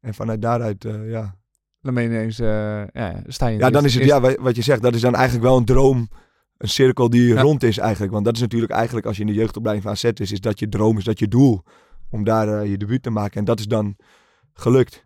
En 0.00 0.14
vanuit 0.14 0.42
daaruit, 0.42 0.84
eh, 0.84 1.10
ja. 1.10 1.34
Dan 1.80 1.94
ben 1.94 2.02
je 2.02 2.08
ineens... 2.08 2.38
eh, 2.38 2.82
ja, 2.92 3.22
sta 3.26 3.46
je 3.46 3.52
in 3.52 3.58
Ja, 3.58 3.70
dan 3.70 3.84
is 3.84 3.94
het, 3.94 4.04
ja, 4.04 4.20
wa- 4.20 4.36
wat 4.40 4.56
je 4.56 4.62
zegt, 4.62 4.82
dat 4.82 4.94
is 4.94 5.00
dan 5.00 5.14
eigenlijk 5.14 5.44
wel 5.46 5.56
een 5.56 5.64
droom. 5.64 6.08
Een 6.58 6.68
cirkel 6.68 7.10
die 7.10 7.34
Ja. 7.34 7.40
rond 7.40 7.62
is 7.62 7.78
eigenlijk. 7.78 8.12
Want 8.12 8.24
dat 8.24 8.34
is 8.34 8.40
natuurlijk 8.40 8.72
eigenlijk, 8.72 9.06
als 9.06 9.16
je 9.16 9.22
in 9.22 9.28
de 9.28 9.34
jeugdopleiding 9.34 9.86
van 9.86 9.94
AZ 9.94 10.20
is, 10.20 10.32
is 10.32 10.40
dat 10.40 10.58
je 10.58 10.68
droom, 10.68 10.98
is 10.98 11.04
dat 11.04 11.18
je 11.18 11.28
doel. 11.28 11.62
Om 12.10 12.24
daar 12.24 12.48
eh, 12.48 12.70
je 12.70 12.76
debuut 12.76 13.02
te 13.02 13.10
maken. 13.10 13.38
En 13.38 13.44
dat 13.44 13.58
is 13.58 13.66
dan 13.66 13.96
gelukt. 14.52 15.04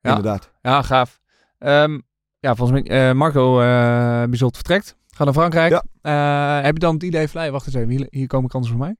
Ja. 0.00 0.08
Inderdaad. 0.08 0.52
Ja, 0.62 0.82
gaaf. 0.82 1.20
Ehm, 1.58 2.00
ja, 2.38 2.54
volgens 2.54 2.80
mij, 2.82 3.08
eh, 3.08 3.14
Marco 3.14 3.56
Bizot 4.28 4.54
vertrekt. 4.54 4.96
Ga 5.14 5.24
naar 5.24 5.32
Frankrijk. 5.32 5.82
Ja. 6.02 6.62
Heb 6.62 6.74
je 6.74 6.80
dan 6.80 6.94
het 6.94 7.02
idee 7.02 7.28
van, 7.28 7.40
hey, 7.40 7.50
wacht 7.52 7.66
eens 7.66 7.74
even, 7.74 7.88
hier, 7.88 8.06
hier 8.10 8.26
komen 8.26 8.50
kansen 8.50 8.76
voor 8.76 8.80
mij? 8.80 8.96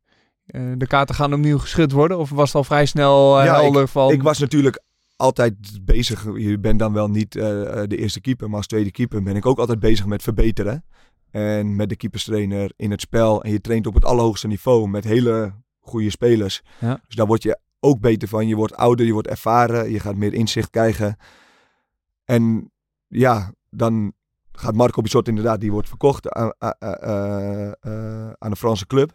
De 0.76 0.86
kaarten 0.86 1.14
gaan 1.14 1.32
opnieuw 1.32 1.58
geschud 1.58 1.92
worden? 1.92 2.18
Of 2.18 2.30
was 2.30 2.46
het 2.46 2.56
al 2.56 2.64
vrij 2.64 2.86
snel 2.86 3.42
Ja, 3.42 3.54
helder 3.60 3.88
van... 3.88 4.10
Ik 4.12 4.22
was 4.22 4.38
natuurlijk 4.38 4.82
altijd 5.16 5.54
bezig. 5.82 6.24
Je 6.36 6.58
bent 6.58 6.78
dan 6.78 6.92
wel 6.92 7.08
niet 7.08 7.32
de 7.32 7.96
eerste 7.96 8.20
keeper, 8.20 8.48
maar 8.48 8.56
als 8.56 8.66
tweede 8.66 8.90
keeper 8.90 9.22
ben 9.22 9.36
ik 9.36 9.46
ook 9.46 9.58
altijd 9.58 9.80
bezig 9.80 10.06
met 10.06 10.22
verbeteren. 10.22 10.84
En 11.30 11.76
met 11.76 11.88
de 11.88 11.96
keeperstrainer 11.96 12.72
in 12.76 12.90
het 12.90 13.00
spel. 13.00 13.42
En 13.42 13.50
je 13.50 13.60
traint 13.60 13.86
op 13.86 13.94
het 13.94 14.04
allerhoogste 14.04 14.46
niveau 14.46 14.88
met 14.88 15.04
hele 15.04 15.54
goede 15.80 16.10
spelers. 16.10 16.62
Ja. 16.78 17.00
Dus 17.06 17.16
daar 17.16 17.26
word 17.26 17.42
je 17.42 17.58
ook 17.80 18.00
beter 18.00 18.28
van. 18.28 18.46
Je 18.46 18.56
wordt 18.56 18.76
ouder, 18.76 19.06
je 19.06 19.12
wordt 19.12 19.28
ervaren, 19.28 19.90
je 19.90 20.00
gaat 20.00 20.16
meer 20.16 20.34
inzicht 20.34 20.70
krijgen. 20.70 21.16
En 22.24 22.72
ja, 23.06 23.52
dan 23.70 24.12
gaat 24.52 24.74
Marco 24.74 25.02
Bissot 25.02 25.28
inderdaad, 25.28 25.60
die 25.60 25.72
wordt 25.72 25.88
verkocht 25.88 26.28
aan, 26.28 26.52
aan, 26.58 26.74
aan- 28.38 28.50
de 28.50 28.56
Franse 28.56 28.86
club. 28.86 29.12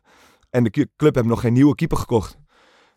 En 0.50 0.64
de 0.64 0.90
club 0.96 1.16
heeft 1.16 1.28
nog 1.28 1.42
geen 1.42 1.54
nieuwe 1.54 1.76
keeper 1.76 1.98
gekocht. 1.98 2.38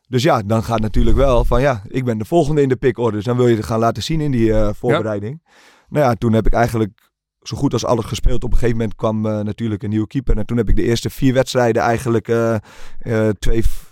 Dus 0.08 0.22
ja, 0.22 0.42
dan 0.42 0.62
gaat 0.62 0.80
natuurlijk 0.80 1.16
wel 1.16 1.44
van 1.44 1.60
ja, 1.60 1.82
ik 1.86 2.04
ben 2.04 2.18
de 2.18 2.24
volgende 2.24 2.62
in 2.62 2.68
de 2.68 2.76
pickorde. 2.76 3.16
Dus 3.16 3.24
dan 3.24 3.36
wil 3.36 3.48
je 3.48 3.56
het 3.56 3.64
gaan 3.64 3.78
laten 3.78 4.02
zien 4.02 4.20
in 4.20 4.30
die 4.30 4.52
eh, 4.52 4.70
voorbereiding. 4.74 5.42
Nou 5.88 6.04
ja, 6.04 6.14
toen 6.14 6.32
heb 6.32 6.46
ik 6.46 6.52
eigenlijk 6.52 7.07
zo 7.42 7.56
goed 7.56 7.72
als 7.72 7.84
alles 7.84 8.04
gespeeld. 8.04 8.44
Op 8.44 8.50
een 8.52 8.58
gegeven 8.58 8.76
moment 8.78 8.96
kwam 8.96 9.26
eh, 9.26 9.40
natuurlijk 9.40 9.82
een 9.82 9.90
nieuwe 9.90 10.06
keeper. 10.06 10.36
En 10.38 10.46
toen 10.46 10.56
heb 10.56 10.68
ik 10.68 10.76
de 10.76 10.82
eerste 10.82 11.10
vier 11.10 11.34
wedstrijden 11.34 11.82
eigenlijk 11.82 12.28
eh, 12.28 12.54
eh, 12.98 13.28
twee 13.38 13.64
v- 13.64 13.82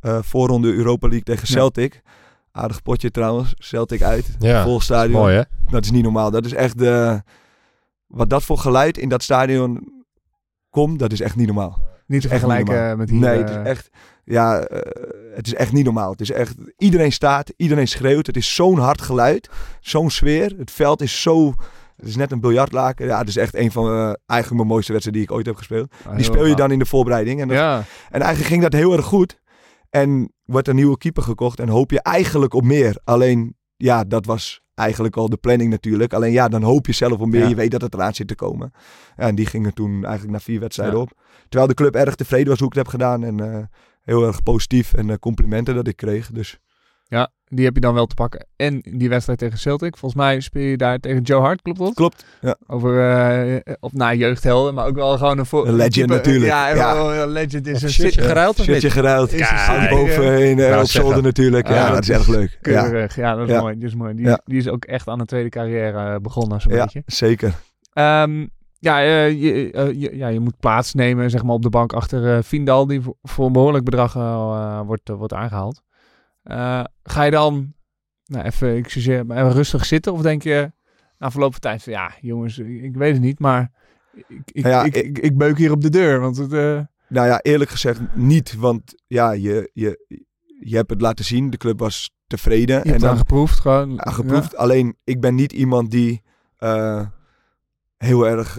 eh, 0.00 0.18
voorronde 0.22 0.72
Europa 0.72 1.06
League 1.08 1.24
tegen 1.24 1.46
Ja. 1.48 1.54
Celtic. 1.54 2.02
Aardig 2.52 2.82
potje 2.82 3.10
trouwens. 3.10 3.54
Celtic 3.58 4.02
uit. 4.02 4.36
Ja, 4.38 4.62
Vol 4.64 4.80
stadion. 4.80 5.20
mooi 5.20 5.34
hè? 5.34 5.42
Dat 5.70 5.84
is 5.84 5.90
niet 5.90 6.02
normaal. 6.02 6.30
Dat 6.30 6.44
is 6.44 6.52
echt 6.54 6.78
de... 6.78 7.22
Wat 8.06 8.30
dat 8.30 8.42
voor 8.44 8.58
geluid 8.58 8.98
in 8.98 9.08
dat 9.08 9.22
stadion 9.22 9.92
komt, 10.70 10.98
dat 10.98 11.12
is 11.12 11.20
echt 11.20 11.36
niet 11.36 11.46
normaal. 11.46 11.82
niet 12.06 12.22
te 12.22 12.28
vergelijken 12.28 12.98
met 12.98 13.10
hier. 13.10 13.18
Nee, 13.20 13.38
het 13.38 13.50
is 13.50 13.56
echt... 13.56 13.90
Ja, 14.24 14.58
het 15.34 15.46
is 15.46 15.54
echt 15.54 15.72
niet 15.72 15.84
normaal. 15.84 16.10
Het 16.10 16.20
is 16.20 16.30
echt... 16.30 16.54
Iedereen 16.78 17.12
staat, 17.12 17.52
iedereen 17.56 17.88
schreeuwt. 17.88 18.26
Het 18.26 18.36
is 18.36 18.54
zo'n 18.54 18.78
hard 18.78 19.00
geluid. 19.00 19.48
Zo'n 19.80 20.10
sfeer. 20.10 20.54
Het 20.58 20.70
veld 20.70 21.00
is 21.00 21.22
zo... 21.22 21.54
Het 22.02 22.10
is 22.10 22.16
net 22.16 22.32
een 22.32 22.40
biljartlaken. 22.40 23.06
Ja, 23.06 23.18
het 23.18 23.28
is 23.28 23.36
echt 23.36 23.54
een 23.54 23.72
van 23.72 23.86
eh, 23.86 24.12
eigenlijk 24.26 24.54
mijn 24.54 24.66
mooiste 24.66 24.92
wedstrijden 24.92 25.12
die 25.22 25.22
ik 25.30 25.36
ooit 25.36 25.46
heb 25.46 25.56
gespeeld. 25.56 25.92
ah, 26.06 26.16
Die 26.16 26.24
speel 26.24 26.46
je 26.46 26.54
dan 26.54 26.70
in 26.70 26.78
de 26.78 26.86
voorbereiding. 26.86 27.40
En, 27.40 27.48
dat- 27.48 27.56
Ja, 27.56 27.76
en 28.10 28.20
eigenlijk 28.20 28.50
ging 28.50 28.62
dat 28.62 28.72
heel 28.72 28.92
erg 28.96 29.04
goed. 29.04 29.40
En 29.90 30.32
wordt 30.44 30.68
een 30.68 30.74
nieuwe 30.74 30.98
keeper 30.98 31.22
gekocht. 31.22 31.60
En 31.60 31.68
hoop 31.68 31.90
je 31.90 32.00
eigenlijk 32.02 32.54
op 32.54 32.62
meer. 32.64 33.00
Alleen, 33.04 33.56
ja, 33.76 34.04
dat 34.04 34.26
was 34.26 34.60
eigenlijk 34.74 35.16
al 35.16 35.28
de 35.28 35.36
planning 35.36 35.70
natuurlijk. 35.70 36.12
Alleen 36.12 36.32
ja, 36.32 36.48
dan 36.48 36.62
hoop 36.62 36.86
je 36.86 36.92
zelf 36.92 37.18
op 37.20 37.28
meer. 37.28 37.40
Ja. 37.42 37.48
Je 37.48 37.54
weet 37.54 37.70
dat 37.70 37.80
het 37.82 37.94
eraan 37.94 38.14
zit 38.14 38.28
te 38.28 38.34
komen. 38.34 38.72
Ja, 39.16 39.26
en 39.26 39.34
die 39.34 39.46
gingen 39.46 39.74
toen 39.74 39.92
eigenlijk 40.04 40.32
na 40.32 40.40
vier 40.40 40.60
wedstrijden 40.60 40.96
Ja. 40.96 41.02
op. 41.02 41.12
Terwijl 41.48 41.66
de 41.68 41.74
club 41.74 41.94
erg 41.94 42.14
tevreden 42.14 42.48
was 42.48 42.58
hoe 42.58 42.68
ik 42.68 42.74
het 42.74 42.82
heb 42.84 42.92
gedaan. 42.92 43.24
En 43.24 43.40
eh, 43.54 43.62
heel 44.02 44.26
erg 44.26 44.42
positief. 44.42 44.94
En 44.94 45.10
eh, 45.10 45.16
complimenten 45.16 45.74
dat 45.74 45.86
ik 45.86 45.96
kreeg. 45.96 46.30
Dus 46.30 46.58
ja, 47.12 47.30
die 47.48 47.64
heb 47.64 47.74
je 47.74 47.80
dan 47.80 47.94
wel 47.94 48.06
te 48.06 48.14
pakken. 48.14 48.46
En 48.56 48.80
die 48.90 49.08
wedstrijd 49.08 49.38
tegen 49.38 49.58
Celtic. 49.58 49.96
Volgens 49.96 50.20
mij 50.22 50.40
speel 50.40 50.62
je 50.62 50.76
daar 50.76 50.98
tegen 50.98 51.22
Joe 51.22 51.40
Hart, 51.40 51.62
klopt 51.62 51.78
dat? 51.78 51.94
klopt. 51.94 52.24
Ja. 52.40 52.56
Over, 52.66 53.10
eh 53.10 53.74
op 53.80 53.92
na 53.92 54.14
jeugdhelden, 54.14 54.74
maar 54.74 54.86
ook 54.86 54.94
wel 54.94 55.16
gewoon 55.18 55.38
een... 55.38 55.46
Voor, 55.46 55.66
Een 55.68 55.74
legend 55.74 55.94
type- 55.94 56.14
natuurlijk. 56.14 56.46
Ja, 56.46 56.68
Ja. 56.68 57.26
legend 57.26 57.66
is 57.66 57.82
een 57.82 57.88
shirtje 57.90 58.20
zit- 58.20 58.30
geruild 58.30 58.58
of 58.60 58.64
geruild. 58.92 59.30
Ja, 59.32 59.88
Ja, 60.56 60.80
op 60.80 60.86
zolder 60.86 61.22
natuurlijk. 61.22 61.68
Ja, 61.68 61.74
Ja, 61.74 61.90
dat 61.90 62.02
is 62.02 62.08
echt 62.08 62.28
leuk. 62.28 62.58
Ja, 62.62 62.82
Keurig, 62.88 63.16
ja, 63.16 63.34
dat 63.34 63.48
is 63.48 63.54
Ja. 63.54 63.60
mooi. 63.60 63.74
Dat 63.74 63.88
is 63.88 63.94
mooi. 63.94 64.14
Die, 64.14 64.26
Ja. 64.26 64.40
die 64.44 64.58
is 64.58 64.68
ook 64.68 64.84
echt 64.84 65.08
aan 65.08 65.20
een 65.20 65.26
tweede 65.26 65.48
carrière 65.48 66.12
eh, 66.14 66.16
begonnen, 66.20 66.60
zo'n 66.60 66.72
ja 66.72 66.82
beetje. 66.84 67.02
zeker. 67.06 67.52
Ehm, 67.92 68.46
ja, 68.78 69.00
eh, 69.02 69.42
je, 69.42 69.70
eh, 69.72 69.92
je, 70.00 70.16
ja, 70.16 70.28
je 70.28 70.40
moet 70.40 70.58
plaatsnemen 70.60 71.30
zeg 71.30 71.42
maar, 71.42 71.54
op 71.54 71.62
de 71.62 71.68
bank 71.70 71.92
achter 71.92 72.36
eh 72.36 72.42
Vindal, 72.42 72.86
die 72.86 73.00
voor, 73.00 73.14
voor 73.22 73.46
een 73.46 73.52
behoorlijk 73.52 73.84
bedrag 73.84 74.12
wordt, 74.86 75.08
wordt 75.08 75.32
aangehaald. 75.34 75.82
Eh, 76.42 76.84
ga 77.02 77.22
je 77.22 77.30
dan 77.30 77.72
nou, 78.24 78.44
even, 78.44 78.76
ik 78.76 79.24
maar 79.26 79.36
even 79.36 79.52
rustig 79.52 79.84
zitten? 79.84 80.12
Of 80.12 80.22
denk 80.22 80.42
je 80.42 80.72
na 81.18 81.30
verloop 81.30 81.50
van 81.52 81.60
tijd 81.60 81.82
van 81.82 81.92
ja, 81.92 82.12
jongens, 82.20 82.58
ik, 82.58 82.94
weet 82.96 83.12
het 83.12 83.22
niet, 83.22 83.38
maar 83.38 83.70
ik, 84.14 84.42
ik, 84.52 84.66
Ja, 84.66 84.84
ik, 84.84 84.96
ik- 85.18 85.36
beuk 85.36 85.58
hier 85.58 85.70
op 85.72 85.80
de 85.80 85.90
deur. 85.90 86.20
Want 86.20 86.36
het, 86.36 86.52
eh, 86.52 86.80
Nou 87.08 87.26
ja, 87.26 87.40
eerlijk 87.40 87.70
gezegd 87.70 88.00
niet. 88.14 88.54
Want 88.54 88.94
ja, 89.06 89.32
je, 89.32 89.70
je, 89.72 90.06
je 90.60 90.76
hebt 90.76 90.90
het 90.90 91.00
laten 91.00 91.24
zien. 91.24 91.50
De 91.50 91.56
club 91.56 91.78
was 91.78 92.10
tevreden. 92.26 92.76
je 92.82 92.90
hebt 92.90 93.02
en 93.02 93.08
dan 93.08 93.16
geproefd. 93.16 93.60
Gewoon, 93.60 93.92
ja, 93.94 94.10
geproefd. 94.10 94.56
Alleen, 94.56 94.96
ik 95.04 95.20
ben 95.20 95.34
niet 95.34 95.52
iemand 95.52 95.90
die 95.90 96.22
eh, 96.56 97.06
heel 97.96 98.26
erg 98.28 98.58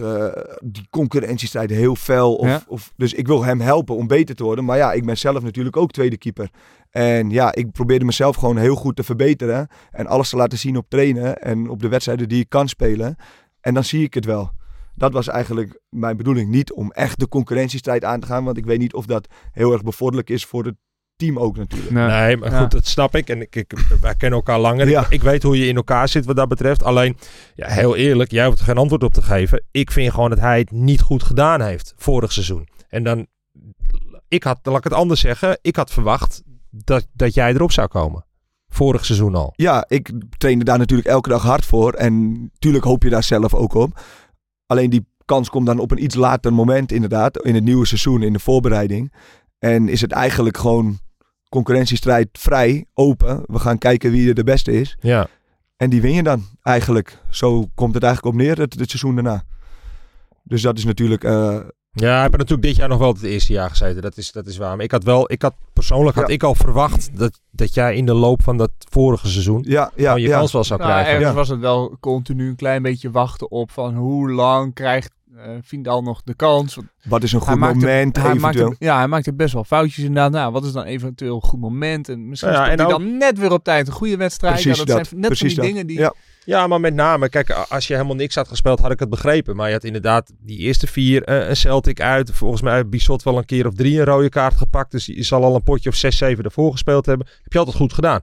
die 0.64 0.86
concurrentiestrijd 0.90 1.70
heel 1.70 1.94
fel. 1.96 2.34
Of, 2.36 2.46
Ja. 2.48 2.62
of, 2.66 2.92
dus 2.96 3.12
ik 3.14 3.26
wil 3.26 3.44
hem 3.44 3.60
helpen 3.60 3.96
om 3.96 4.06
beter 4.06 4.34
te 4.34 4.44
worden. 4.44 4.64
Maar 4.64 4.76
ja, 4.76 4.92
ik 4.92 5.04
ben 5.04 5.18
zelf 5.18 5.42
natuurlijk 5.42 5.76
ook 5.76 5.90
tweede 5.90 6.16
keeper. 6.18 6.50
En 6.94 7.30
ja, 7.30 7.54
ik 7.54 7.72
probeerde 7.72 8.04
mezelf 8.04 8.36
gewoon 8.36 8.56
heel 8.56 8.74
goed 8.74 8.96
te 8.96 9.02
verbeteren. 9.02 9.68
En 9.90 10.06
alles 10.06 10.28
te 10.28 10.36
laten 10.36 10.58
zien 10.58 10.76
op 10.76 10.88
trainen. 10.88 11.38
En 11.42 11.68
op 11.68 11.80
de 11.80 11.88
wedstrijden 11.88 12.28
die 12.28 12.40
ik 12.40 12.48
kan 12.48 12.68
spelen. 12.68 13.16
En 13.60 13.74
dan 13.74 13.84
zie 13.84 14.02
ik 14.02 14.14
het 14.14 14.24
wel. 14.24 14.50
Dat 14.94 15.12
was 15.12 15.28
eigenlijk 15.28 15.80
mijn 15.88 16.16
bedoeling. 16.16 16.50
Niet 16.50 16.72
om 16.72 16.90
echt 16.92 17.18
de 17.18 17.28
concurrentiestrijd 17.28 18.04
aan 18.04 18.20
te 18.20 18.26
gaan. 18.26 18.44
Want 18.44 18.56
ik 18.56 18.64
weet 18.64 18.78
niet 18.78 18.94
of 18.94 19.06
dat 19.06 19.26
heel 19.52 19.72
erg 19.72 19.82
bevorderlijk 19.82 20.30
is 20.30 20.44
voor 20.44 20.64
het 20.64 20.74
team 21.16 21.38
ook 21.38 21.56
natuurlijk. 21.56 21.90
Nee. 21.90 22.06
Nee, 22.06 22.36
maar 22.36 22.50
Ja. 22.50 22.60
goed, 22.60 22.70
dat 22.70 22.86
snap 22.86 23.14
ik. 23.16 23.28
En 23.28 23.40
ik, 23.40 23.56
ik, 23.56 23.72
wij 24.00 24.14
kennen 24.14 24.38
elkaar 24.38 24.58
langer. 24.60 24.88
Ja. 24.88 25.00
Ik, 25.04 25.08
ik 25.10 25.22
weet 25.22 25.42
hoe 25.42 25.58
je 25.58 25.66
in 25.66 25.76
elkaar 25.76 26.08
zit 26.08 26.24
wat 26.24 26.36
dat 26.36 26.48
betreft. 26.48 26.82
Alleen, 26.82 27.16
ja, 27.54 27.68
heel 27.68 27.96
eerlijk, 27.96 28.30
jij 28.30 28.46
hoeft 28.46 28.58
er 28.58 28.64
geen 28.64 28.78
antwoord 28.78 29.02
op 29.02 29.12
te 29.12 29.22
geven. 29.22 29.64
Ik 29.70 29.90
vind 29.90 30.12
gewoon 30.12 30.30
dat 30.30 30.38
hij 30.40 30.58
het 30.58 30.70
niet 30.70 31.00
goed 31.00 31.22
gedaan 31.22 31.60
heeft 31.60 31.94
vorig 31.96 32.32
seizoen. 32.32 32.68
En 32.88 33.02
dan, 33.04 33.26
ik 34.28 34.42
had, 34.44 34.58
laat 34.62 34.76
ik 34.78 34.84
het 34.84 34.92
anders 34.92 35.20
zeggen, 35.20 35.58
ik 35.62 35.76
had 35.76 35.90
verwacht 35.90 36.42
dat, 36.84 37.06
dat 37.12 37.34
jij 37.34 37.52
erop 37.52 37.72
zou 37.72 37.88
komen. 37.88 38.24
Vorig 38.68 39.04
seizoen 39.04 39.34
al. 39.34 39.52
Ja, 39.56 39.84
ik 39.88 40.12
trainde 40.38 40.64
daar 40.64 40.78
natuurlijk 40.78 41.08
elke 41.08 41.28
dag 41.28 41.42
hard 41.42 41.64
voor. 41.64 41.92
En 41.92 42.50
tuurlijk 42.58 42.84
hoop 42.84 43.02
je 43.02 43.10
daar 43.10 43.22
zelf 43.22 43.54
ook 43.54 43.74
op. 43.74 44.00
Alleen 44.66 44.90
die 44.90 45.06
kans 45.24 45.50
komt 45.50 45.66
dan 45.66 45.78
op 45.78 45.90
een 45.90 46.02
iets 46.02 46.14
later 46.14 46.52
moment 46.52 46.92
inderdaad. 46.92 47.42
In 47.42 47.54
het 47.54 47.64
nieuwe 47.64 47.86
seizoen, 47.86 48.22
in 48.22 48.32
de 48.32 48.38
voorbereiding. 48.38 49.12
En 49.58 49.88
is 49.88 50.00
het 50.00 50.12
eigenlijk 50.12 50.56
gewoon 50.56 50.98
concurrentiestrijd 51.48 52.28
vrij, 52.32 52.86
open. 52.94 53.42
We 53.46 53.58
gaan 53.58 53.78
kijken 53.78 54.10
wie 54.10 54.28
er 54.28 54.34
de 54.34 54.44
beste 54.44 54.72
is. 54.72 54.96
Ja. 55.00 55.26
En 55.76 55.90
die 55.90 56.00
win 56.00 56.14
je 56.14 56.22
dan 56.22 56.44
eigenlijk. 56.62 57.18
Zo 57.30 57.66
komt 57.74 57.94
het 57.94 58.02
eigenlijk 58.02 58.34
op 58.34 58.40
neer, 58.40 58.58
het, 58.58 58.78
het 58.78 58.90
seizoen 58.90 59.14
daarna. 59.14 59.44
Dus 60.42 60.62
dat 60.62 60.78
is 60.78 60.84
natuurlijk... 60.84 61.24
eh, 61.24 61.60
Ja, 61.96 62.16
ik 62.16 62.30
heb 62.30 62.36
natuurlijk 62.40 62.62
dit 62.68 62.76
jaar 62.76 62.88
nog 62.88 62.98
wel 62.98 63.12
het 63.12 63.22
eerste 63.22 63.52
jaar 63.52 63.70
gezeten. 63.70 64.02
Dat 64.02 64.16
is, 64.16 64.32
dat 64.32 64.46
is 64.46 64.56
waar. 64.56 64.76
Maar 64.76 64.84
ik 64.84 64.90
had 64.90 65.04
wel, 65.04 65.32
ik 65.32 65.42
had 65.42 65.54
persoonlijk 65.72 66.16
had 66.16 66.28
Ja. 66.28 66.34
ik 66.34 66.42
al 66.42 66.54
verwacht 66.54 67.10
dat, 67.18 67.40
dat 67.50 67.74
jij 67.74 67.94
in 67.96 68.06
de 68.06 68.14
loop 68.14 68.42
van 68.42 68.56
dat 68.56 68.70
vorige 68.90 69.28
seizoen 69.28 69.64
ja, 69.68 69.90
ja, 69.94 70.14
je 70.14 70.26
ja. 70.28 70.38
kans 70.38 70.52
wel 70.52 70.64
zou 70.64 70.80
Nou, 70.80 70.90
krijgen. 70.92 71.12
ergens 71.12 71.30
Ja. 71.30 71.36
was 71.36 71.48
het 71.48 71.60
wel 71.60 71.96
continu 72.00 72.48
een 72.48 72.56
klein 72.56 72.82
beetje 72.82 73.10
wachten 73.10 73.50
op 73.50 73.70
van 73.70 73.94
hoe 73.94 74.30
lang 74.30 74.74
krijgt 74.74 75.10
Vindal 75.62 76.02
nog 76.02 76.22
de 76.22 76.34
kans. 76.34 76.78
Wat 77.04 77.22
is 77.22 77.32
een 77.32 77.38
hij 77.38 77.48
goed 77.48 77.58
maakte- 77.58 77.78
moment 77.78 78.16
hij 78.16 78.34
maakte, 78.34 78.46
eventueel? 78.58 78.74
ja, 78.78 78.96
hij 78.98 79.08
maakte 79.08 79.34
best 79.34 79.52
wel 79.54 79.64
foutjes 79.64 80.04
inderdaad. 80.04 80.30
Nou, 80.32 80.52
wat 80.52 80.64
is 80.64 80.72
dan 80.72 80.84
eventueel 80.84 81.34
een 81.34 81.42
goed 81.42 81.60
moment? 81.60 82.08
En 82.08 82.28
misschien 82.28 82.52
Ja, 82.52 82.68
en 82.70 82.76
hij 82.78 82.84
ook- 82.86 82.90
dan 82.90 83.16
net 83.16 83.38
weer 83.38 83.52
op 83.52 83.64
tijd 83.64 83.86
een 83.86 83.92
goede 83.92 84.16
wedstrijd. 84.16 84.52
Precies 84.54 84.78
ja, 84.78 84.84
dat, 84.84 84.96
dat, 84.96 85.06
zijn 85.06 85.20
net 85.20 85.28
precies 85.30 85.54
van 85.54 85.64
die 85.64 85.72
dat. 85.74 85.82
dingen 85.82 85.86
die... 85.86 85.98
Ja. 85.98 86.14
Ja, 86.46 86.66
maar 86.66 86.80
met 86.80 86.94
name, 86.94 87.28
kijk, 87.28 87.50
als 87.50 87.86
je 87.86 87.94
helemaal 87.94 88.14
niks 88.16 88.34
had 88.34 88.48
gespeeld, 88.48 88.80
had 88.80 88.90
ik 88.90 88.98
het 88.98 89.10
begrepen. 89.10 89.56
Maar 89.56 89.66
je 89.66 89.72
had 89.72 89.84
inderdaad 89.84 90.32
die 90.40 90.58
eerste 90.58 90.86
vier, 90.86 91.22
eh, 91.22 91.48
een 91.48 91.56
Celtic 91.56 92.00
uit. 92.00 92.30
Volgens 92.30 92.62
mij 92.62 92.74
heeft 92.74 92.90
Bissot 92.90 93.22
wel 93.22 93.38
een 93.38 93.44
keer 93.44 93.66
of 93.66 93.74
drie 93.74 93.98
een 93.98 94.04
rode 94.04 94.28
kaart 94.28 94.54
gepakt. 94.56 94.90
Dus 94.90 95.06
je 95.06 95.22
zal 95.22 95.44
al 95.44 95.54
een 95.54 95.62
potje 95.62 95.88
of 95.88 95.94
zes, 95.94 96.16
zeven 96.16 96.44
ervoor 96.44 96.72
gespeeld 96.72 97.06
hebben. 97.06 97.26
Heb 97.42 97.52
je 97.52 97.58
altijd 97.58 97.76
goed 97.76 97.92
gedaan. 97.92 98.20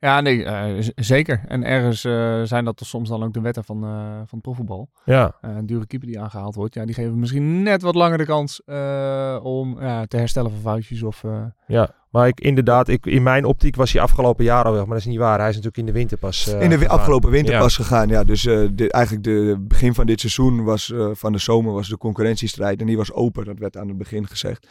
Ja, 0.00 0.20
nee, 0.20 0.44
eh, 0.44 0.88
zeker. 0.94 1.40
En 1.48 1.64
ergens 1.64 2.04
eh, 2.04 2.42
zijn 2.42 2.64
dat 2.64 2.76
toch 2.76 2.88
soms 2.88 3.08
dan 3.08 3.22
ook 3.22 3.32
de 3.32 3.40
wetten 3.40 3.64
van, 3.64 3.84
eh, 3.84 3.90
van 4.14 4.26
het 4.30 4.40
profvoetbal. 4.42 4.90
Ja. 5.04 5.34
Een 5.40 5.66
dure 5.66 5.86
keeper 5.86 6.08
die 6.08 6.20
aangehaald 6.20 6.54
wordt, 6.54 6.74
ja, 6.74 6.84
die 6.84 6.94
geven 6.94 7.18
misschien 7.18 7.62
net 7.62 7.82
wat 7.82 7.94
langer 7.94 8.18
de 8.18 8.24
kans 8.24 8.62
eh, 8.64 9.38
om 9.42 9.80
ja, 9.80 10.06
te 10.06 10.16
herstellen 10.16 10.50
van 10.50 10.60
foutjes. 10.60 11.02
Of, 11.02 11.24
eh, 11.24 11.44
Ja, 11.66 11.94
maar 12.10 12.28
ik, 12.28 12.40
inderdaad, 12.40 12.88
ik, 12.88 13.06
in 13.06 13.22
mijn 13.22 13.44
optiek 13.44 13.76
was 13.76 13.92
hij 13.92 14.02
afgelopen 14.02 14.44
jaar 14.44 14.64
al 14.64 14.72
weg. 14.72 14.80
Maar 14.80 14.88
dat 14.90 14.98
is 14.98 15.06
niet 15.06 15.18
waar. 15.18 15.38
Hij 15.38 15.48
is 15.48 15.54
natuurlijk 15.56 15.76
in 15.78 15.86
de 15.86 15.98
winter 15.98 16.18
pas 16.18 16.46
eh, 16.54 16.62
in 16.62 16.70
de 16.70 16.88
afgelopen 16.88 17.30
winter 17.30 17.54
Ja. 17.54 17.60
pas 17.60 17.76
gegaan. 17.76 18.08
Ja, 18.08 18.24
dus 18.24 18.46
eh, 18.46 18.68
de, 18.74 18.90
eigenlijk 18.90 19.24
de 19.24 19.56
begin 19.60 19.94
van 19.94 20.06
dit 20.06 20.20
seizoen 20.20 20.64
was 20.64 20.92
eh, 20.92 21.10
van 21.12 21.32
de 21.32 21.38
zomer 21.38 21.72
was 21.72 21.88
de 21.88 21.96
concurrentiestrijd 21.98 22.80
en 22.80 22.86
die 22.86 22.96
was 22.96 23.12
open. 23.12 23.44
Dat 23.44 23.58
werd 23.58 23.76
aan 23.76 23.88
het 23.88 23.98
begin 23.98 24.26
gezegd. 24.26 24.68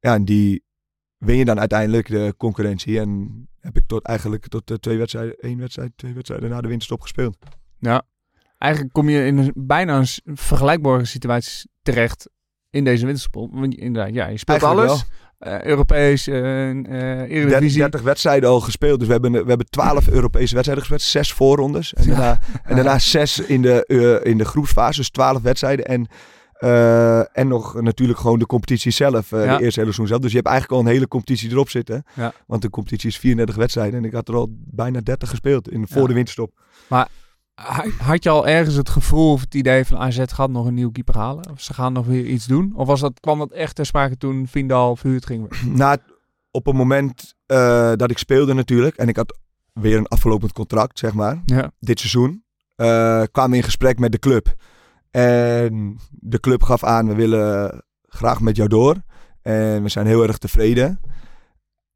Ja, 0.00 0.14
en 0.14 0.24
die 0.24 0.64
win 1.16 1.36
je 1.36 1.44
dan 1.44 1.58
uiteindelijk 1.58 2.08
de 2.08 2.34
concurrentie 2.36 3.00
en 3.00 3.48
heb 3.60 3.76
ik 3.76 3.84
tot 3.86 4.04
eigenlijk 4.04 4.48
tot 4.48 4.70
eh, 4.70 4.76
twee 4.76 4.98
wedstrijden, 4.98 5.34
één 5.38 5.58
wedstrijd, 5.58 5.92
twee 5.96 6.14
wedstrijden 6.14 6.50
na 6.50 6.60
de 6.60 6.68
winterstop 6.68 7.00
gespeeld. 7.00 7.36
ja, 7.78 8.02
eigenlijk 8.58 8.92
kom 8.92 9.08
je 9.08 9.26
in 9.26 9.38
een, 9.38 9.52
bijna 9.56 9.98
een 9.98 10.36
vergelijkbare 10.36 11.04
situatie 11.04 11.70
terecht 11.82 12.28
in 12.70 12.84
deze 12.84 13.04
wintersport. 13.04 13.50
Want 13.52 13.74
inderdaad, 13.74 14.14
ja, 14.14 14.26
je 14.28 14.38
speelt 14.38 14.62
Eigenlijk 14.62 14.90
alles. 14.90 15.04
eh, 15.38 15.62
Europees, 15.62 16.26
eh, 16.26 16.34
Der- 16.34 17.24
Eredivisie. 17.28 17.78
30 17.80 18.02
wedstrijden 18.02 18.48
al 18.48 18.60
gespeeld. 18.60 18.98
Dus 18.98 19.06
we 19.06 19.12
hebben, 19.12 19.32
we 19.32 19.48
hebben 19.48 19.66
12 19.70 20.08
Europese 20.08 20.54
wedstrijden 20.54 20.84
gespeeld. 20.86 21.02
Zes 21.10 21.32
voorrondes. 21.32 21.94
En 21.94 22.06
daarna, 22.06 22.38
en 22.64 22.74
daarna 22.76 22.98
zes 22.98 23.38
in 23.40 23.62
de, 23.62 23.84
eh, 23.86 24.30
in 24.30 24.38
de 24.38 24.44
groepsfase. 24.44 24.98
Dus 24.98 25.10
12 25.10 25.42
wedstrijden. 25.42 25.84
En, 25.84 26.06
eh, 26.60 27.38
en 27.38 27.48
nog 27.48 27.80
natuurlijk 27.80 28.18
gewoon 28.18 28.38
de 28.38 28.46
competitie 28.46 28.92
zelf. 28.92 29.30
Ja. 29.30 29.36
De 29.38 29.44
eerste 29.46 29.80
hele 29.80 29.92
seizoen 29.92 30.06
zelf. 30.06 30.20
Dus 30.20 30.30
je 30.30 30.36
hebt 30.36 30.48
eigenlijk 30.48 30.80
al 30.80 30.86
een 30.86 30.92
hele 30.94 31.08
competitie 31.08 31.50
erop 31.50 31.70
zitten. 31.70 32.04
Ja. 32.14 32.32
Want 32.46 32.62
de 32.62 32.70
competitie 32.70 33.08
is 33.08 33.18
34 33.18 33.56
wedstrijden. 33.56 33.98
En 33.98 34.04
ik 34.04 34.12
had 34.12 34.28
er 34.28 34.34
al 34.34 34.46
bijna 34.50 35.00
30 35.00 35.28
gespeeld 35.28 35.68
in, 35.70 35.86
voor 35.88 36.00
Ja. 36.02 36.06
de 36.06 36.14
winterstop. 36.14 36.52
Ha- 36.88 37.08
Had 37.98 38.22
je 38.22 38.30
al 38.30 38.46
ergens 38.46 38.74
het 38.74 38.88
gevoel 38.88 39.32
of 39.32 39.40
het 39.40 39.54
idee 39.54 39.84
van 39.84 39.98
AZ 39.98 40.22
gaat 40.26 40.50
nog 40.50 40.66
een 40.66 40.74
nieuw 40.74 40.90
keeper 40.90 41.16
halen? 41.16 41.50
Of 41.50 41.60
ze 41.60 41.74
gaan 41.74 41.92
nog 41.92 42.06
weer 42.06 42.24
iets 42.26 42.46
doen? 42.46 42.72
Of 42.74 42.86
was 42.86 43.00
dat, 43.00 43.20
kwam 43.20 43.38
dat 43.38 43.52
echt 43.52 43.74
ter 43.74 43.86
sprake 43.86 44.16
toen 44.16 44.46
Vindal 44.48 44.96
verhuurd 44.96 45.26
ging? 45.26 45.62
Na, 45.66 45.96
op 46.50 46.66
het 46.66 46.74
moment 46.74 47.34
eh, 47.46 47.92
dat 47.96 48.10
ik 48.10 48.18
speelde 48.18 48.52
natuurlijk. 48.54 48.96
En 48.96 49.08
ik 49.08 49.16
had 49.16 49.38
weer 49.72 49.96
een 49.96 50.06
aflopend 50.08 50.52
contract, 50.52 50.98
zeg 50.98 51.12
maar. 51.14 51.42
Dit 51.78 51.98
seizoen. 52.00 52.44
kwamen 53.32 53.56
in 53.56 53.62
gesprek 53.62 53.98
met 53.98 54.12
de 54.12 54.18
club. 54.18 54.54
En 55.10 55.98
de 56.10 56.40
club 56.40 56.62
gaf 56.62 56.84
aan, 56.84 57.06
we 57.06 57.14
willen 57.14 57.82
graag 58.06 58.40
met 58.40 58.56
jou 58.56 58.68
door. 58.68 58.96
En 59.42 59.82
we 59.82 59.88
zijn 59.88 60.06
heel 60.06 60.22
erg 60.22 60.38
tevreden. 60.38 61.00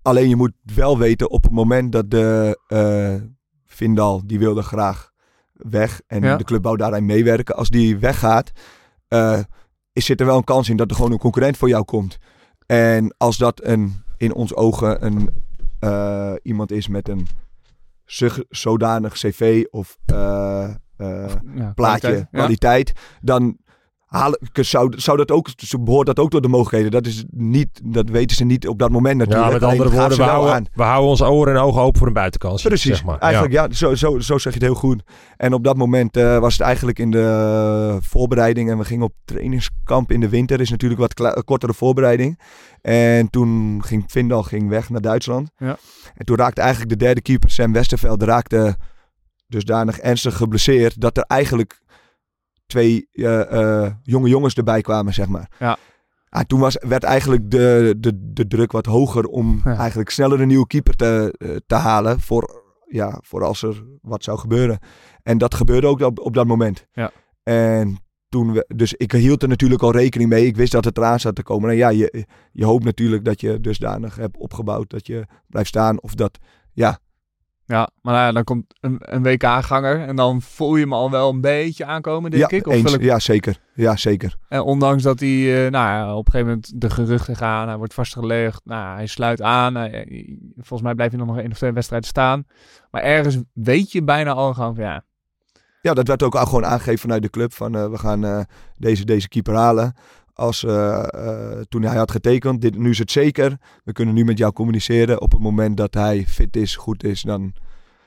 Alleen 0.02 0.28
je 0.28 0.36
moet 0.36 0.52
wel 0.74 0.98
weten, 0.98 1.30
op 1.30 1.42
het 1.42 1.52
moment 1.52 1.92
dat 1.92 2.10
de 2.10 2.58
eh 2.66 3.14
Vindal, 3.66 4.22
die 4.26 4.38
wilde 4.38 4.62
graag 4.62 5.10
weg. 5.52 6.00
En 6.06 6.22
Ja. 6.22 6.36
de 6.36 6.44
club 6.44 6.62
wou 6.64 6.76
daarin 6.76 7.06
meewerken. 7.06 7.56
Als 7.56 7.68
die 7.68 7.98
weggaat, 7.98 8.50
eh, 9.08 9.38
is, 9.92 10.04
zit 10.04 10.20
er 10.20 10.26
wel 10.26 10.36
een 10.36 10.44
kans 10.44 10.68
in 10.68 10.76
dat 10.76 10.90
er 10.90 10.96
gewoon 10.96 11.12
een 11.12 11.18
concurrent 11.18 11.56
voor 11.56 11.68
jou 11.68 11.84
komt. 11.84 12.18
En 12.66 13.14
als 13.16 13.36
dat 13.36 13.64
een, 13.64 14.02
in 14.16 14.34
ons 14.34 14.54
ogen 14.54 15.04
een, 15.06 15.30
eh, 15.78 16.32
iemand 16.42 16.70
is 16.72 16.88
met 16.88 17.08
een 17.08 17.26
zodanig 18.48 19.12
cv 19.12 19.64
of 19.70 19.98
eh, 20.96 21.26
Ja, 21.54 21.72
plaatje, 21.74 22.28
kwaliteit. 22.30 22.92
Ja. 22.94 23.02
dan 23.20 23.56
halen, 24.14 24.38
zou, 24.52 24.92
zou 24.96 25.16
dat 25.16 25.30
ook, 25.30 25.48
behoort 25.80 26.06
dat 26.06 26.18
ook 26.18 26.30
tot 26.30 26.42
de 26.42 26.48
mogelijkheden. 26.48 26.90
Dat, 26.90 27.06
is 27.06 27.24
niet, 27.30 27.80
dat 27.84 28.08
weten 28.08 28.36
ze 28.36 28.44
niet 28.44 28.68
op 28.68 28.78
dat 28.78 28.90
moment 28.90 29.16
natuurlijk. 29.16 29.46
Ja, 29.46 29.52
met 29.52 29.62
andere 29.62 29.90
woorden, 29.90 30.18
we 30.18 30.24
houden, 30.24 30.68
we 30.74 30.82
houden 30.82 31.10
onze 31.10 31.30
oren 31.30 31.54
en 31.54 31.60
ogen 31.60 31.82
open 31.82 31.98
voor 31.98 32.06
een 32.06 32.12
buitenkans. 32.12 32.62
Precies, 32.62 32.96
Zeg 32.96 33.04
maar. 33.04 33.18
eigenlijk 33.18 33.52
ja, 33.52 33.68
zo, 33.70 33.94
zo, 33.94 34.18
zo 34.18 34.38
zeg 34.38 34.52
je 34.52 34.58
het 34.58 34.68
heel 34.68 34.78
goed. 34.80 35.02
En 35.36 35.52
op 35.52 35.64
dat 35.64 35.76
moment 35.76 36.16
eh, 36.16 36.38
was 36.38 36.52
het 36.52 36.62
eigenlijk 36.62 36.98
in 36.98 37.10
de 37.10 37.98
voorbereiding 38.00 38.70
en 38.70 38.78
we 38.78 38.84
gingen 38.84 39.04
op 39.04 39.14
trainingskamp 39.24 40.12
in 40.12 40.20
de 40.20 40.28
winter. 40.28 40.60
is 40.60 40.70
natuurlijk 40.70 41.00
wat 41.00 41.44
kortere 41.44 41.74
voorbereiding. 41.74 42.40
En 42.80 43.30
toen 43.30 43.82
ging 43.84 44.04
Vindal 44.06 44.42
ging 44.42 44.68
weg 44.68 44.90
naar 44.90 45.00
Duitsland. 45.00 45.50
Ja. 45.56 45.76
En 46.14 46.24
toen 46.24 46.36
raakte 46.36 46.60
eigenlijk 46.60 46.90
de 46.90 47.04
derde 47.04 47.22
keeper, 47.22 47.50
Sam 47.50 47.72
Westerveld, 47.72 48.22
raakte 48.22 48.76
dusdanig 49.46 49.98
ernstig 49.98 50.36
geblesseerd 50.36 51.00
dat 51.00 51.16
er 51.16 51.22
eigenlijk 51.22 51.82
twee 52.66 53.08
eh, 53.12 53.82
eh, 53.84 53.92
jonge 54.02 54.28
jongens 54.28 54.54
erbij 54.54 54.80
kwamen, 54.80 55.14
zeg 55.14 55.26
maar. 55.28 55.50
Ja. 55.58 55.76
Ah, 56.28 56.42
toen 56.46 56.60
was, 56.60 56.76
werd 56.80 57.02
eigenlijk 57.02 57.50
de, 57.50 57.94
de, 57.98 58.12
de 58.32 58.46
druk 58.46 58.72
wat 58.72 58.86
hoger 58.86 59.24
om 59.24 59.60
Ja. 59.64 59.76
eigenlijk 59.76 60.10
sneller 60.10 60.40
een 60.40 60.48
nieuwe 60.48 60.66
keeper 60.66 60.96
te, 60.96 61.34
eh, 61.38 61.56
te 61.66 61.74
halen 61.74 62.20
voor, 62.20 62.62
ja, 62.86 63.18
voor 63.22 63.44
als 63.44 63.62
er 63.62 63.84
wat 64.00 64.24
zou 64.24 64.38
gebeuren. 64.38 64.78
En 65.22 65.38
dat 65.38 65.54
gebeurde 65.54 65.86
ook 65.86 66.00
op, 66.00 66.18
op 66.18 66.34
dat 66.34 66.46
moment. 66.46 66.86
Ja. 66.92 67.10
En 67.42 67.98
toen 68.28 68.52
we, 68.52 68.64
dus 68.74 68.94
ik 68.94 69.12
hield 69.12 69.42
er 69.42 69.48
natuurlijk 69.48 69.82
al 69.82 69.92
rekening 69.92 70.30
mee. 70.30 70.46
Ik 70.46 70.56
wist 70.56 70.72
dat 70.72 70.84
het 70.84 70.98
eraan 70.98 71.20
zat 71.20 71.34
te 71.34 71.42
komen. 71.42 71.70
En 71.70 71.76
ja, 71.76 71.88
je, 71.88 72.26
je 72.52 72.64
hoopt 72.64 72.84
natuurlijk 72.84 73.24
dat 73.24 73.40
je 73.40 73.60
dusdanig 73.60 74.16
hebt 74.16 74.36
opgebouwd 74.36 74.90
dat 74.90 75.06
je 75.06 75.26
blijft 75.48 75.68
staan. 75.68 76.02
Of 76.02 76.14
dat, 76.14 76.38
ja, 76.72 76.98
Ja, 77.66 77.88
maar 78.02 78.14
nou 78.14 78.26
ja, 78.26 78.32
dan 78.32 78.44
komt 78.44 78.64
een, 78.80 78.96
een 79.00 79.22
WK-ganger 79.22 80.00
en 80.00 80.16
dan 80.16 80.42
voel 80.42 80.74
je 80.76 80.82
hem 80.82 80.92
al 80.92 81.10
wel 81.10 81.30
een 81.30 81.40
beetje 81.40 81.84
aankomen, 81.84 82.30
denk 82.30 82.50
ja, 82.50 82.56
ik. 82.56 82.66
Of 82.66 82.72
eens, 82.72 82.82
vul 82.90 82.94
ik- 82.94 83.02
ja, 83.02 83.18
zeker. 83.18 83.58
Ja, 83.74 83.96
zeker. 83.96 84.36
En 84.48 84.60
ondanks 84.62 85.02
dat 85.02 85.20
hij, 85.20 85.64
eh, 85.64 85.70
nou 85.70 85.88
ja, 85.88 86.16
op 86.16 86.26
een 86.26 86.32
gegeven 86.32 86.46
moment 86.54 86.80
de 86.80 86.90
geruchten 86.90 87.36
gaan, 87.36 87.68
hij 87.68 87.76
wordt 87.76 87.94
vastgelegd, 87.94 88.60
nou, 88.64 88.94
hij 88.96 89.06
sluit 89.06 89.42
aan. 89.42 89.74
hij- 89.74 90.38
volgens 90.56 90.82
mij 90.82 90.94
blijft 90.94 91.14
hij 91.16 91.24
nog 91.24 91.38
één 91.38 91.50
of 91.50 91.56
twee 91.56 91.72
wedstrijden 91.72 92.08
staan. 92.08 92.46
Maar 92.90 93.02
ergens 93.02 93.38
weet 93.52 93.92
je 93.92 94.02
bijna 94.02 94.32
al 94.32 94.54
gewoon 94.54 94.74
van, 94.74 94.84
ja, 94.84 95.04
Ja, 95.80 95.94
dat 95.94 96.06
werd 96.08 96.22
ook 96.22 96.34
al 96.34 96.44
gewoon 96.46 96.64
aangegeven 96.66 96.98
vanuit 97.00 97.22
de 97.22 97.30
club. 97.30 97.52
Van 97.52 97.74
eh, 97.74 97.90
we 97.90 97.98
gaan 97.98 98.24
eh, 98.24 98.40
deze, 98.76 99.04
deze 99.04 99.28
keeper 99.28 99.54
halen. 99.54 99.94
Als, 100.34 100.64
eh, 100.64 101.04
eh, 101.12 101.60
toen 101.68 101.82
hij 101.82 101.96
had 101.96 102.10
getekend, 102.10 102.60
dit, 102.60 102.76
nu 102.78 102.90
is 102.90 102.98
het 102.98 103.10
zeker. 103.10 103.58
We 103.84 103.92
kunnen 103.92 104.14
nu 104.14 104.24
met 104.24 104.38
jou 104.38 104.52
communiceren. 104.52 105.20
Op 105.20 105.32
het 105.32 105.40
moment 105.40 105.76
dat 105.76 105.94
hij 105.94 106.26
fit 106.26 106.56
is, 106.56 106.76
goed 106.76 107.04
is, 107.04 107.22
dan 107.22 107.54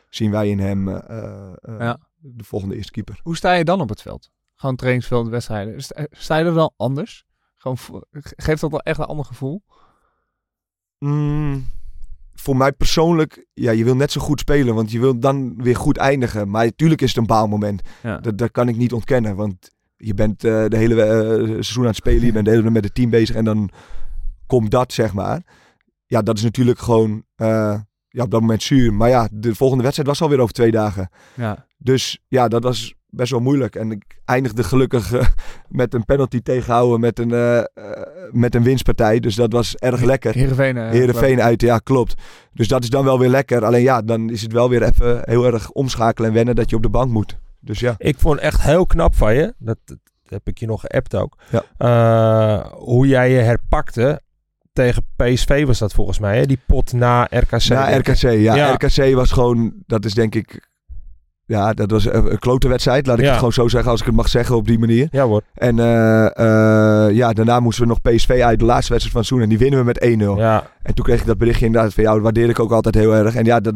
zien 0.09 0.31
wij 0.31 0.49
in 0.49 0.59
hem 0.59 0.89
eh, 0.89 1.51
Ja. 1.61 1.99
de 2.17 2.43
volgende 2.43 2.75
eerste 2.75 2.91
keeper. 2.91 3.19
hoe 3.23 3.35
sta 3.35 3.53
je 3.53 3.63
dan 3.63 3.81
op 3.81 3.89
het 3.89 4.01
veld? 4.01 4.31
Gewoon 4.55 4.75
trainingsveld, 4.75 5.27
wedstrijden. 5.27 5.81
Sta, 6.11 6.37
je 6.37 6.45
er 6.45 6.53
dan 6.53 6.73
anders? 6.77 7.25
Gewoon, 7.55 7.77
geeft 8.11 8.61
dat 8.61 8.71
wel 8.71 8.79
echt 8.81 8.99
een 8.99 9.05
ander 9.05 9.25
gevoel? 9.25 9.63
Mm, 10.99 11.65
voor 12.33 12.57
mij 12.57 12.71
persoonlijk, 12.71 13.47
ja, 13.53 13.71
je 13.71 13.83
wil 13.83 13.95
net 13.95 14.11
zo 14.11 14.21
goed 14.21 14.39
spelen, 14.39 14.75
want 14.75 14.91
je 14.91 14.99
wil 14.99 15.19
dan 15.19 15.61
weer 15.63 15.75
goed 15.75 15.97
eindigen. 15.97 16.49
Maar 16.49 16.65
natuurlijk 16.65 17.01
is 17.01 17.09
het 17.09 17.17
een 17.17 17.25
baalmoment. 17.25 17.81
Ja. 18.03 18.17
Dat, 18.17 18.37
dat 18.37 18.51
kan 18.51 18.67
ik 18.67 18.75
niet 18.75 18.93
ontkennen, 18.93 19.35
want 19.35 19.75
je 19.97 20.13
bent 20.13 20.43
eh, 20.43 20.65
de 20.67 20.77
hele 20.77 21.03
eh, 21.03 21.43
seizoen 21.51 21.81
aan 21.83 21.87
het 21.87 21.95
spelen, 21.95 22.25
je 22.25 22.31
bent 22.31 22.45
de 22.45 22.51
hele 22.51 22.61
tijd 22.61 22.73
met 22.73 22.83
het 22.83 22.95
team 22.95 23.09
bezig 23.09 23.35
en 23.35 23.45
dan 23.45 23.69
komt 24.45 24.71
dat, 24.71 24.93
zeg 24.93 25.13
maar. 25.13 25.41
Ja, 26.05 26.21
dat 26.21 26.37
is 26.37 26.43
natuurlijk 26.43 26.79
gewoon 26.79 27.23
eh, 27.35 27.79
ja, 28.07 28.23
op 28.23 28.31
dat 28.31 28.41
moment 28.41 28.63
zuur. 28.63 28.93
Maar 28.93 29.09
ja, 29.09 29.27
de 29.31 29.55
volgende 29.55 29.83
wedstrijd 29.83 30.09
was 30.09 30.21
alweer 30.21 30.39
over 30.39 30.53
twee 30.53 30.71
dagen. 30.71 31.09
Ja, 31.33 31.65
Dus 31.77 32.19
ja, 32.27 32.47
dat 32.47 32.63
was 32.63 32.95
best 33.09 33.31
wel 33.31 33.39
moeilijk. 33.39 33.75
En 33.75 33.91
ik 33.91 34.19
eindigde 34.25 34.63
gelukkig 34.63 35.11
met 35.69 35.93
een 35.93 36.05
penalty 36.05 36.41
tegenhouden 36.41 36.99
met 36.99 37.19
een, 37.19 37.67
met 38.31 38.55
een 38.55 38.63
winstpartij. 38.63 39.19
Dus 39.19 39.35
dat 39.35 39.51
was 39.51 39.75
erg 39.75 40.01
lekker. 40.01 40.33
Heerenveen. 40.33 40.77
Heerenveen 40.77 41.41
uit, 41.41 41.61
ja 41.61 41.77
klopt. 41.77 42.13
Dus 42.53 42.67
dat 42.67 42.83
is 42.83 42.89
dan 42.89 43.03
wel 43.03 43.19
weer 43.19 43.29
lekker. 43.29 43.65
Alleen 43.65 43.81
ja, 43.81 44.01
dan 44.01 44.29
is 44.29 44.41
het 44.41 44.51
wel 44.51 44.69
weer 44.69 44.83
even 44.83 45.19
heel 45.23 45.45
erg 45.45 45.69
omschakelen 45.71 46.29
en 46.29 46.35
wennen 46.35 46.55
dat 46.55 46.69
je 46.69 46.75
op 46.75 46.81
de 46.81 46.89
bank 46.89 47.11
moet. 47.11 47.37
Dus 47.67 47.79
ja. 47.79 47.95
Ik 47.97 48.19
vond 48.19 48.39
echt 48.39 48.61
heel 48.61 48.85
knap 48.85 49.15
van 49.15 49.33
je. 49.33 49.53
Dat, 49.57 49.77
dat 49.85 49.97
heb 50.27 50.47
ik 50.47 50.57
je 50.57 50.65
nog 50.65 50.81
geappt 50.81 51.15
ook. 51.15 51.37
Ja. 51.49 51.63
Eh, 51.77 52.71
hoe 52.71 53.07
jij 53.07 53.31
je 53.31 53.37
herpakte 53.39 54.21
tegen 54.73 55.03
PSV 55.15 55.65
was 55.65 55.79
dat 55.79 55.93
volgens 55.93 56.19
mij. 56.19 56.37
Hè? 56.37 56.45
Die 56.45 56.59
pot 56.67 56.93
na 56.93 57.27
RKC. 57.29 57.67
Na 57.67 57.97
RKC, 57.97 58.21
ja, 58.21 58.55
Ja. 58.55 58.73
RKC 58.73 59.13
was 59.15 59.31
gewoon, 59.31 59.73
dat 59.85 60.05
is 60.05 60.13
denk 60.13 60.35
ik, 60.35 60.69
ja, 61.45 61.73
dat 61.73 61.91
was 61.91 62.05
een, 62.05 62.39
klote 62.39 62.67
wedstrijd. 62.67 63.07
Laat 63.07 63.17
ik 63.17 63.23
Ja. 63.23 63.29
het 63.29 63.37
gewoon 63.37 63.53
zo 63.53 63.67
zeggen, 63.67 63.91
als 63.91 63.99
ik 63.99 64.05
het 64.05 64.15
mag 64.15 64.29
zeggen 64.29 64.55
op 64.55 64.67
die 64.67 64.79
manier. 64.79 65.07
Ja 65.11 65.23
hoor. 65.23 65.41
En 65.53 65.79
eh, 65.79 66.25
eh, 66.25 67.15
ja, 67.15 67.33
daarna 67.33 67.59
moesten 67.59 67.83
we 67.83 67.89
nog 67.89 68.01
PSV 68.01 68.41
uit, 68.43 68.59
de 68.59 68.65
laatste 68.65 68.91
wedstrijd 68.93 69.15
van 69.17 69.23
seizoen. 69.25 69.41
En 69.41 69.49
die 69.49 69.57
winnen 69.57 69.79
we 69.79 69.85
met 69.85 69.99
1-0. 69.99 70.37
Ja. 70.37 70.69
En 70.83 70.93
toen 70.93 71.05
kreeg 71.05 71.19
ik 71.19 71.25
dat 71.25 71.37
berichtje 71.37 71.65
inderdaad 71.65 71.93
van 71.93 72.03
jou. 72.03 72.15
Dat 72.15 72.23
waardeer 72.23 72.49
ik 72.49 72.59
ook 72.59 72.71
altijd 72.71 72.95
heel 72.95 73.13
erg. 73.15 73.35
En 73.35 73.45
ja, 73.45 73.59
dat, 73.59 73.73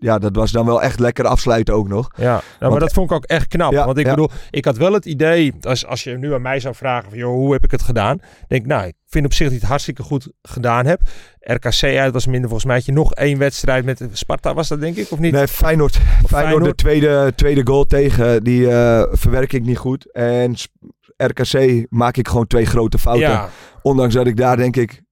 ja, 0.00 0.18
dat 0.18 0.36
was 0.36 0.50
dan 0.50 0.66
wel 0.66 0.82
echt 0.82 0.98
lekker 0.98 1.26
afsluiten 1.26 1.74
ook 1.74 1.88
nog. 1.88 2.10
Ja, 2.16 2.42
nou, 2.60 2.70
maar 2.70 2.80
dat 2.80 2.92
vond 2.92 3.10
ik 3.10 3.16
ook 3.16 3.24
echt 3.24 3.46
knap. 3.46 3.72
Ja, 3.72 3.84
want 3.84 3.98
ik 3.98 4.04
ja. 4.04 4.10
bedoel, 4.10 4.30
ik 4.50 4.64
had 4.64 4.76
wel 4.76 4.92
het 4.92 5.04
idee, 5.04 5.54
als, 5.60 5.86
als 5.86 6.04
je 6.04 6.18
nu 6.18 6.34
aan 6.34 6.42
mij 6.42 6.60
zou 6.60 6.74
vragen 6.74 7.08
van, 7.08 7.18
joh, 7.18 7.32
hoe 7.32 7.52
heb 7.52 7.64
ik 7.64 7.70
het 7.70 7.82
gedaan? 7.82 8.18
Denk 8.48 8.62
ik, 8.62 8.68
nou, 8.68 8.86
ik 8.86 8.94
vind 9.06 9.24
op 9.24 9.32
zich 9.32 9.44
dat 9.44 9.54
je 9.54 9.60
het 9.60 9.68
hartstikke 9.68 10.02
goed 10.02 10.28
gedaan 10.42 10.86
hebt. 10.86 11.10
RKC 11.40 11.82
uit 11.82 12.12
was 12.12 12.26
minder, 12.26 12.48
volgens 12.48 12.64
mij 12.64 12.76
had 12.76 12.84
je 12.84 12.92
nog 12.92 13.14
één 13.14 13.38
wedstrijd 13.38 13.84
met 13.84 14.08
Sparta, 14.12 14.54
was 14.54 14.68
dat 14.68 14.80
denk 14.80 14.96
ik, 14.96 15.10
of 15.10 15.18
niet? 15.18 15.32
Nee, 15.32 15.48
Feyenoord. 15.48 15.96
Feyenoord, 15.96 16.28
Feyenoord. 16.28 16.64
de 16.64 16.74
tweede, 16.74 17.32
tweede 17.36 17.66
goal 17.66 17.84
tegen, 17.84 18.44
die 18.44 18.70
eh, 18.70 19.02
verwerk 19.10 19.52
ik 19.52 19.64
niet 19.64 19.78
goed. 19.78 20.12
En 20.12 20.54
RKC 21.16 21.86
maak 21.88 22.16
ik 22.16 22.28
gewoon 22.28 22.46
twee 22.46 22.66
grote 22.66 22.98
fouten. 22.98 23.28
ja, 23.28 23.48
Ondanks 23.82 24.14
dat 24.14 24.26
ik 24.26 24.36
daar 24.36 24.56
denk 24.56 24.76
ik... 24.76 25.02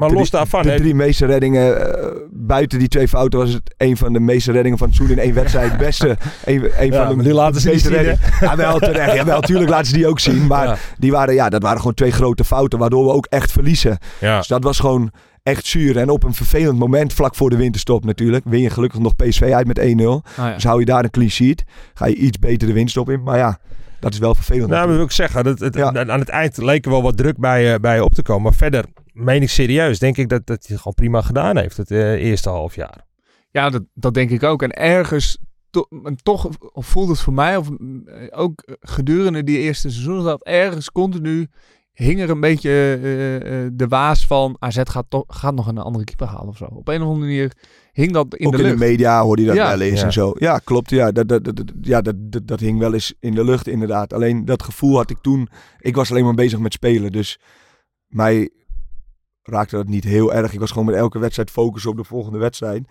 maar 0.00 0.08
drie- 0.08 0.20
los 0.20 0.30
daarvan, 0.30 0.62
De 0.62 0.70
hè, 0.70 0.76
drie 0.76 0.94
meeste 0.94 1.26
reddingen, 1.26 1.94
eh, 1.98 2.06
buiten 2.30 2.78
die 2.78 2.88
twee 2.88 3.08
fouten, 3.08 3.38
was 3.38 3.52
het 3.52 3.74
een 3.76 3.96
van 3.96 4.12
de 4.12 4.20
meeste 4.20 4.52
reddingen 4.52 4.78
van 4.78 4.86
het 4.86 4.96
seizoen 4.96 5.16
in 5.18 5.22
één 5.24 5.34
wedstrijd. 5.34 5.76
Beste, 5.86 6.16
een, 6.44 6.70
een 6.78 6.90
Ja, 6.92 7.06
van 7.06 7.16
de 7.18 7.22
die 7.24 7.32
laten 7.34 7.60
ze 7.60 7.68
meeste 7.68 7.88
zien, 7.88 7.98
hè? 7.98 8.46
Ja, 8.46 8.56
wel 8.56 8.78
terecht. 8.78 9.14
Ja, 9.14 9.24
wel, 9.24 9.40
tuurlijk 9.40 9.70
laten 9.70 9.86
ze 9.86 9.92
die 9.92 10.06
ook 10.06 10.20
zien. 10.20 10.46
Maar 10.46 10.66
Ja. 10.66 10.76
die 10.98 11.10
waren, 11.10 11.34
ja, 11.34 11.48
dat 11.48 11.62
waren 11.62 11.78
gewoon 11.78 11.94
twee 11.94 12.10
grote 12.12 12.44
fouten, 12.44 12.78
waardoor 12.78 13.04
we 13.04 13.12
ook 13.12 13.26
echt 13.26 13.52
verliezen. 13.52 13.98
ja. 14.20 14.36
Dus 14.38 14.46
dat 14.46 14.64
was 14.64 14.78
gewoon 14.78 15.10
echt 15.42 15.66
zuur. 15.66 15.96
En 15.98 16.08
op 16.10 16.24
een 16.24 16.34
vervelend 16.34 16.78
moment, 16.78 17.12
vlak 17.12 17.34
voor 17.34 17.50
de 17.50 17.56
winterstop 17.56 18.04
natuurlijk, 18.04 18.44
win 18.48 18.60
je 18.60 18.70
gelukkig 18.70 19.00
nog 19.00 19.16
PSV 19.16 19.42
uit 19.54 19.66
met 19.66 19.78
1-0. 19.78 19.82
Ah, 19.82 20.22
ja. 20.36 20.54
Dus 20.54 20.64
hou 20.64 20.78
je 20.80 20.84
daar 20.86 21.04
een 21.04 21.10
clean 21.10 21.30
sheet, 21.30 21.64
ga 21.94 22.06
je 22.06 22.14
iets 22.14 22.38
beter 22.38 22.68
de 22.68 22.74
winststop 22.74 23.10
in. 23.10 23.22
Maar 23.22 23.38
ja, 23.38 23.58
dat 24.00 24.12
is 24.12 24.18
wel 24.18 24.34
vervelend. 24.34 24.68
Nou, 24.70 24.86
dat 24.86 24.96
wil 24.96 25.04
ik 25.04 25.10
zeggen, 25.12 25.44
dat, 25.44 25.58
het, 25.58 25.74
Ja. 25.74 25.92
aan 26.06 26.18
het 26.20 26.28
eind 26.28 26.56
leek 26.56 26.84
er 26.84 26.90
wel 26.90 27.02
wat 27.02 27.16
druk 27.16 27.38
bij, 27.38 27.64
je- 27.64 27.80
bij 27.80 27.94
je 27.94 28.04
op 28.04 28.14
te 28.14 28.22
komen. 28.22 28.42
Maar 28.42 28.54
verder, 28.54 28.84
meen 29.12 29.42
ik 29.42 29.48
serieus, 29.50 29.98
denk 29.98 30.16
ik 30.16 30.28
dat, 30.28 30.46
dat 30.46 30.58
hij 30.58 30.66
het 30.68 30.76
gewoon 30.78 30.94
prima 30.94 31.20
gedaan 31.22 31.56
heeft, 31.56 31.76
het 31.76 31.90
eh, 31.90 32.12
eerste 32.12 32.48
half 32.48 32.74
jaar. 32.74 33.06
Ja, 33.50 33.70
dat, 33.70 33.82
dat 33.94 34.14
denk 34.14 34.30
ik 34.30 34.42
ook. 34.42 34.62
En 34.62 34.70
ergens 34.70 35.38
to- 35.70 35.86
en 36.04 36.16
toch 36.22 36.48
voelt 36.74 37.08
het 37.08 37.20
voor 37.20 37.32
mij, 37.32 37.56
of 37.56 37.70
mm, 37.78 38.04
ook 38.30 38.62
gedurende 38.80 39.44
die 39.44 39.58
eerste 39.58 39.90
seizoen, 39.90 40.24
dat 40.24 40.42
ergens 40.44 40.90
continu 40.92 41.48
hing 41.92 42.20
er 42.20 42.30
een 42.30 42.40
beetje 42.40 42.70
eh, 42.70 43.36
eh, 43.64 43.70
de 43.72 43.88
waas 43.88 44.26
van 44.26 44.56
AZ 44.58 44.80
gaat, 44.84 45.06
toch, 45.08 45.24
gaat 45.26 45.54
nog 45.54 45.66
een 45.66 45.78
andere 45.78 46.04
keeper 46.04 46.26
halen 46.26 46.48
of 46.48 46.56
zo. 46.56 46.64
Op 46.64 46.88
een 46.88 46.94
of 47.02 47.08
andere 47.08 47.18
manier 47.26 47.52
hing 47.92 48.12
dat 48.12 48.34
in 48.34 48.46
ook 48.46 48.52
de 48.52 48.58
in 48.58 48.64
lucht. 48.64 48.78
de 48.78 48.84
media 48.86 49.22
hoorde 49.22 49.42
je 49.42 49.48
dat 49.48 49.56
Ja. 49.56 49.68
wel 49.68 49.80
eens 49.80 50.00
Ja. 50.00 50.06
en 50.06 50.12
zo. 50.12 50.32
Ja, 50.38 50.58
klopt. 50.58 50.90
Ja, 50.90 51.12
dat, 51.12 51.28
dat, 51.28 51.44
dat, 51.44 51.56
dat- 51.56 51.72
ja 51.80 52.00
dat, 52.00 52.14
dat, 52.18 52.46
dat 52.46 52.60
hing 52.60 52.78
wel 52.78 52.92
eens 52.94 53.14
in 53.20 53.34
de 53.34 53.44
lucht 53.44 53.68
inderdaad. 53.68 54.12
Alleen 54.12 54.44
dat 54.44 54.62
gevoel 54.62 54.96
had 54.96 55.10
ik 55.10 55.18
toen. 55.20 55.48
Ik 55.78 55.94
was 55.96 56.10
alleen 56.10 56.24
maar 56.24 56.34
bezig 56.34 56.58
met 56.58 56.72
spelen. 56.72 57.12
Dus 57.12 57.38
mij 58.06 58.50
raakte 59.50 59.76
dat 59.76 59.86
niet 59.88 60.04
heel 60.04 60.32
erg. 60.34 60.52
Ik 60.52 60.60
was 60.60 60.70
gewoon 60.70 60.86
met 60.86 60.94
elke 60.94 61.18
wedstrijd 61.18 61.50
focussen 61.50 61.90
op 61.90 61.96
de 61.96 62.04
volgende 62.04 62.38
wedstrijd. 62.38 62.88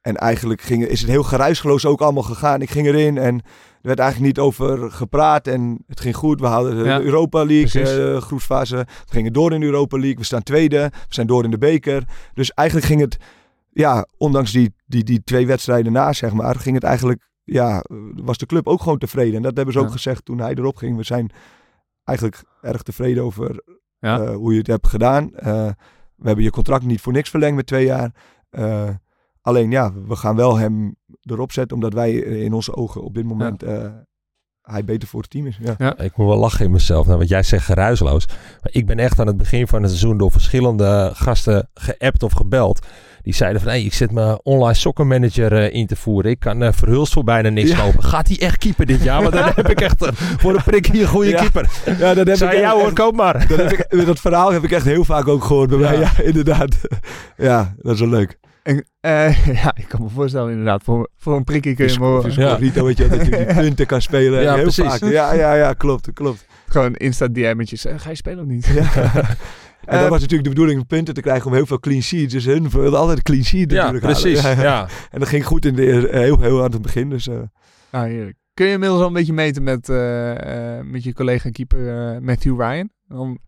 En 0.00 0.16
eigenlijk 0.16 0.60
ging, 0.60 0.84
is 0.86 1.00
het 1.00 1.10
heel 1.10 1.22
geruisgeloos 1.22 1.86
ook 1.86 2.00
allemaal 2.00 2.22
gegaan. 2.22 2.62
Ik 2.62 2.70
ging 2.70 2.86
erin 2.86 3.18
en 3.18 3.34
er 3.34 3.92
werd 3.92 3.98
eigenlijk 3.98 4.36
niet 4.36 4.44
over 4.44 4.90
gepraat. 4.92 5.46
En 5.46 5.84
het 5.86 6.00
ging 6.00 6.16
goed. 6.16 6.40
We 6.40 6.46
hadden 6.46 6.76
de 6.76 6.84
Ja, 6.84 7.00
Europa 7.00 7.44
League, 7.44 7.82
eh 8.14 8.20
groepsfase. 8.22 8.76
We 8.76 8.86
gingen 9.12 9.32
door 9.32 9.52
in 9.52 9.60
de 9.60 9.66
Europa 9.66 9.96
League. 9.98 10.16
We 10.18 10.24
staan 10.24 10.42
tweede. 10.42 10.78
We 10.78 11.14
zijn 11.14 11.26
door 11.26 11.44
in 11.44 11.50
de 11.50 11.58
beker. 11.58 12.04
Dus 12.34 12.50
eigenlijk 12.50 12.88
ging 12.88 13.00
het, 13.00 13.16
ja, 13.70 14.06
ondanks 14.16 14.52
die, 14.52 14.74
die, 14.86 15.04
die 15.04 15.22
twee 15.24 15.46
wedstrijden 15.46 15.92
na, 15.92 16.12
zeg 16.12 16.32
maar, 16.32 16.56
ging 16.56 16.74
het 16.74 16.84
eigenlijk, 16.84 17.28
ja, 17.44 17.84
was 18.14 18.38
de 18.38 18.46
club 18.46 18.66
ook 18.66 18.82
gewoon 18.82 18.98
tevreden. 18.98 19.34
En 19.36 19.42
dat 19.42 19.56
hebben 19.56 19.74
ze 19.74 19.80
ook 19.80 19.90
gezegd 19.92 20.24
toen 20.24 20.38
hij 20.40 20.54
erop 20.54 20.76
ging. 20.76 20.96
We 20.96 21.04
zijn 21.04 21.30
eigenlijk 22.04 22.42
erg 22.60 22.82
tevreden 22.82 23.22
over 23.24 23.62
Ja. 23.98 24.20
eh, 24.20 24.34
hoe 24.34 24.52
je 24.52 24.58
het 24.58 24.66
hebt 24.66 24.88
gedaan. 24.88 25.34
Eh, 25.34 25.68
we 26.16 26.26
hebben 26.26 26.44
je 26.44 26.50
contract 26.50 26.84
niet 26.84 27.00
voor 27.00 27.12
niks 27.12 27.30
verlengd 27.30 27.56
met 27.56 27.66
twee 27.66 27.84
jaar. 27.84 28.10
Eh, 28.50 28.88
alleen 29.40 29.70
ja, 29.70 29.92
we 30.06 30.16
gaan 30.16 30.36
wel 30.36 30.58
hem 30.58 30.96
erop 31.22 31.52
zetten, 31.52 31.76
omdat 31.76 31.92
wij 31.92 32.24
eh, 32.24 32.42
in 32.42 32.52
onze 32.52 32.74
ogen 32.74 33.02
op 33.02 33.14
dit 33.14 33.24
moment 33.24 33.62
eh, 33.62 33.88
hij 34.62 34.84
beter 34.84 35.08
voor 35.08 35.20
het 35.20 35.30
team 35.30 35.46
is. 35.46 35.58
Ja. 35.78 35.98
Ik 35.98 36.16
moet 36.16 36.26
wel 36.26 36.38
lachen 36.38 36.64
in 36.64 36.70
mezelf. 36.70 37.06
Nou, 37.06 37.18
wat 37.18 37.28
jij 37.28 37.42
zegt 37.42 37.64
geruisloos. 37.64 38.26
Maar 38.26 38.72
ik 38.72 38.86
ben 38.86 38.98
echt 38.98 39.20
aan 39.20 39.26
het 39.26 39.36
begin 39.36 39.66
van 39.66 39.82
het 39.82 39.90
seizoen 39.90 40.18
door 40.18 40.30
verschillende 40.30 41.10
gasten 41.14 41.68
geappt 41.74 42.22
of 42.22 42.32
gebeld. 42.32 42.86
Die 43.26 43.34
zeiden 43.34 43.60
van, 43.62 43.70
hey, 43.70 43.82
ik 43.82 43.94
zit 43.94 44.10
mijn 44.12 44.38
online 44.42 44.74
soccer 44.74 45.06
manager 45.06 45.52
eh, 45.52 45.74
in 45.74 45.86
te 45.86 45.96
voeren. 45.96 46.30
Ik 46.30 46.38
kan 46.40 46.62
eh 46.62 46.72
Verhulst 46.72 47.12
voor 47.12 47.24
bijna 47.24 47.48
niks 47.48 47.70
Ja. 47.70 47.76
kopen. 47.80 48.04
Gaat 48.04 48.28
hij 48.28 48.40
echt 48.40 48.58
keeper 48.58 48.86
dit 48.86 49.02
jaar? 49.02 49.22
Want 49.22 49.34
dan 49.34 49.44
heb 49.54 49.68
ik 49.68 49.80
echt 49.80 50.02
eh, 50.04 50.12
voor 50.12 50.54
een 50.54 50.62
prikje 50.62 51.00
een 51.00 51.06
goede 51.06 51.28
Ja. 51.30 51.40
keeper. 51.40 51.68
Ja, 51.98 52.14
dat 52.14 52.26
heb 52.26 52.52
ik 52.52 52.58
jou 52.58 52.80
hoor, 52.80 52.92
koop 52.92 53.16
maar. 53.16 53.46
dat, 53.48 53.58
heb 53.58 53.72
ik, 53.72 54.06
dat 54.06 54.20
verhaal 54.20 54.52
heb 54.52 54.64
ik 54.64 54.70
echt 54.70 54.84
heel 54.84 55.04
vaak 55.04 55.28
ook 55.28 55.44
gehoord 55.44 55.68
bij 55.68 55.78
mij. 55.78 55.92
Ja. 55.98 56.00
Ja, 56.16 56.22
inderdaad. 56.32 56.76
Ja, 57.36 57.74
dat 57.78 57.94
is 57.94 58.00
wel 58.00 58.08
leuk. 58.08 58.38
En, 58.62 58.84
eh, 59.00 59.46
ja, 59.62 59.72
ik 59.76 59.84
kan 59.88 60.02
me 60.02 60.08
voorstellen 60.08 60.50
inderdaad. 60.50 60.82
Voor, 60.82 61.08
voor 61.16 61.36
een 61.36 61.44
prikje 61.44 61.74
kun 61.74 61.86
je 61.86 61.92
hem 61.92 62.00
wel- 62.00 62.30
Ja. 62.30 62.54
Rito, 62.54 62.84
weet 62.84 62.96
je 62.96 63.08
wel, 63.08 63.18
dat 63.18 63.26
je 63.26 63.36
die 63.36 63.54
punten 63.54 63.86
kan 63.86 64.02
spelen. 64.02 64.42
Ja, 64.42 64.54
heel 64.54 64.62
precies. 64.62 64.84
vaak. 64.84 65.00
Ja, 65.04 65.32
ja, 65.34 65.54
ja, 65.54 65.72
klopt, 65.72 66.12
klopt. 66.12 66.46
gewoon 66.68 66.94
Insta 66.94 67.28
DM'tjes. 67.28 67.84
Eh, 67.86 67.94
ga 67.96 68.10
je 68.10 68.16
spelen 68.16 68.38
of 68.40 68.46
niet? 68.46 68.66
Ja. 68.66 68.84
En 69.86 69.94
Eh, 69.94 70.00
dat 70.00 70.08
was 70.10 70.20
natuurlijk 70.20 70.48
de 70.48 70.54
bedoeling 70.54 70.80
om 70.80 70.86
punten 70.86 71.14
te 71.14 71.20
krijgen 71.20 71.46
om 71.46 71.52
heel 71.54 71.66
veel 71.66 71.80
clean 71.80 72.02
sheets. 72.02 72.32
Dus 72.32 72.44
hun 72.44 72.70
wilden 72.70 72.98
altijd 72.98 73.22
clean 73.22 73.44
sheet 73.44 73.70
Ja, 73.70 73.76
natuurlijk 73.90 74.04
precies. 74.20 74.42
Ja. 74.70 74.88
En 75.10 75.18
dat 75.18 75.28
ging 75.28 75.44
goed 75.46 75.64
in 75.64 75.74
de, 75.74 75.86
eer- 75.92 76.14
heel, 76.14 76.40
heel 76.40 76.64
aan 76.64 76.72
het 76.72 76.82
begin. 76.82 77.10
Dus 77.10 77.28
eh, 77.28 77.34
Ah, 77.90 78.02
heerlijk. 78.02 78.36
Kun 78.54 78.66
je 78.66 78.72
inmiddels 78.72 79.00
al 79.00 79.06
een 79.06 79.12
beetje 79.12 79.32
meten 79.32 79.62
met, 79.62 79.88
eh, 79.88 80.76
eh, 80.78 80.84
met 80.84 81.04
je 81.04 81.12
collega 81.14 81.50
keeper 81.50 82.12
eh, 82.14 82.20
Matthew 82.20 82.60
Ryan? 82.60 82.90
Dan 83.08 83.38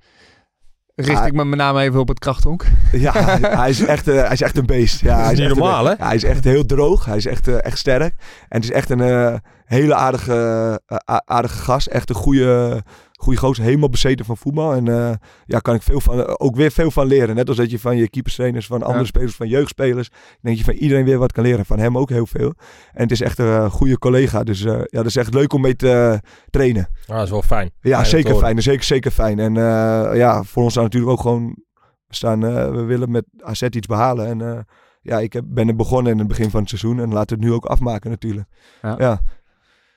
richt 0.94 1.20
Ah. 1.20 1.26
ik 1.26 1.32
me 1.32 1.44
met 1.44 1.58
name 1.58 1.80
even 1.82 2.00
op 2.00 2.08
het 2.08 2.18
krachthonk. 2.18 2.64
ja, 2.92 3.12
hij, 3.40 3.70
is 3.70 3.84
echt, 3.84 4.08
eh, 4.08 4.14
hij 4.22 4.32
is 4.32 4.40
echt 4.40 4.56
een 4.56 4.66
beest. 4.66 5.00
Ja, 5.00 5.22
hij 5.22 5.32
is 5.32 5.38
niet 5.38 5.48
normaal, 5.48 5.84
hè? 5.84 5.90
ja, 5.90 6.06
hij 6.06 6.14
is 6.14 6.24
echt 6.24 6.44
heel 6.44 6.66
droog. 6.66 7.04
Hij 7.04 7.16
is 7.16 7.26
echt, 7.26 7.48
eh, 7.48 7.64
echt 7.64 7.78
sterk. 7.78 8.14
En 8.48 8.60
het 8.60 8.64
is 8.64 8.70
echt 8.70 8.90
een 8.90 9.00
eh, 9.00 9.34
hele 9.64 9.94
aardige, 9.94 10.80
eh, 10.86 11.16
aardige 11.24 11.58
gast. 11.58 11.86
Echt 11.86 12.08
een 12.08 12.14
goede, 12.16 12.82
goede 13.20 13.38
gozer. 13.38 13.64
Helemaal 13.64 13.88
bezeten 13.88 14.24
van 14.24 14.36
voetbal. 14.36 14.72
En 14.74 14.88
eh, 14.88 15.14
ja, 15.46 15.58
kan 15.58 15.74
ik 15.74 15.82
veel 15.82 16.00
van, 16.00 16.38
ook 16.38 16.56
weer 16.56 16.70
veel 16.70 16.90
van 16.90 17.06
leren. 17.06 17.34
Net 17.34 17.48
als 17.48 17.56
dat 17.56 17.70
je 17.70 17.78
van 17.78 17.96
je 17.96 18.08
keeperstrainers, 18.08 18.66
van 18.66 18.82
andere 18.82 18.98
Ja. 18.98 19.04
spelers, 19.06 19.34
van 19.34 19.48
jeugdspelers. 19.48 20.10
Denk 20.40 20.56
je 20.56 20.64
van 20.64 20.74
iedereen 20.74 21.04
weer 21.04 21.18
wat 21.18 21.32
kan 21.32 21.44
leren. 21.44 21.66
Van 21.66 21.78
hem 21.78 21.98
ook 21.98 22.08
heel 22.10 22.26
veel. 22.26 22.54
En 22.92 23.02
het 23.02 23.10
is 23.10 23.20
echt 23.20 23.38
een 23.38 23.46
eh, 23.46 23.70
goede 23.70 23.98
collega. 23.98 24.42
Dus 24.44 24.64
eh, 24.64 24.72
ja, 24.72 24.84
dat 24.90 25.06
is 25.06 25.16
echt 25.16 25.34
leuk 25.34 25.52
om 25.52 25.60
mee 25.60 25.76
te 25.76 25.90
eh, 25.90 26.30
trainen. 26.50 26.88
Ah, 27.06 27.16
dat 27.16 27.24
is 27.24 27.30
wel 27.30 27.42
fijn. 27.42 27.70
Ja, 27.80 27.96
Fijn 27.96 28.06
zeker 28.06 28.34
fijn. 28.36 28.62
Zeker, 28.62 28.84
zeker 28.84 29.10
fijn. 29.10 29.38
En 29.38 29.56
eh, 29.56 30.16
ja, 30.16 30.42
voor 30.42 30.62
ons 30.62 30.72
staan 30.72 30.84
natuurlijk 30.84 31.12
ook 31.12 31.20
gewoon... 31.20 31.66
We, 32.06 32.14
staan, 32.14 32.44
eh, 32.44 32.70
we 32.70 32.82
willen 32.82 33.10
met 33.10 33.24
AZ 33.40 33.62
iets 33.62 33.86
behalen. 33.86 34.26
En 34.26 34.40
eh, 34.40 34.58
ja, 35.02 35.18
ik 35.18 35.32
heb, 35.32 35.44
ben 35.46 35.68
er 35.68 35.76
begonnen 35.76 36.12
in 36.12 36.18
het 36.18 36.28
begin 36.28 36.50
van 36.50 36.60
het 36.60 36.68
seizoen. 36.68 37.00
En 37.00 37.12
laten 37.12 37.36
we 37.36 37.42
het 37.42 37.50
nu 37.52 37.56
ook 37.56 37.64
afmaken 37.64 38.10
natuurlijk. 38.10 38.48
Ja. 38.82 38.94
Ja, 38.98 39.20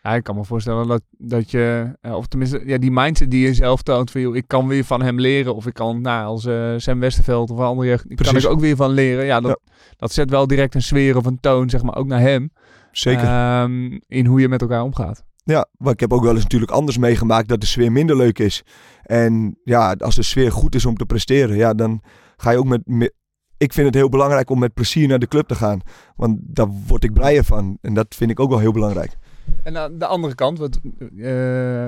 Ja, 0.03 0.15
ik 0.15 0.23
kan 0.23 0.35
me 0.35 0.43
voorstellen 0.45 0.87
dat, 0.87 1.01
dat 1.17 1.51
je, 1.51 1.95
eh, 2.01 2.15
of 2.15 2.27
tenminste, 2.27 2.61
ja, 2.65 2.77
die 2.77 2.91
mindset 2.91 3.31
die 3.31 3.45
je 3.45 3.53
zelf 3.53 3.81
toont 3.81 4.11
van, 4.11 4.21
joh, 4.21 4.35
ik 4.35 4.47
kan 4.47 4.67
weer 4.67 4.83
van 4.83 5.01
hem 5.01 5.19
leren. 5.19 5.55
Of 5.55 5.65
ik 5.67 5.73
kan, 5.73 6.01
nou, 6.01 6.25
als 6.25 6.45
eh 6.45 6.73
Sam 6.77 6.99
Westerveld 6.99 7.49
of 7.51 7.57
een 7.57 7.63
andere, 7.65 7.87
jeugd, 7.87 8.05
kan 8.15 8.35
ik 8.35 8.45
ook 8.47 8.59
weer 8.59 8.75
van 8.75 8.89
leren. 8.91 9.25
Ja, 9.25 9.39
dat, 9.39 9.59
dat 9.97 10.11
zet 10.11 10.29
wel 10.29 10.47
direct 10.47 10.75
een 10.75 10.81
sfeer 10.81 11.17
of 11.17 11.25
een 11.25 11.39
toon, 11.39 11.69
zeg 11.69 11.83
maar, 11.83 11.95
ook 11.95 12.07
naar 12.07 12.19
hem. 12.19 12.51
zeker. 12.91 13.23
Ehm, 13.23 13.99
in 14.07 14.25
hoe 14.25 14.39
je 14.41 14.49
met 14.49 14.61
elkaar 14.61 14.83
omgaat. 14.83 15.23
Ja, 15.43 15.67
maar 15.77 15.93
ik 15.93 15.99
heb 15.99 16.13
ook 16.13 16.23
wel 16.23 16.33
eens 16.33 16.43
natuurlijk 16.43 16.71
anders 16.71 16.97
meegemaakt 16.97 17.47
dat 17.47 17.59
de 17.61 17.65
sfeer 17.65 17.91
minder 17.91 18.17
leuk 18.17 18.39
is. 18.39 18.63
En 19.03 19.59
ja, 19.63 19.95
als 19.97 20.15
de 20.15 20.23
sfeer 20.23 20.51
goed 20.51 20.75
is 20.75 20.85
om 20.85 20.95
te 20.95 21.05
presteren, 21.05 21.55
ja, 21.55 21.73
dan 21.73 22.01
ga 22.37 22.51
je 22.51 22.57
ook 22.57 22.65
met... 22.67 22.81
me- 22.85 23.13
ik 23.57 23.73
vind 23.73 23.85
het 23.85 23.95
heel 23.95 24.09
belangrijk 24.09 24.49
om 24.49 24.59
met 24.59 24.73
plezier 24.73 25.07
naar 25.07 25.19
de 25.19 25.27
club 25.27 25.47
te 25.47 25.55
gaan. 25.55 25.79
Want 26.15 26.37
daar 26.41 26.67
word 26.87 27.03
ik 27.03 27.13
blijer 27.13 27.43
van. 27.43 27.77
En 27.81 27.93
dat 27.93 28.15
vind 28.15 28.31
ik 28.31 28.39
ook 28.39 28.49
wel 28.49 28.59
heel 28.59 28.71
belangrijk. 28.71 29.17
En 29.63 29.77
aan 29.77 29.97
de 29.97 30.05
andere 30.05 30.35
kant, 30.35 30.57
wat, 30.57 30.79
eh, 30.99 31.85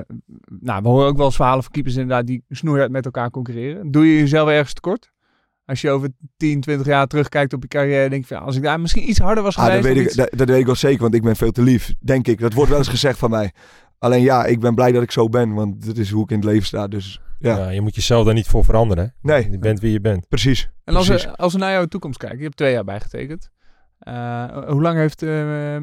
nou, 0.60 0.82
we 0.82 0.88
horen 0.88 1.06
ook 1.06 1.16
wel 1.16 1.26
eens 1.26 1.36
verhalen 1.36 1.62
van 1.62 1.72
keepers 1.72 1.94
inderdaad 1.94 2.26
die 2.26 2.44
snoeihard 2.48 2.90
met 2.90 3.04
elkaar 3.04 3.30
concurreren. 3.30 3.90
Doe 3.90 4.06
je 4.06 4.18
jezelf 4.18 4.48
ergens 4.48 4.72
tekort? 4.72 5.12
Als 5.66 5.80
je 5.80 5.90
over 5.90 6.08
10, 6.36 6.60
20 6.60 6.86
jaar 6.86 7.06
terugkijkt 7.06 7.52
op 7.52 7.62
je 7.62 7.68
carrière, 7.68 8.08
denk 8.08 8.26
je 8.28 8.34
van, 8.34 8.44
als 8.44 8.56
ik 8.56 8.62
daar 8.62 8.80
misschien 8.80 9.08
iets 9.08 9.18
harder 9.18 9.42
was 9.44 9.56
Ah, 9.56 9.64
dat, 9.64 9.72
geweest. 9.74 9.88
weet 9.94 10.02
ik, 10.02 10.06
iets- 10.08 10.16
dat, 10.16 10.30
dat 10.38 10.48
weet 10.48 10.60
ik 10.60 10.66
wel 10.66 10.74
zeker, 10.74 11.00
want 11.02 11.14
ik 11.14 11.22
ben 11.22 11.36
veel 11.36 11.50
te 11.50 11.62
lief, 11.62 11.94
denk 12.00 12.26
ik. 12.28 12.38
Dat 12.40 12.52
wordt 12.52 12.70
wel 12.70 12.78
eens 12.78 12.88
gezegd 12.88 13.18
van 13.18 13.30
mij. 13.30 13.52
Alleen 13.98 14.22
ja, 14.22 14.44
ik 14.44 14.60
ben 14.60 14.74
blij 14.74 14.92
dat 14.92 15.02
ik 15.02 15.10
zo 15.10 15.28
ben, 15.28 15.54
want 15.54 15.84
dit 15.84 15.98
is 15.98 16.10
hoe 16.10 16.22
ik 16.22 16.30
in 16.30 16.36
het 16.36 16.44
leven 16.44 16.66
sta. 16.66 16.88
Dus 16.88 17.20
ja, 17.38 17.56
Ja, 17.56 17.68
je 17.68 17.80
moet 17.80 17.94
jezelf 17.94 18.24
daar 18.24 18.34
niet 18.34 18.46
voor 18.46 18.64
veranderen. 18.64 19.04
hè. 19.22 19.32
nee, 19.32 19.50
Je 19.50 19.58
bent 19.58 19.80
wie 19.80 19.92
je 19.92 20.00
bent. 20.00 20.28
precies. 20.28 20.70
En 20.84 20.94
als 20.96 21.06
precies. 21.06 21.24
we, 21.26 21.36
als 21.36 21.52
we 21.52 21.58
naar 21.58 21.72
jouw 21.72 21.86
toekomst 21.86 22.18
kijken, 22.18 22.38
je 22.38 22.44
hebt 22.44 22.56
twee 22.56 22.72
jaar 22.72 22.84
bijgetekend. 22.84 23.50
Eh, 23.98 24.68
hoe 24.68 24.82
lang 24.82 24.96
heeft 24.98 25.22
eh, 25.22 25.76
eh, 25.76 25.82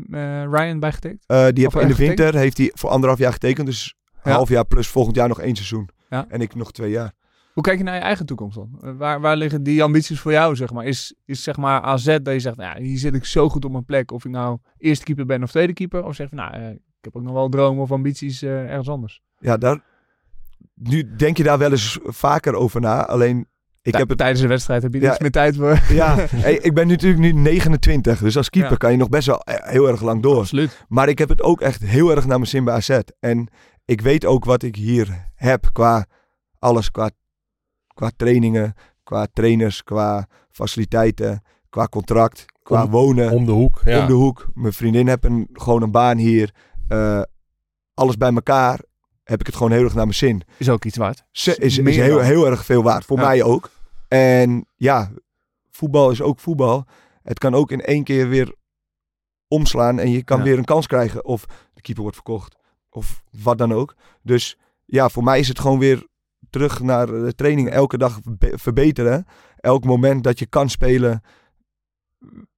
Ryan 0.51 0.79
bijgetekend? 0.79 1.23
Eh, 1.27 1.47
die 1.53 1.63
heeft 1.63 1.75
in 1.75 1.87
de 1.87 1.95
winter 1.95 2.35
heeft 2.35 2.57
hij 2.57 2.71
voor 2.73 2.89
anderhalf 2.89 3.19
jaar 3.19 3.31
getekend, 3.31 3.67
dus 3.67 3.95
Ja. 4.23 4.31
half 4.31 4.49
jaar 4.49 4.65
plus 4.65 4.87
volgend 4.87 5.15
jaar 5.15 5.27
nog 5.27 5.39
één 5.39 5.55
seizoen. 5.55 5.89
Ja. 6.09 6.25
En 6.29 6.41
ik 6.41 6.55
nog 6.55 6.71
twee 6.71 6.89
jaar. 6.91 7.11
Hoe 7.53 7.63
kijk 7.63 7.77
je 7.77 7.83
naar 7.83 7.95
je 7.95 8.01
eigen 8.01 8.25
toekomst 8.25 8.55
dan? 8.55 8.97
Waar, 8.97 9.21
waar 9.21 9.35
liggen 9.37 9.63
die 9.63 9.83
ambities 9.83 10.19
voor 10.19 10.31
jou, 10.31 10.55
zeg 10.55 10.71
maar? 10.73 10.85
Is, 10.85 11.15
is 11.25 11.43
zeg 11.43 11.57
maar 11.57 11.81
AZ 11.81 12.05
dat 12.05 12.33
je 12.33 12.39
zegt, 12.39 12.57
nou, 12.57 12.75
ja, 12.75 12.83
hier 12.85 12.97
zit 12.97 13.13
ik 13.15 13.25
zo 13.25 13.49
goed 13.49 13.65
op 13.65 13.71
mijn 13.71 13.85
plek. 13.85 14.11
Of 14.11 14.25
ik 14.25 14.31
nou 14.31 14.57
eerste 14.77 15.05
keeper 15.05 15.25
ben 15.25 15.43
of 15.43 15.49
tweede 15.51 15.73
keeper. 15.73 16.03
Of 16.03 16.15
zeg 16.15 16.29
je, 16.29 16.35
nou, 16.35 16.55
ik 16.73 16.79
heb 17.01 17.15
ook 17.15 17.23
nog 17.23 17.33
wel 17.33 17.49
dromen 17.49 17.83
of 17.83 17.91
ambities 17.91 18.41
ergens 18.43 18.89
anders. 18.89 19.21
Ja, 19.39 19.57
daar, 19.57 19.79
nu 20.73 21.15
denk 21.15 21.37
je 21.37 21.43
daar 21.43 21.57
wel 21.57 21.71
eens 21.71 21.99
vaker 22.03 22.53
over 22.53 22.81
na. 22.81 23.05
Alleen, 23.07 23.47
ik 23.81 23.95
heb 23.95 24.09
het 24.09 24.17
Tijdens 24.17 24.41
de 24.41 24.47
wedstrijd 24.47 24.83
heb 24.83 24.93
je 24.93 24.99
Ja. 25.01 25.09
iets 25.11 25.19
meer 25.19 25.31
tijd 25.31 25.55
voor. 25.55 25.79
Ja, 25.89 26.15
hey, 26.35 26.53
ik 26.53 26.73
ben 26.73 26.87
natuurlijk 26.87 27.21
nu 27.21 27.31
29, 27.31 28.19
dus 28.19 28.37
als 28.37 28.49
keeper 28.49 28.71
Ja. 28.71 28.77
kan 28.77 28.91
je 28.91 28.97
nog 28.97 29.09
best 29.09 29.27
wel 29.27 29.39
eh, 29.39 29.69
heel 29.71 29.87
erg 29.87 30.01
lang 30.01 30.21
door. 30.21 30.37
Absoluut. 30.37 30.85
Maar 30.87 31.09
ik 31.09 31.17
heb 31.17 31.29
het 31.29 31.41
ook 31.41 31.61
echt 31.61 31.81
heel 31.81 32.09
erg 32.15 32.25
naar 32.25 32.37
mijn 32.37 32.49
zin 32.49 32.63
bij 32.63 32.73
AZ. 32.73 32.99
En 33.19 33.47
ik 33.85 34.01
weet 34.01 34.25
ook 34.25 34.45
wat 34.45 34.63
ik 34.63 34.75
hier 34.75 35.29
heb 35.35 35.69
qua 35.71 36.05
alles, 36.59 36.91
qua, 36.91 37.09
qua 37.93 38.11
trainingen, 38.15 38.73
qua 39.03 39.27
trainers, 39.33 39.83
qua 39.83 40.27
faciliteiten, 40.51 41.41
qua 41.69 41.85
contract, 41.87 42.45
qua 42.63 42.83
Om- 42.83 42.89
wonen 42.91 43.31
Om 43.31 43.45
de 43.45 43.51
hoek. 43.51 43.81
Ja. 43.85 43.99
om 44.01 44.07
de 44.07 44.13
hoek. 44.13 44.47
Mijn 44.53 44.73
vriendin 44.73 45.07
heeft 45.07 45.25
een, 45.25 45.49
gewoon 45.53 45.81
een 45.81 45.91
baan 45.91 46.17
hier. 46.17 46.53
Eh, 46.87 47.21
alles 47.93 48.17
bij 48.17 48.33
elkaar 48.33 48.79
heb 49.31 49.39
ik 49.39 49.45
het 49.45 49.55
gewoon 49.55 49.71
heel 49.71 49.83
erg 49.83 49.93
naar 49.93 50.03
mijn 50.05 50.15
zin. 50.17 50.41
Is 50.57 50.69
ook 50.69 50.85
iets 50.85 50.97
waard. 50.97 51.23
Ze- 51.31 51.51
is, 51.57 51.77
is 51.77 51.79
Meer 51.83 52.03
heel, 52.03 52.19
heel 52.19 52.45
erg 52.45 52.65
veel 52.65 52.83
waard. 52.83 53.05
Voor 53.05 53.17
Ja. 53.17 53.23
mij 53.25 53.43
ook. 53.43 53.69
En 54.07 54.65
ja, 54.75 55.11
voetbal 55.71 56.11
is 56.11 56.21
ook 56.21 56.39
voetbal. 56.39 56.85
Het 57.23 57.37
kan 57.39 57.53
ook 57.55 57.71
in 57.71 57.81
één 57.81 58.03
keer 58.03 58.29
weer 58.29 58.55
omslaan. 59.47 59.99
En 59.99 60.11
je 60.11 60.23
kan 60.23 60.37
Ja. 60.37 60.43
weer 60.43 60.57
een 60.57 60.65
kans 60.65 60.87
krijgen. 60.87 61.25
Of 61.25 61.45
de 61.73 61.81
keeper 61.81 62.01
wordt 62.01 62.17
verkocht. 62.17 62.55
Of 62.89 63.23
wat 63.43 63.57
dan 63.57 63.73
ook. 63.73 63.95
Dus 64.21 64.57
ja, 64.85 65.09
voor 65.09 65.23
mij 65.23 65.39
is 65.39 65.47
het 65.47 65.59
gewoon 65.59 65.79
weer 65.79 66.07
terug 66.49 66.79
naar 66.81 67.05
de 67.07 67.33
training. 67.35 67.69
Elke 67.69 67.97
dag 67.97 68.19
verbe- 68.23 68.57
verbeteren. 68.57 69.25
Elk 69.57 69.83
moment 69.85 70.23
dat 70.23 70.39
je 70.39 70.45
kan 70.45 70.69
spelen. 70.69 71.21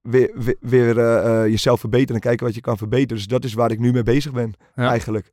Weer, 0.02 0.32
weer, 0.36 0.56
weer, 0.60 1.00
eh, 1.00 1.42
eh, 1.44 1.48
jezelf 1.50 1.80
verbeteren. 1.80 2.16
En 2.16 2.22
kijken 2.22 2.46
wat 2.46 2.56
je 2.56 2.62
kan 2.62 2.78
verbeteren. 2.78 3.18
Dus 3.18 3.28
dat 3.28 3.44
is 3.44 3.54
waar 3.54 3.72
ik 3.72 3.80
nu 3.80 3.92
mee 3.92 4.04
bezig 4.04 4.32
ben. 4.32 4.54
Ja. 4.76 4.88
Eigenlijk. 4.90 5.32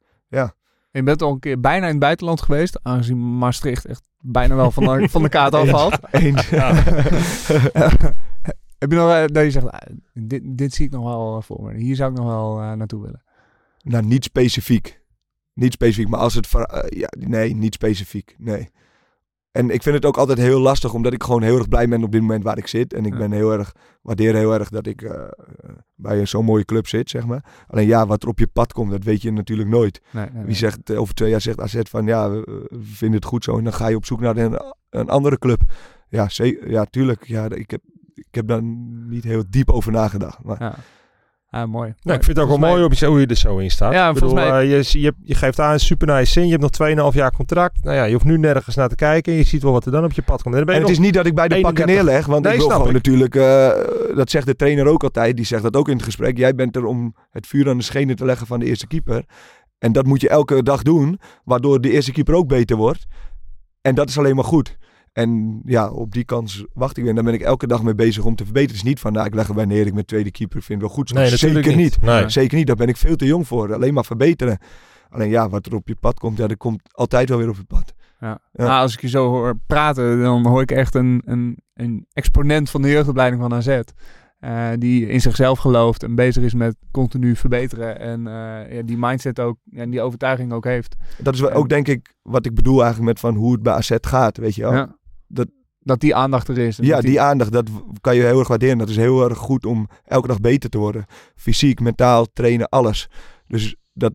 Je 0.90 1.02
bent 1.02 1.22
al 1.22 1.32
een 1.32 1.38
keer 1.38 1.60
bijna 1.60 1.84
in 1.84 1.90
het 1.90 2.00
buitenland 2.00 2.42
geweest. 2.42 2.80
Aangezien 2.82 3.38
Maastricht 3.38 3.84
echt 3.84 4.08
bijna 4.20 4.54
wel 4.54 4.70
van 4.70 4.84
de, 4.84 5.08
van 5.08 5.22
de 5.22 5.28
kaart 5.28 5.54
afvalt. 5.54 5.98
Eens. 6.10 6.50
Heb 8.80 8.90
je 8.90 8.96
nog 8.96 9.10
eh, 9.10 9.24
dat 9.26 9.44
je 9.44 9.50
zegt, 9.50 9.70
ah, 9.70 9.94
dit, 10.14 10.42
dit 10.44 10.74
zie 10.74 10.86
ik 10.86 10.92
nog 10.92 11.04
wel 11.04 11.36
eh, 11.36 11.42
voor 11.42 11.62
me. 11.62 11.78
Hier 11.78 11.96
zou 11.96 12.10
ik 12.10 12.16
nog 12.16 12.26
wel 12.26 12.60
eh, 12.60 12.72
naartoe 12.72 13.02
willen. 13.02 13.22
Nou, 13.82 14.04
niet 14.04 14.24
specifiek. 14.24 15.00
Niet 15.54 15.72
specifiek, 15.72 16.08
maar 16.08 16.20
als 16.20 16.34
het... 16.34 16.48
ja, 16.88 17.08
nee, 17.18 17.54
niet 17.54 17.74
specifiek. 17.74 18.34
Nee. 18.38 18.70
En 19.52 19.70
ik 19.70 19.82
vind 19.82 19.94
het 19.94 20.04
ook 20.04 20.16
altijd 20.16 20.38
heel 20.38 20.60
lastig, 20.60 20.94
omdat 20.94 21.12
ik 21.12 21.22
gewoon 21.22 21.42
heel 21.42 21.56
erg 21.58 21.68
blij 21.68 21.88
ben 21.88 22.02
op 22.04 22.12
dit 22.12 22.20
moment 22.20 22.44
waar 22.44 22.58
ik 22.58 22.66
zit. 22.66 22.92
En 22.92 23.04
ik 23.04 23.12
Ja. 23.12 23.18
ben 23.18 23.32
heel 23.32 23.52
erg, 23.52 23.72
waardeer 24.02 24.34
heel 24.34 24.54
erg 24.54 24.68
dat 24.68 24.86
ik 24.86 25.02
eh, 25.02 25.22
bij 25.94 26.26
zo'n 26.26 26.44
mooie 26.44 26.64
club 26.64 26.86
zit, 26.86 27.10
zeg 27.10 27.26
maar. 27.26 27.44
Alleen 27.66 27.86
ja, 27.86 28.06
wat 28.06 28.22
er 28.22 28.28
op 28.28 28.38
je 28.38 28.46
pad 28.46 28.72
komt, 28.72 28.90
dat 28.90 29.04
weet 29.04 29.22
je 29.22 29.30
natuurlijk 29.32 29.68
nooit. 29.68 30.00
Nee, 30.10 30.24
nee, 30.24 30.34
nee. 30.34 30.44
Wie 30.44 30.54
zegt, 30.54 30.90
eh, 30.90 31.00
over 31.00 31.14
twee 31.14 31.30
jaar 31.30 31.40
zegt 31.40 31.60
AZ 31.60 31.80
van, 31.82 32.06
ja, 32.06 32.30
we, 32.30 32.66
vinden 32.80 33.16
het 33.18 33.28
goed 33.28 33.44
zo. 33.44 33.58
En 33.58 33.64
dan 33.64 33.72
ga 33.72 33.88
je 33.88 33.96
op 33.96 34.04
zoek 34.06 34.20
naar 34.20 34.36
een, 34.36 34.60
een 34.90 35.08
andere 35.08 35.38
club. 35.38 35.62
Ja, 36.08 36.28
ja, 36.66 36.84
tuurlijk. 36.84 37.24
Ja, 37.26 37.48
ik 37.50 37.70
heb, 37.70 37.80
ik 38.14 38.34
heb 38.34 38.46
daar 38.46 38.62
niet 39.08 39.24
heel 39.24 39.42
diep 39.48 39.70
over 39.70 39.92
nagedacht. 39.92 40.42
Maar 40.42 40.56
Ja. 40.62 40.74
Ah, 41.50 41.68
mooi. 41.68 41.94
Nou, 42.02 42.18
ik 42.18 42.24
vind 42.24 42.36
het 42.36 42.38
ook 42.38 42.48
wel 42.50 42.58
mij- 42.58 42.70
mooi 42.70 42.82
op 42.84 42.92
je, 42.92 43.06
hoe 43.06 43.20
je 43.20 43.26
er 43.26 43.36
zo 43.36 43.58
in 43.58 43.70
staat. 43.70 43.92
Ja, 43.92 44.08
ik 44.08 44.14
bedoel, 44.14 44.28
volgens 44.28 44.50
mij- 44.50 44.60
eh, 44.62 44.70
je, 44.92 45.00
je, 45.00 45.12
je 45.22 45.34
geeft 45.34 45.60
aan, 45.60 45.78
super 45.78 46.06
nice 46.06 46.32
zin. 46.32 46.44
Je 46.44 46.50
hebt 46.50 46.62
nog 46.62 46.70
2,5 46.70 47.14
jaar 47.14 47.32
contract. 47.32 47.84
Nou 47.84 47.96
ja, 47.96 48.04
je 48.04 48.12
hoeft 48.12 48.24
nu 48.24 48.38
nergens 48.38 48.76
naar 48.76 48.88
te 48.88 48.94
kijken. 48.94 49.32
Je 49.32 49.42
ziet 49.42 49.62
wel 49.62 49.72
wat 49.72 49.86
er 49.86 49.92
dan 49.92 50.04
op 50.04 50.12
je 50.12 50.22
pad 50.22 50.42
komt. 50.42 50.54
En 50.54 50.66
het 50.68 50.88
is 50.88 50.98
niet 50.98 51.14
dat 51.14 51.26
ik 51.26 51.34
bij 51.34 51.48
de 51.48 51.60
pakken 51.60 51.84
31. 51.88 52.04
neerleg, 52.04 52.26
want 52.26 52.42
Nee, 52.44 52.52
ik 52.52 52.58
wil 52.58 52.66
snap 52.68 52.80
gewoon 52.80 52.96
ik. 52.96 53.02
natuurlijk, 53.04 53.34
eh, 53.34 54.16
dat 54.16 54.30
zegt 54.30 54.46
de 54.46 54.56
trainer 54.56 54.86
ook 54.86 55.02
altijd, 55.02 55.36
die 55.36 55.44
zegt 55.46 55.62
dat 55.62 55.76
ook 55.76 55.88
in 55.88 55.94
het 55.96 56.04
gesprek. 56.04 56.36
Jij 56.36 56.54
bent 56.54 56.76
er 56.76 56.84
om 56.84 57.14
het 57.30 57.46
vuur 57.46 57.68
aan 57.68 57.76
de 57.78 57.84
schenen 57.84 58.16
te 58.16 58.24
leggen 58.24 58.46
van 58.46 58.58
de 58.60 58.66
eerste 58.66 58.86
keeper. 58.86 59.24
En 59.78 59.92
dat 59.92 60.06
moet 60.06 60.20
je 60.20 60.28
elke 60.28 60.62
dag 60.62 60.82
doen, 60.82 61.20
waardoor 61.44 61.80
de 61.80 61.90
eerste 61.90 62.12
keeper 62.12 62.34
ook 62.34 62.48
beter 62.48 62.76
wordt. 62.76 63.06
En 63.80 63.94
dat 63.94 64.08
is 64.08 64.18
alleen 64.18 64.34
maar 64.34 64.44
goed. 64.44 64.78
En 65.12 65.60
ja, 65.64 65.90
op 65.90 66.12
die 66.12 66.24
kans 66.24 66.64
wacht 66.74 66.90
ik 66.96 67.02
weer. 67.02 67.08
En 67.08 67.14
daar 67.14 67.24
ben 67.24 67.34
ik 67.34 67.40
elke 67.40 67.66
dag 67.66 67.82
mee 67.82 67.94
bezig 67.94 68.24
om 68.24 68.34
te 68.36 68.44
verbeteren. 68.44 68.76
Het 68.76 68.84
is 68.84 68.90
niet 68.90 69.00
van, 69.00 69.12
nou, 69.12 69.26
ik 69.26 69.34
leg 69.34 69.48
erbij 69.48 69.64
neer, 69.64 69.86
ik 69.86 69.94
ben 69.94 70.06
tweede 70.06 70.30
keeper, 70.30 70.62
vind 70.62 70.80
het 70.80 70.88
wel 70.88 70.96
goed. 70.98 71.12
Nee, 71.12 71.36
Zeker 71.36 71.76
niet. 71.76 72.02
Nee. 72.02 72.28
Zeker 72.28 72.56
niet, 72.58 72.66
daar 72.66 72.76
ben 72.76 72.88
ik 72.88 72.96
veel 72.96 73.16
te 73.16 73.26
jong 73.26 73.46
voor. 73.46 73.74
Alleen 73.74 73.94
maar 73.94 74.04
verbeteren. 74.04 74.58
Alleen 75.08 75.30
ja, 75.30 75.48
wat 75.48 75.66
er 75.66 75.74
op 75.74 75.88
je 75.88 75.96
pad 76.00 76.18
komt, 76.18 76.38
ja, 76.38 76.46
dat 76.46 76.56
komt 76.56 76.80
altijd 76.90 77.28
wel 77.28 77.38
weer 77.38 77.48
op 77.48 77.56
je 77.56 77.64
pad. 77.64 77.92
Ja. 78.20 78.38
Ja. 78.52 78.64
Nou, 78.64 78.80
als 78.82 78.94
ik 78.94 79.00
je 79.00 79.08
zo 79.08 79.28
hoor 79.28 79.58
praten, 79.66 80.22
dan 80.22 80.46
hoor 80.46 80.62
ik 80.62 80.70
echt 80.70 80.94
een, 80.94 81.22
een, 81.24 81.56
een 81.74 82.06
exponent 82.12 82.70
van 82.70 82.82
de 82.82 82.88
jeugdopleiding 82.90 83.42
van 83.42 83.54
AZ. 83.54 83.80
eh, 84.38 84.68
die 84.78 85.06
in 85.08 85.20
zichzelf 85.20 85.58
gelooft 85.58 86.02
en 86.02 86.14
bezig 86.14 86.42
is 86.44 86.54
met 86.54 86.76
continu 86.90 87.36
verbeteren. 87.36 87.98
En 88.00 88.26
eh, 88.26 88.76
ja, 88.76 88.82
die 88.82 88.96
mindset 88.98 89.40
ook 89.40 89.56
en 89.72 89.90
die 89.90 90.00
overtuiging 90.00 90.52
ook 90.52 90.64
heeft. 90.64 90.96
Dat 91.18 91.34
is 91.34 91.40
wel 91.40 91.50
En- 91.50 91.56
ook 91.56 91.68
denk 91.68 91.88
ik 91.88 92.14
wat 92.22 92.46
ik 92.46 92.54
bedoel 92.54 92.82
eigenlijk 92.82 93.08
met 93.12 93.20
van 93.20 93.34
hoe 93.34 93.52
het 93.52 93.62
bij 93.62 93.72
AZ 93.72 93.96
gaat, 94.00 94.36
weet 94.36 94.54
je 94.54 94.62
wel. 94.62 94.72
Ja. 94.72 94.98
Dat- 95.32 95.48
dat 95.82 96.00
die 96.00 96.14
aandacht 96.14 96.48
er 96.48 96.58
is. 96.58 96.76
Ja, 96.82 97.00
die 97.00 97.20
aandacht, 97.20 97.52
dat 97.52 97.68
kan 98.00 98.16
je 98.16 98.22
heel 98.22 98.38
erg 98.38 98.48
waarderen. 98.48 98.78
Dat 98.78 98.88
is 98.88 98.96
heel 98.96 99.28
erg 99.28 99.38
goed 99.38 99.66
om 99.66 99.88
elke 100.04 100.26
dag 100.28 100.40
beter 100.40 100.70
te 100.70 100.78
worden. 100.78 101.04
Fysiek, 101.34 101.80
mentaal, 101.80 102.26
trainen, 102.32 102.68
alles. 102.68 103.08
Dus 103.46 103.76
dat, 103.92 104.12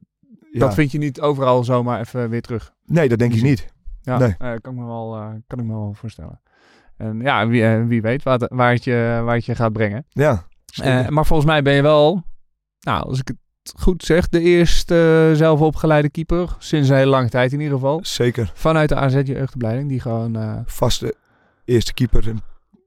ja. 0.52 0.60
dat 0.60 0.74
vind 0.74 0.92
je 0.92 0.98
niet 0.98 1.22
overal 1.22 1.64
zomaar 1.64 2.00
even 2.00 2.30
weer 2.30 2.42
terug. 2.42 2.74
nee, 2.86 3.10
dat 3.10 3.20
denk 3.20 3.34
ik 3.34 3.42
niet. 3.42 3.74
Ja, 4.02 4.18
Nee. 4.18 4.36
eh, 4.38 4.54
kan, 4.62 4.74
ik 4.74 4.80
me 4.80 4.86
wel, 4.86 5.16
eh, 5.16 5.28
kan 5.48 5.60
ik 5.60 5.66
me 5.66 5.74
wel 5.74 5.94
voorstellen. 5.94 6.42
En 6.98 7.20
ja, 7.20 7.48
wie, 7.48 7.66
eh, 7.66 7.86
wie 7.86 8.02
weet 8.02 8.24
waar 8.24 8.40
het, 8.40 8.52
waar, 8.54 8.72
het 8.74 8.84
je, 8.84 9.22
waar 9.26 9.36
het 9.36 9.46
je 9.46 9.56
gaat 9.56 9.74
brengen. 9.74 10.06
Ja, 10.10 10.46
maar 11.10 11.26
volgens 11.26 11.50
mij 11.50 11.62
ben 11.62 11.74
je 11.74 11.82
wel, 11.82 12.24
nou, 12.80 13.04
als 13.04 13.20
ik 13.20 13.28
het 13.28 13.38
goed 13.78 14.04
zeg, 14.04 14.30
de 14.30 14.40
eerste 14.42 15.28
eh, 15.32 15.38
zelf 15.38 15.60
opgeleide 15.60 16.10
keeper. 16.10 16.56
Sinds 16.60 16.90
een 16.90 16.96
hele 16.96 17.10
lange 17.10 17.30
tijd 17.30 17.54
in 17.54 17.60
ieder 17.60 17.74
geval. 17.76 18.00
zeker. 18.04 18.52
Vanuit 18.54 18.90
de 18.90 18.96
AZ 18.96 19.14
jeugdopleiding, 19.24 19.90
die 19.90 20.00
gewoon, 20.00 20.36
eh, 20.36 20.54
Vaste 20.66 21.16
eerste 21.66 21.94
keeper 21.94 22.28
een 22.28 22.42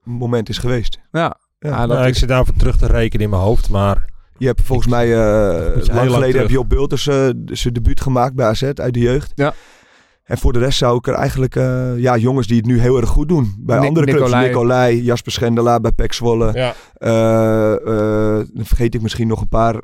moment 0.04 0.48
is 0.48 0.58
geweest. 0.58 0.98
ja, 1.12 1.36
Ja. 1.58 1.70
ah, 1.70 1.78
dat 1.78 1.88
Nou, 1.88 2.06
ik 2.06 2.14
zit 2.16 2.28
daarvoor 2.28 2.54
terug 2.56 2.76
te 2.76 2.86
rekenen 2.86 3.24
in 3.24 3.30
mijn 3.30 3.42
hoofd. 3.42 3.70
Maar 3.70 4.06
Je 4.40 4.46
hebt 4.46 4.62
volgens 4.62 4.88
mij, 4.88 5.04
eh, 5.04 5.74
heel 5.74 5.94
lang 5.94 6.10
geleden 6.10 6.40
heb 6.40 6.50
je 6.50 6.58
op 6.58 6.68
Bulters 6.68 7.06
eh, 7.06 7.28
zijn 7.44 7.74
debuut 7.74 8.00
gemaakt 8.00 8.34
bij 8.34 8.46
AZ 8.46 8.62
uit 8.62 8.94
de 8.94 9.00
jeugd. 9.00 9.32
Ja. 9.34 9.54
En 10.24 10.38
voor 10.38 10.52
de 10.52 10.58
rest 10.58 10.78
zou 10.78 10.96
ik 10.96 11.06
er 11.06 11.14
eigenlijk, 11.14 11.56
eh, 11.56 11.98
ja, 11.98 12.16
jongens 12.16 12.46
die 12.46 12.56
het 12.56 12.66
nu 12.66 12.80
heel 12.80 12.96
erg 13.00 13.08
goed 13.08 13.28
doen. 13.28 13.54
Bij 13.58 13.78
Ni- 13.78 13.86
andere 13.86 14.06
clubs, 14.06 14.20
Nicolai. 14.22 14.46
Nicolai, 14.46 15.02
Jasper 15.02 15.32
Schendela 15.32 15.80
bij 15.80 15.92
Pek 15.92 16.12
Zwolle. 16.12 16.50
ja. 16.54 16.74
Eh, 16.94 17.72
eh, 17.72 18.46
dan 18.54 18.64
vergeet 18.64 18.94
ik 18.94 19.02
misschien 19.02 19.28
nog 19.28 19.40
een 19.40 19.48
paar. 19.48 19.74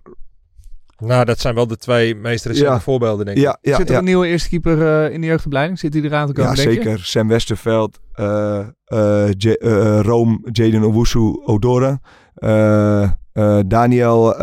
Nou, 0.99 1.25
dat 1.25 1.39
zijn 1.39 1.55
wel 1.55 1.67
de 1.67 1.77
twee 1.77 2.15
meest 2.15 2.45
recente 2.45 2.71
Ja. 2.71 2.81
voorbeelden, 2.81 3.25
denk 3.25 3.37
ik. 3.37 3.43
Ja, 3.43 3.59
ja, 3.63 3.77
zit 3.77 3.87
er 3.87 3.93
ja. 3.93 3.99
een 3.99 4.05
nieuwe 4.05 4.27
eerste 4.27 4.49
keeper 4.49 5.05
eh, 5.07 5.13
in 5.15 5.21
de 5.21 5.27
jeugdopleiding? 5.27 5.79
Zit 5.79 5.93
die 5.93 6.05
eraan 6.05 6.27
te 6.27 6.33
komen, 6.33 6.51
ja 6.51 6.57
denk 6.57 6.69
je? 6.69 6.83
zeker. 6.83 6.99
Sam 7.05 7.29
Westerveld, 7.29 7.99
eh 8.13 8.59
eh, 8.85 9.29
J- 9.37 9.49
eh, 9.49 10.01
Rome, 10.01 10.39
Jaden 10.53 10.83
Owusu, 10.85 11.41
Odora. 11.45 12.01
eh, 12.35 13.03
eh, 13.33 13.59
Daniel, 13.67 14.35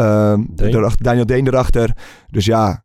Deen. 0.56 0.90
Daniel 0.98 1.26
Deen 1.26 1.48
erachter. 1.48 1.92
Dus 2.30 2.46
ja, 2.46 2.84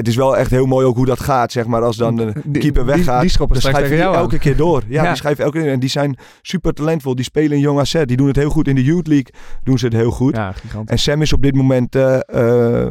het 0.00 0.08
is 0.08 0.16
wel 0.16 0.36
echt 0.36 0.50
heel 0.50 0.66
mooi 0.66 0.86
ook 0.86 0.96
hoe 0.96 1.06
dat 1.06 1.20
gaat, 1.20 1.52
zeg 1.52 1.66
maar. 1.66 1.82
Als 1.82 1.96
dan 1.96 2.16
de 2.16 2.32
Die- 2.44 2.60
keeper 2.62 2.84
die- 2.86 2.94
weggaat, 2.94 3.20
Die, 3.20 3.30
schoppen 3.30 3.60
dan 3.60 3.82
die 3.82 3.96
jou 3.96 4.14
elke 4.16 4.32
aan. 4.34 4.38
keer 4.40 4.56
door. 4.56 4.82
Ja, 4.88 5.02
Ja. 5.02 5.08
die 5.08 5.16
schrijven 5.16 5.44
elke 5.44 5.58
keer. 5.60 5.70
En 5.70 5.80
die 5.80 5.88
zijn 5.88 6.16
super 6.42 6.72
talentvol. 6.74 7.14
Die 7.14 7.24
spelen 7.24 7.50
in 7.52 7.58
Jong 7.62 7.78
AZ. 7.78 8.02
Die 8.04 8.16
doen 8.16 8.26
het 8.26 8.36
heel 8.36 8.50
goed. 8.50 8.68
In 8.68 8.74
de 8.74 8.84
Youth 8.84 9.06
League 9.06 9.32
doen 9.64 9.78
ze 9.78 9.84
het 9.84 9.94
heel 9.94 10.10
goed. 10.10 10.36
Ja. 10.36 10.52
En 10.84 10.98
Sam 10.98 11.22
is 11.22 11.32
op 11.32 11.42
dit 11.42 11.54
moment 11.54 11.94
eh, 11.94 12.18
eh, 12.82 12.88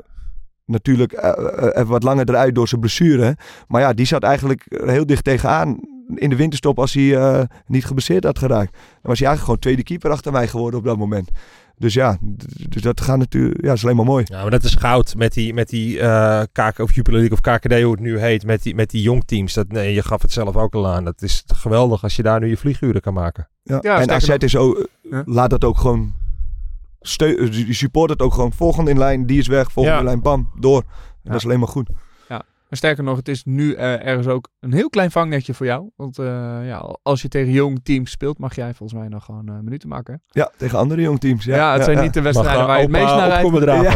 natuurlijk 0.65 1.11
eh, 1.11 1.31
even 1.73 1.87
wat 1.87 2.03
langer 2.03 2.29
eruit 2.29 2.55
door 2.55 2.67
zijn 2.67 2.81
blessure. 2.81 3.37
Maar 3.67 3.81
ja, 3.81 3.93
die 3.93 4.05
zat 4.05 4.23
eigenlijk 4.23 4.65
heel 4.85 5.05
dicht 5.05 5.23
tegenaan 5.23 5.79
in 6.15 6.29
de 6.29 6.35
winterstop 6.35 6.79
als 6.79 6.93
hij 6.93 7.15
eh, 7.17 7.43
niet 7.67 7.85
geblesseerd 7.85 8.23
had 8.23 8.39
geraakt. 8.39 8.71
Dan 8.71 8.81
was 9.01 9.19
hij 9.19 9.27
eigenlijk 9.27 9.39
gewoon 9.39 9.59
tweede 9.59 9.83
keeper 9.83 10.11
achter 10.11 10.31
mij 10.31 10.47
geworden 10.47 10.79
op 10.79 10.85
dat 10.85 10.97
moment. 10.97 11.29
Dus 11.77 11.93
ja, 11.93 12.17
dus 12.69 12.81
dat 12.81 13.01
gaat 13.01 13.17
natuurlijk, 13.17 13.61
ja, 13.61 13.67
dat 13.67 13.77
is 13.77 13.83
alleen 13.83 13.95
maar 13.95 14.05
mooi. 14.05 14.23
Ja, 14.27 14.41
maar 14.41 14.51
dat 14.51 14.63
is 14.63 14.75
goud 14.75 15.15
met 15.15 15.33
die, 15.33 15.53
met 15.53 15.69
die 15.69 15.99
eh 15.99 16.41
KK, 16.51 16.79
of 16.79 16.95
Jupiler 16.95 17.19
League 17.19 17.37
of 17.37 17.41
KKD, 17.57 17.81
hoe 17.81 17.91
het 17.91 17.99
nu 17.99 18.19
heet, 18.19 18.45
met 18.45 18.63
die, 18.63 18.75
met 18.75 18.89
die 18.89 19.01
jongteams. 19.01 19.53
Dat, 19.53 19.67
nee, 19.71 19.93
je 19.93 20.01
gaf 20.03 20.21
het 20.21 20.31
zelf 20.31 20.55
ook 20.55 20.73
al 20.75 20.87
aan. 20.87 21.03
Dat 21.05 21.21
is 21.21 21.43
geweldig 21.55 22.03
als 22.03 22.15
je 22.15 22.23
daar 22.23 22.39
nu 22.39 22.47
je 22.47 22.57
vlieguren 22.57 23.01
kan 23.01 23.13
maken. 23.13 23.47
Ja. 23.63 23.77
Ja, 23.81 23.99
en 24.01 24.11
AZ 24.11 24.29
is 24.29 24.55
ook, 24.55 24.87
Ja. 25.09 25.23
laat 25.25 25.49
dat 25.49 25.63
ook 25.63 25.77
gewoon, 25.77 26.13
steu- 27.01 27.49
die 27.49 27.73
support 27.73 28.09
het 28.09 28.21
ook 28.21 28.33
gewoon. 28.33 28.53
Volgende 28.53 28.91
in 28.91 28.97
lijn, 28.97 29.25
die 29.25 29.39
is 29.39 29.47
weg. 29.47 29.71
Volgende 29.71 29.97
Ja. 29.97 30.03
in 30.03 30.09
lijn, 30.09 30.21
bam, 30.21 30.49
door. 30.59 30.81
En 30.81 30.87
Ja. 31.23 31.29
Dat 31.31 31.35
is 31.39 31.45
alleen 31.45 31.59
maar 31.59 31.67
goed. 31.67 31.89
Maar 32.69 32.77
sterker 32.77 33.03
nog, 33.03 33.17
het 33.17 33.27
is 33.27 33.43
nu 33.43 33.73
eh, 33.73 34.05
ergens 34.05 34.27
ook 34.27 34.49
een 34.59 34.73
heel 34.73 34.89
klein 34.89 35.11
vangnetje 35.11 35.53
voor 35.53 35.65
jou. 35.65 35.89
Want 35.95 36.19
eh, 36.19 36.25
ja, 36.63 36.95
als 37.03 37.21
je 37.21 37.27
tegen 37.27 37.51
jong 37.51 37.79
teams 37.83 38.11
speelt, 38.11 38.37
mag 38.37 38.55
jij 38.55 38.73
volgens 38.73 38.99
mij 38.99 39.07
nog 39.07 39.25
gewoon 39.25 39.47
eh, 39.47 39.59
minuten 39.59 39.89
maken. 39.89 40.21
Ja, 40.27 40.51
tegen 40.57 40.77
andere 40.77 41.01
jongteams. 41.01 41.45
Ja, 41.45 41.55
Ja, 41.55 41.73
het 41.73 41.83
zijn 41.83 42.01
niet 42.01 42.13
de 42.13 42.21
wedstrijden 42.21 42.67
waar 42.67 42.75
je 42.75 42.81
het 42.81 42.91
meest 42.91 43.05
naar 43.05 43.31
uitkijkt. 43.31 43.93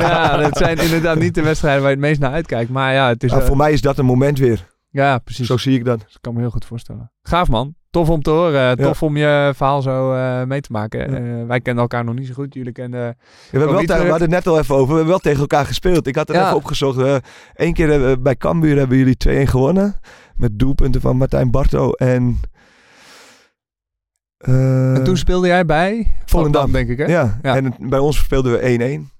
Ja, 0.08 0.40
het 0.40 0.56
zijn 0.56 0.78
inderdaad 0.78 1.18
niet 1.18 1.34
de 1.34 1.42
wedstrijden 1.42 1.82
waar 1.82 1.90
je 1.90 1.96
het 1.96 2.06
meest 2.06 2.20
naar 2.20 2.32
uitkijkt. 2.32 2.70
Maar 2.70 2.92
ja, 2.92 3.08
het 3.08 3.22
is... 3.22 3.32
Voor 3.32 3.56
mij 3.56 3.72
is 3.72 3.80
dat 3.80 3.98
een 3.98 4.04
moment 4.04 4.38
weer. 4.38 4.66
ja, 4.90 5.18
precies. 5.18 5.46
Zo 5.46 5.56
zie 5.56 5.78
ik 5.78 5.84
dat. 5.84 5.98
Dat 5.98 6.18
kan 6.20 6.34
me 6.34 6.40
heel 6.40 6.50
goed 6.50 6.64
voorstellen. 6.64 7.12
Gaaf 7.22 7.48
man. 7.48 7.74
Tof 7.90 8.08
om 8.08 8.22
te 8.22 8.30
horen. 8.30 8.76
Tof 8.76 9.02
om 9.02 9.16
je 9.16 9.52
verhaal 9.56 9.82
zo 9.82 10.12
eh, 10.14 10.42
mee 10.44 10.60
te 10.60 10.72
maken. 10.72 11.10
Ja. 11.10 11.40
Eh, 11.40 11.46
wij 11.46 11.60
kennen 11.60 11.82
elkaar 11.82 12.04
nog 12.04 12.14
niet 12.14 12.26
zo 12.26 12.32
goed. 12.32 12.54
Jullie 12.54 12.72
kenden... 12.72 13.00
Ja, 13.00 13.14
we, 13.50 13.58
hebben 13.58 13.68
wel 13.68 13.80
we 13.86 13.92
hadden 13.92 14.20
het 14.20 14.30
net 14.30 14.46
al 14.46 14.58
even 14.58 14.74
over. 14.74 14.86
We 14.88 14.92
hebben 14.94 15.08
wel 15.08 15.18
tegen 15.18 15.40
elkaar 15.40 15.66
gespeeld. 15.66 16.06
Ik 16.06 16.16
had 16.16 16.28
het 16.28 16.36
even 16.36 16.54
opgezocht. 16.54 16.98
Eh 16.98 17.16
Eén 17.54 17.72
keer 17.72 18.22
bij 18.22 18.36
Cambuur 18.36 18.76
hebben 18.76 18.96
jullie 18.98 19.46
2-1 19.46 19.48
gewonnen. 19.50 20.00
Met 20.36 20.58
doelpunten 20.58 21.00
van 21.00 21.16
Martijn 21.16 21.50
Barto 21.50 21.92
en... 21.92 22.40
en 24.38 25.00
toen 25.04 25.16
speelde 25.16 25.46
jij 25.46 25.64
bij 25.64 26.14
Volendam, 26.26 26.72
denk 26.72 26.88
ik 26.88 26.98
hè? 26.98 27.04
Ja. 27.04 27.38
Ja. 27.42 27.56
en 27.56 27.64
het- 27.64 27.88
bij 27.88 27.98
ons 27.98 28.18
speelden 28.18 28.52
we 28.52 29.08
1-1. 29.08 29.16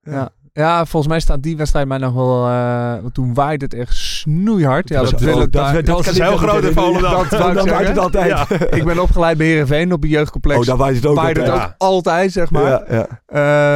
Ja. 0.00 0.30
Ja, 0.56 0.84
volgens 0.86 1.12
mij 1.12 1.20
staat 1.20 1.42
die 1.42 1.56
wedstrijd 1.56 1.86
mij 1.88 1.98
nog 1.98 2.12
wel... 2.14 2.46
eh, 2.46 2.92
want 3.02 3.14
toen 3.14 3.34
waaide 3.34 3.64
het 3.64 3.74
echt 3.74 3.94
snoeihard. 3.96 4.88
Ja, 4.88 5.02
Dat 5.02 5.20
wil 5.20 5.32
ik 5.34 5.38
dat- 5.38 5.52
daar- 5.52 5.74
dat 5.74 5.86
dat 5.86 6.06
is 6.06 6.18
heel 6.18 6.36
groot 6.36 6.64
in. 6.64 6.72
Volendam. 6.72 7.26
Dat 7.28 7.68
waait 7.68 7.88
het 7.88 7.98
altijd. 7.98 8.50
Ik 8.78 8.84
ben 8.84 8.98
opgeleid 9.02 9.38
bij 9.38 9.46
Heerenveen 9.46 9.92
op 9.92 10.02
een 10.02 10.08
jeugdcomplex. 10.08 10.58
Oh, 10.60 10.66
daar 10.66 10.76
waait 10.76 10.96
het 10.96 11.06
ook 11.06 11.16
waaide 11.16 11.40
het 11.40 11.50
altijd. 11.50 11.68
ook 11.70 11.74
altijd, 11.78 12.32
zeg 12.32 12.50
maar. 12.50 12.62
Ja, 12.62 12.84
ja. 12.90 13.06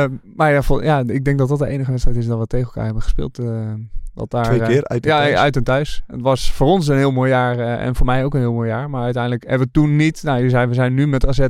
Eh, 0.05 0.11
maar 0.37 0.53
ja, 0.53 0.63
vol- 0.63 0.83
ja, 0.83 1.03
ik 1.07 1.25
denk 1.25 1.39
dat 1.39 1.49
dat 1.49 1.59
de 1.59 1.67
enige 1.67 1.91
wedstrijd 1.91 2.17
is 2.17 2.27
dat 2.27 2.39
we 2.39 2.47
tegen 2.47 2.67
elkaar 2.67 2.85
hebben 2.85 3.03
gespeeld. 3.03 3.39
eh, 3.39 3.47
dat 4.15 4.31
daar, 4.31 4.45
Twee 4.45 4.61
keer 4.63 4.85
uit 4.85 5.03
de 5.03 5.09
ja, 5.09 5.17
thuis. 5.19 5.37
uit 5.37 5.57
en 5.57 5.65
thuis. 5.65 6.03
Het 6.07 6.21
was 6.21 6.53
voor 6.53 6.67
ons 6.67 6.89
een 6.89 6.97
heel 6.97 7.13
mooi 7.13 7.31
jaar 7.31 7.59
en 7.59 7.95
voor 7.97 8.07
mij 8.07 8.25
ook 8.25 8.35
een 8.35 8.41
heel 8.41 8.53
mooi 8.53 8.69
jaar. 8.69 8.91
Maar 8.91 9.03
uiteindelijk 9.03 9.45
hebben 9.49 9.67
we 9.67 9.73
toen 9.73 9.97
niet... 9.97 10.23
Nou, 10.23 10.43
je 10.43 10.49
zei, 10.49 10.67
we 10.67 10.75
zijn 10.75 10.95
nu 10.95 11.07
met 11.07 11.27
AZ 11.27 11.47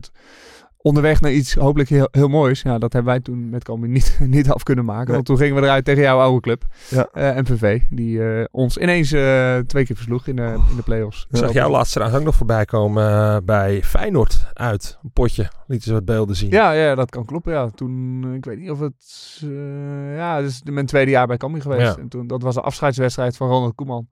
onderweg 0.82 1.20
naar 1.20 1.32
iets 1.32 1.54
hopelijk 1.54 1.88
heel, 1.88 2.08
heel 2.10 2.28
moois. 2.28 2.62
Ja, 2.62 2.78
dat 2.78 2.92
hebben 2.92 3.12
wij 3.12 3.20
toen 3.20 3.48
met 3.50 3.64
Cambuur 3.64 3.88
niet, 3.88 4.18
niet 4.36 4.50
af 4.50 4.62
kunnen 4.62 4.84
maken. 4.84 5.04
Nee. 5.06 5.14
Want 5.14 5.26
toen 5.26 5.36
gingen 5.36 5.54
we 5.54 5.62
eruit 5.62 5.84
tegen 5.84 6.02
jouw 6.02 6.18
oude 6.18 6.40
club, 6.40 6.64
Ja. 6.88 7.08
eh, 7.12 7.36
MVV. 7.36 7.80
Die 7.90 8.24
eh, 8.24 8.44
ons 8.50 8.76
ineens 8.78 9.12
eh, 9.12 9.58
twee 9.58 9.84
keer 9.84 9.96
versloeg 9.96 10.26
in 10.26 10.36
de, 10.36 10.56
in 10.70 10.76
de 10.76 10.82
play-offs. 10.82 11.26
Ik 11.30 11.36
zag 11.36 11.52
jou 11.52 11.70
laatst 11.70 11.92
trouwens 11.92 12.18
ook 12.20 12.24
nog 12.26 12.34
voorbij 12.34 12.64
komen 12.64 13.44
bij 13.44 13.82
Feyenoord 13.82 14.46
uit. 14.52 14.98
Een 15.02 15.10
potje. 15.12 15.50
Lieten 15.66 15.86
ze 15.88 15.92
wat 15.94 16.04
beelden 16.04 16.36
zien. 16.36 16.50
Ja, 16.50 16.72
ja, 16.72 16.94
dat 16.94 17.10
kan 17.10 17.24
kloppen. 17.24 17.52
Ja. 17.52 17.70
Toen, 17.70 18.24
ik 18.34 18.44
weet 18.44 18.58
niet 18.58 18.70
of 18.70 18.80
het... 18.80 19.38
eh, 19.42 20.16
ja, 20.16 20.40
dat 20.40 20.50
is 20.50 20.62
mijn 20.64 20.86
tweede 20.86 21.10
jaar 21.10 21.26
bij 21.26 21.36
Cambuur 21.36 21.62
geweest. 21.62 21.96
Ja. 21.96 22.02
En 22.02 22.08
toen, 22.08 22.26
dat 22.26 22.42
was 22.42 22.54
de 22.54 22.60
afscheidswedstrijd 22.60 23.36
van 23.36 23.48
Ronald 23.48 23.74
Koeman. 23.74 24.06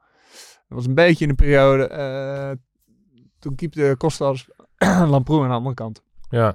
Dat 0.69 0.79
was 0.79 0.87
een 0.87 0.95
beetje 0.95 1.25
in 1.25 1.31
de 1.31 1.43
periode... 1.43 1.87
eh, 1.89 2.51
toen 3.39 3.55
keepte 3.55 3.95
Kostas 3.99 4.49
Lamproe 5.09 5.43
aan 5.43 5.49
de 5.49 5.55
andere 5.55 5.75
kant. 5.75 6.03
Ja. 6.29 6.55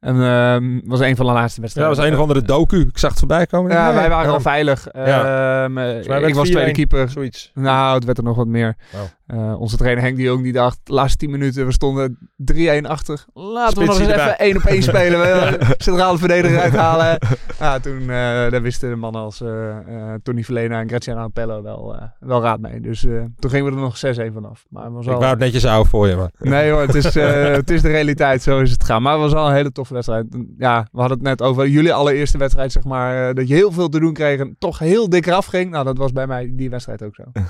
En 0.00 0.22
ehm 0.22 0.80
was 0.84 1.00
een 1.00 1.16
van 1.16 1.26
de 1.26 1.32
laatste 1.32 1.56
Ja, 1.56 1.60
wedstrijden. 1.60 1.94
dat 1.94 2.02
was 2.04 2.06
een 2.12 2.14
of 2.14 2.20
andere 2.28 2.42
docu. 2.42 2.80
Ik 2.80 2.98
zag 2.98 3.10
het 3.10 3.18
voorbij 3.18 3.46
komen. 3.46 3.72
Ja, 3.72 3.86
Nee, 3.86 3.94
wij 3.94 4.08
waren 4.08 4.26
ja. 4.26 4.32
al 4.32 4.40
veilig. 4.40 4.86
Ja. 4.92 5.64
Ehm, 5.64 5.78
eh, 5.78 5.84
werd 6.06 6.22
ik 6.26 6.34
was 6.34 6.48
tweede 6.48 6.70
4-1. 6.70 6.72
keeper. 6.72 7.08
Zoiets. 7.08 7.50
Nou, 7.54 7.94
het 7.94 8.04
werd 8.04 8.18
er 8.18 8.24
nog 8.24 8.36
wat 8.36 8.46
meer. 8.46 8.76
Oh. 8.94 9.00
Eh, 9.26 9.60
onze 9.60 9.76
trainer 9.76 10.02
Henk 10.02 10.16
die 10.16 10.30
ook 10.30 10.42
die 10.42 10.52
dacht, 10.52 10.78
de 10.82 10.92
laatste 10.92 11.18
10 11.18 11.30
minuten, 11.30 11.66
we 11.66 11.72
stonden 11.72 12.18
3-1 12.36 12.86
achter. 12.86 13.24
Laten 13.34 13.78
we 13.78 13.84
nog 13.84 14.00
eens 14.00 14.08
even 14.08 14.38
1 14.38 14.56
op 14.56 14.62
1 14.62 14.82
spelen. 14.82 15.20
We 15.20 15.58
centrale 15.78 16.18
verdediger 16.18 16.60
uithalen. 16.60 17.18
Ja, 17.58 17.78
toen 17.78 18.00
eh, 18.00 18.06
daar 18.50 18.62
wisten 18.62 18.90
de 18.90 18.96
mannen 18.96 19.20
als 19.20 19.40
eh, 19.40 19.76
Tony 20.22 20.42
Verlena 20.42 20.80
en 20.80 20.88
Graziano 20.88 21.20
Appello 21.20 21.62
wel, 21.62 21.96
wel 22.20 22.42
raad 22.42 22.60
mee. 22.60 22.80
Dus 22.80 23.00
toen 23.38 23.50
gingen 23.50 23.64
we 23.64 23.72
er 23.72 23.82
nog 23.82 23.96
6-1 24.30 24.32
vanaf. 24.32 24.64
Maar 24.68 24.84
het 24.84 24.92
was 24.92 25.06
Ik 25.06 25.12
wou 25.12 25.24
het 25.24 25.38
netjes 25.38 25.64
houden 25.64 25.90
voor 25.90 26.08
je, 26.08 26.16
maar... 26.16 26.30
Nee 26.38 26.70
hoor, 26.70 26.80
het 26.80 26.94
is, 26.94 27.14
het 27.60 27.70
is 27.70 27.82
de 27.82 27.88
realiteit. 27.88 28.42
Zo 28.42 28.60
is 28.60 28.70
het 28.70 28.84
gaan. 28.84 29.02
Maar 29.02 29.12
het 29.12 29.22
was 29.22 29.32
wel 29.32 29.46
een 29.46 29.54
hele 29.54 29.72
toffe 29.72 29.94
wedstrijd. 29.94 30.26
Ja, 30.58 30.86
we 30.92 30.98
hadden 30.98 31.18
het 31.18 31.26
net 31.26 31.42
over 31.42 31.68
jullie 31.68 31.92
allereerste 31.92 32.38
wedstrijd, 32.38 32.72
zeg 32.72 32.84
maar. 32.84 33.34
dat 33.34 33.48
je 33.48 33.54
heel 33.54 33.72
veel 33.72 33.88
te 33.88 34.00
doen 34.00 34.12
kreeg 34.12 34.40
en 34.40 34.56
toch 34.58 34.78
heel 34.78 35.08
dik 35.08 35.26
eraf 35.26 35.46
ging. 35.46 35.70
Nou, 35.70 35.84
dat 35.84 35.98
was 35.98 36.12
bij 36.12 36.26
mij 36.26 36.50
die 36.54 36.70
wedstrijd 36.70 37.02
ook 37.02 37.14
zo. 37.14 37.24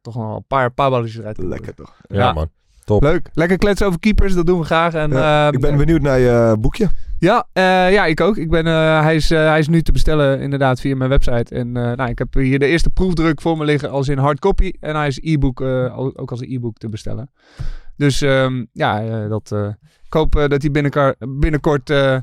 toch 0.00 0.14
nog 0.14 0.26
wel 0.26 0.36
een 0.36 0.44
paar, 0.46 0.70
paar 0.72 0.90
balletjes 0.90 1.18
eruit. 1.18 1.38
Lekker 1.38 1.74
toch. 1.74 1.94
Ja, 2.08 2.16
Ja. 2.18 2.32
man. 2.32 2.48
Leuk. 2.98 3.30
Lekker 3.32 3.58
kletsen 3.58 3.86
over 3.86 4.00
keepers, 4.00 4.34
dat 4.34 4.46
doen 4.46 4.58
we 4.58 4.64
graag. 4.64 4.94
En, 4.94 5.10
Ja, 5.10 5.46
ehm, 5.46 5.54
ik 5.54 5.60
ben 5.60 5.76
benieuwd 5.76 6.00
naar 6.00 6.18
je 6.18 6.56
boekje. 6.60 6.88
Ja, 7.18 7.46
eh, 7.52 7.92
ja, 7.92 8.06
ik 8.06 8.20
ook. 8.20 8.36
Ik 8.36 8.50
ben, 8.50 8.66
eh, 8.66 9.00
hij, 9.02 9.14
is, 9.14 9.30
eh, 9.30 9.38
hij 9.48 9.58
is 9.58 9.68
nu 9.68 9.82
te 9.82 9.92
bestellen 9.92 10.40
inderdaad 10.40 10.80
via 10.80 10.96
mijn 10.96 11.10
website. 11.10 11.54
En 11.54 11.76
eh, 11.76 11.92
nou, 11.96 12.10
ik 12.10 12.18
heb 12.18 12.34
hier 12.34 12.58
de 12.58 12.66
eerste 12.66 12.90
proefdruk 12.90 13.40
voor 13.40 13.56
me 13.56 13.64
liggen 13.64 13.90
als 13.90 14.08
in 14.08 14.18
hardcopy. 14.18 14.72
En 14.80 14.96
hij 14.96 15.06
is 15.06 15.18
e-book, 15.22 15.60
eh, 15.60 15.98
ook 15.98 16.30
als 16.30 16.40
een 16.40 16.52
e-book 16.52 16.76
te 16.78 16.88
bestellen. 16.88 17.30
Dus 17.96 18.22
ehm, 18.22 18.64
ja, 18.72 19.02
eh, 19.02 19.28
dat, 19.28 19.52
eh, 19.52 19.66
ik 20.06 20.12
hoop 20.12 20.36
eh, 20.36 20.48
dat 20.48 20.62
hij 20.62 20.70
binnenkort, 20.70 21.16
binnenkort 21.38 21.90
eh, 21.90 22.16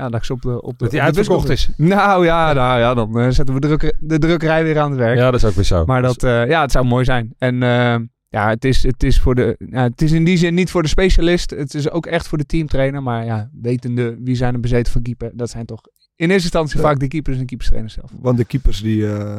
ja, 0.00 0.08
dat 0.08 0.20
ik 0.20 0.24
ze 0.24 0.32
op 0.32 0.42
de 0.42 0.62
op 0.62 0.78
de 0.78 0.84
Dat 0.84 0.90
de 0.90 1.02
uitverkocht 1.02 1.48
is. 1.48 1.68
Nou 1.76 2.24
ja, 2.24 2.52
nou, 2.52 2.78
ja 2.78 2.94
dan 2.94 3.18
eh, 3.18 3.28
zetten 3.28 3.54
we 3.54 3.60
de, 3.60 3.66
drukker, 3.66 3.92
de 3.98 4.18
drukkerij 4.18 4.62
weer 4.64 4.78
aan 4.78 4.90
het 4.90 4.98
werk. 4.98 5.18
Ja, 5.18 5.30
dat 5.30 5.42
is 5.42 5.44
ook 5.44 5.54
weer 5.54 5.64
zo. 5.64 5.84
Maar 5.84 6.02
dat, 6.02 6.22
eh, 6.22 6.48
ja, 6.48 6.60
het 6.60 6.72
zou 6.72 6.84
mooi 6.84 7.04
zijn. 7.04 7.34
En 7.38 7.62
eh, 7.62 7.96
ja, 8.28 8.48
het 8.48 8.64
is, 8.64 8.82
het, 8.82 9.02
is 9.02 9.20
voor 9.20 9.34
de, 9.34 9.56
ja, 9.70 9.82
het 9.82 10.02
is 10.02 10.12
in 10.12 10.24
die 10.24 10.36
zin 10.36 10.54
niet 10.54 10.70
voor 10.70 10.82
de 10.82 10.88
specialist. 10.88 11.50
Het 11.50 11.74
is 11.74 11.90
ook 11.90 12.06
echt 12.06 12.28
voor 12.28 12.38
de 12.38 12.46
teamtrainer. 12.46 13.02
Maar 13.02 13.24
ja, 13.24 13.50
wetende 13.52 14.16
wie 14.20 14.34
zijn 14.34 14.54
er 14.54 14.60
bezeten 14.60 14.92
van 14.92 15.02
keeper. 15.02 15.30
Dat 15.34 15.50
zijn 15.50 15.66
toch 15.66 15.80
in 16.20 16.30
eerste 16.30 16.42
instantie 16.42 16.80
vaak 16.80 16.98
de 16.98 17.08
keepers 17.08 17.38
en 17.38 17.46
keeperstrainers 17.46 17.94
zelf. 17.94 18.10
Want 18.20 18.36
de 18.36 18.44
keepers 18.44 18.82
die 18.82 19.12
eh, 19.12 19.38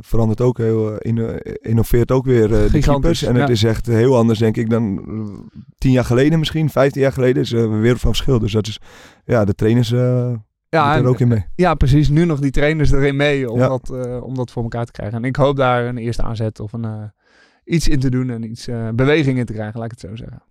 verandert 0.00 0.40
ook 0.40 0.58
heel, 0.58 0.90
eh, 0.92 1.10
inno- 1.10 1.36
innoveert 1.60 2.10
ook 2.12 2.24
weer 2.24 2.44
eh, 2.64 2.72
de 2.72 2.78
keepers. 2.80 3.22
En 3.22 3.34
het 3.34 3.46
ja. 3.48 3.54
is 3.54 3.64
echt 3.64 3.86
heel 3.86 4.16
anders 4.16 4.38
denk 4.38 4.56
ik 4.56 4.70
dan 4.70 5.00
tien 5.78 5.92
jaar 5.92 6.04
geleden 6.04 6.38
misschien, 6.38 6.70
vijftien 6.70 7.02
jaar 7.02 7.12
geleden. 7.12 7.42
is 7.42 7.50
een 7.50 7.80
wereld 7.80 8.00
van 8.00 8.10
verschil. 8.14 8.38
Dus 8.38 8.52
dat 8.52 8.66
is, 8.66 8.80
ja, 9.24 9.44
de 9.44 9.54
trainers 9.54 9.88
Ja, 9.88 10.96
en- 10.96 11.02
er 11.02 11.06
ook 11.06 11.20
in 11.20 11.28
mee. 11.28 11.46
ja, 11.54 11.74
precies. 11.74 12.08
Nu 12.08 12.24
nog 12.24 12.40
die 12.40 12.50
trainers 12.50 12.90
erin 12.92 13.16
mee 13.16 13.50
om, 13.50 13.58
Ja. 13.58 13.68
dat, 13.68 13.90
om 14.22 14.34
dat 14.34 14.50
voor 14.50 14.62
elkaar 14.62 14.84
te 14.84 14.92
krijgen. 14.92 15.16
En 15.18 15.24
ik 15.24 15.36
hoop 15.36 15.56
daar 15.56 15.86
een 15.86 15.98
eerste 15.98 16.22
aanzet 16.22 16.60
of 16.60 16.72
een, 16.72 17.12
iets 17.64 17.88
in 17.88 18.00
te 18.00 18.10
doen 18.10 18.30
en 18.30 18.42
iets 18.50 18.68
beweging 18.94 19.38
in 19.38 19.44
te 19.44 19.52
krijgen, 19.52 19.80
laat 19.80 19.92
ik 19.92 19.98
het 20.00 20.10
zo 20.10 20.16
zeggen. 20.16 20.42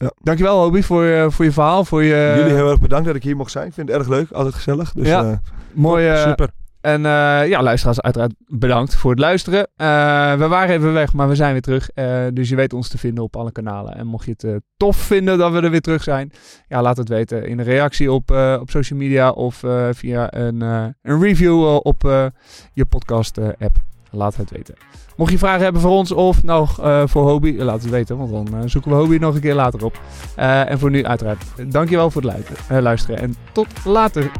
Ja. 0.00 0.12
Dankjewel 0.22 0.62
Hobie 0.62 0.84
voor, 0.84 1.04
je- 1.04 1.30
voor 1.30 1.44
je 1.44 1.52
verhaal. 1.52 1.84
Voor 1.84 2.02
je, 2.02 2.34
Jullie 2.36 2.54
heel 2.54 2.70
erg 2.70 2.80
bedankt 2.80 3.06
dat 3.06 3.14
ik 3.16 3.22
hier 3.22 3.36
mocht 3.36 3.50
zijn. 3.50 3.66
Ik 3.66 3.72
vind 3.74 3.88
het 3.88 3.96
erg 3.98 4.08
leuk, 4.08 4.30
altijd 4.30 4.54
gezellig. 4.54 4.92
Dus 4.92 5.08
Ja. 5.08 5.24
eh, 5.24 5.36
mooie, 5.72 6.16
Super. 6.16 6.48
En 6.80 7.06
eh, 7.06 7.48
ja, 7.48 7.62
luisteraars, 7.62 8.00
uiteraard 8.00 8.32
bedankt 8.46 8.94
voor 8.94 9.10
het 9.10 9.20
luisteren. 9.20 9.68
Eh, 9.76 9.86
we 10.34 10.46
waren 10.48 10.74
even 10.74 10.92
weg, 10.92 11.12
maar 11.12 11.28
we 11.28 11.34
zijn 11.34 11.52
weer 11.52 11.60
terug. 11.60 11.90
Eh, 11.94 12.22
dus 12.32 12.48
je 12.48 12.56
weet 12.56 12.72
ons 12.72 12.88
te 12.88 12.98
vinden 12.98 13.24
op 13.24 13.36
alle 13.36 13.52
kanalen. 13.52 13.94
En 13.96 14.06
mocht 14.06 14.24
je 14.24 14.30
het 14.30 14.44
eh, 14.44 14.54
tof 14.76 14.96
vinden 14.96 15.38
dat 15.38 15.52
we 15.52 15.60
er 15.60 15.70
weer 15.70 15.80
terug 15.80 16.02
zijn, 16.02 16.32
ja, 16.68 16.82
laat 16.82 16.96
het 16.96 17.08
weten 17.08 17.46
in 17.46 17.58
een 17.58 17.64
reactie 17.64 18.12
op, 18.12 18.30
eh, 18.30 18.56
op 18.60 18.70
social 18.70 18.98
media 18.98 19.30
of 19.30 19.62
eh, 19.62 19.88
via 19.92 20.34
een, 20.34 20.62
eh, 20.62 20.84
een 21.02 21.20
review 21.20 21.64
eh, 21.66 21.76
op 21.82 22.04
eh, 22.04 22.26
je 22.72 22.84
podcast-app. 22.84 23.76
Laat 24.10 24.36
het 24.36 24.50
weten. 24.50 24.74
Mocht 25.16 25.32
je 25.32 25.38
vragen 25.38 25.62
hebben 25.62 25.80
voor 25.82 25.90
ons 25.90 26.12
of 26.12 26.42
nog 26.42 26.80
eh, 26.80 27.02
voor 27.06 27.30
Hobby, 27.30 27.56
laat 27.58 27.82
het 27.82 27.90
weten, 27.90 28.16
want 28.16 28.30
dan 28.30 28.60
eh, 28.60 28.60
zoeken 28.66 28.90
we 28.90 28.96
Hobby 28.96 29.16
nog 29.16 29.34
een 29.34 29.40
keer 29.40 29.54
later 29.54 29.84
op. 29.84 30.00
Eh, 30.36 30.70
en 30.70 30.78
voor 30.78 30.90
nu, 30.90 31.04
uiteraard, 31.04 31.44
dankjewel 31.68 32.10
voor 32.10 32.22
het 32.22 32.30
luisteren, 32.30 32.82
luisteren 32.82 33.18
en 33.18 33.36
tot 33.52 33.84
later. 33.84 34.30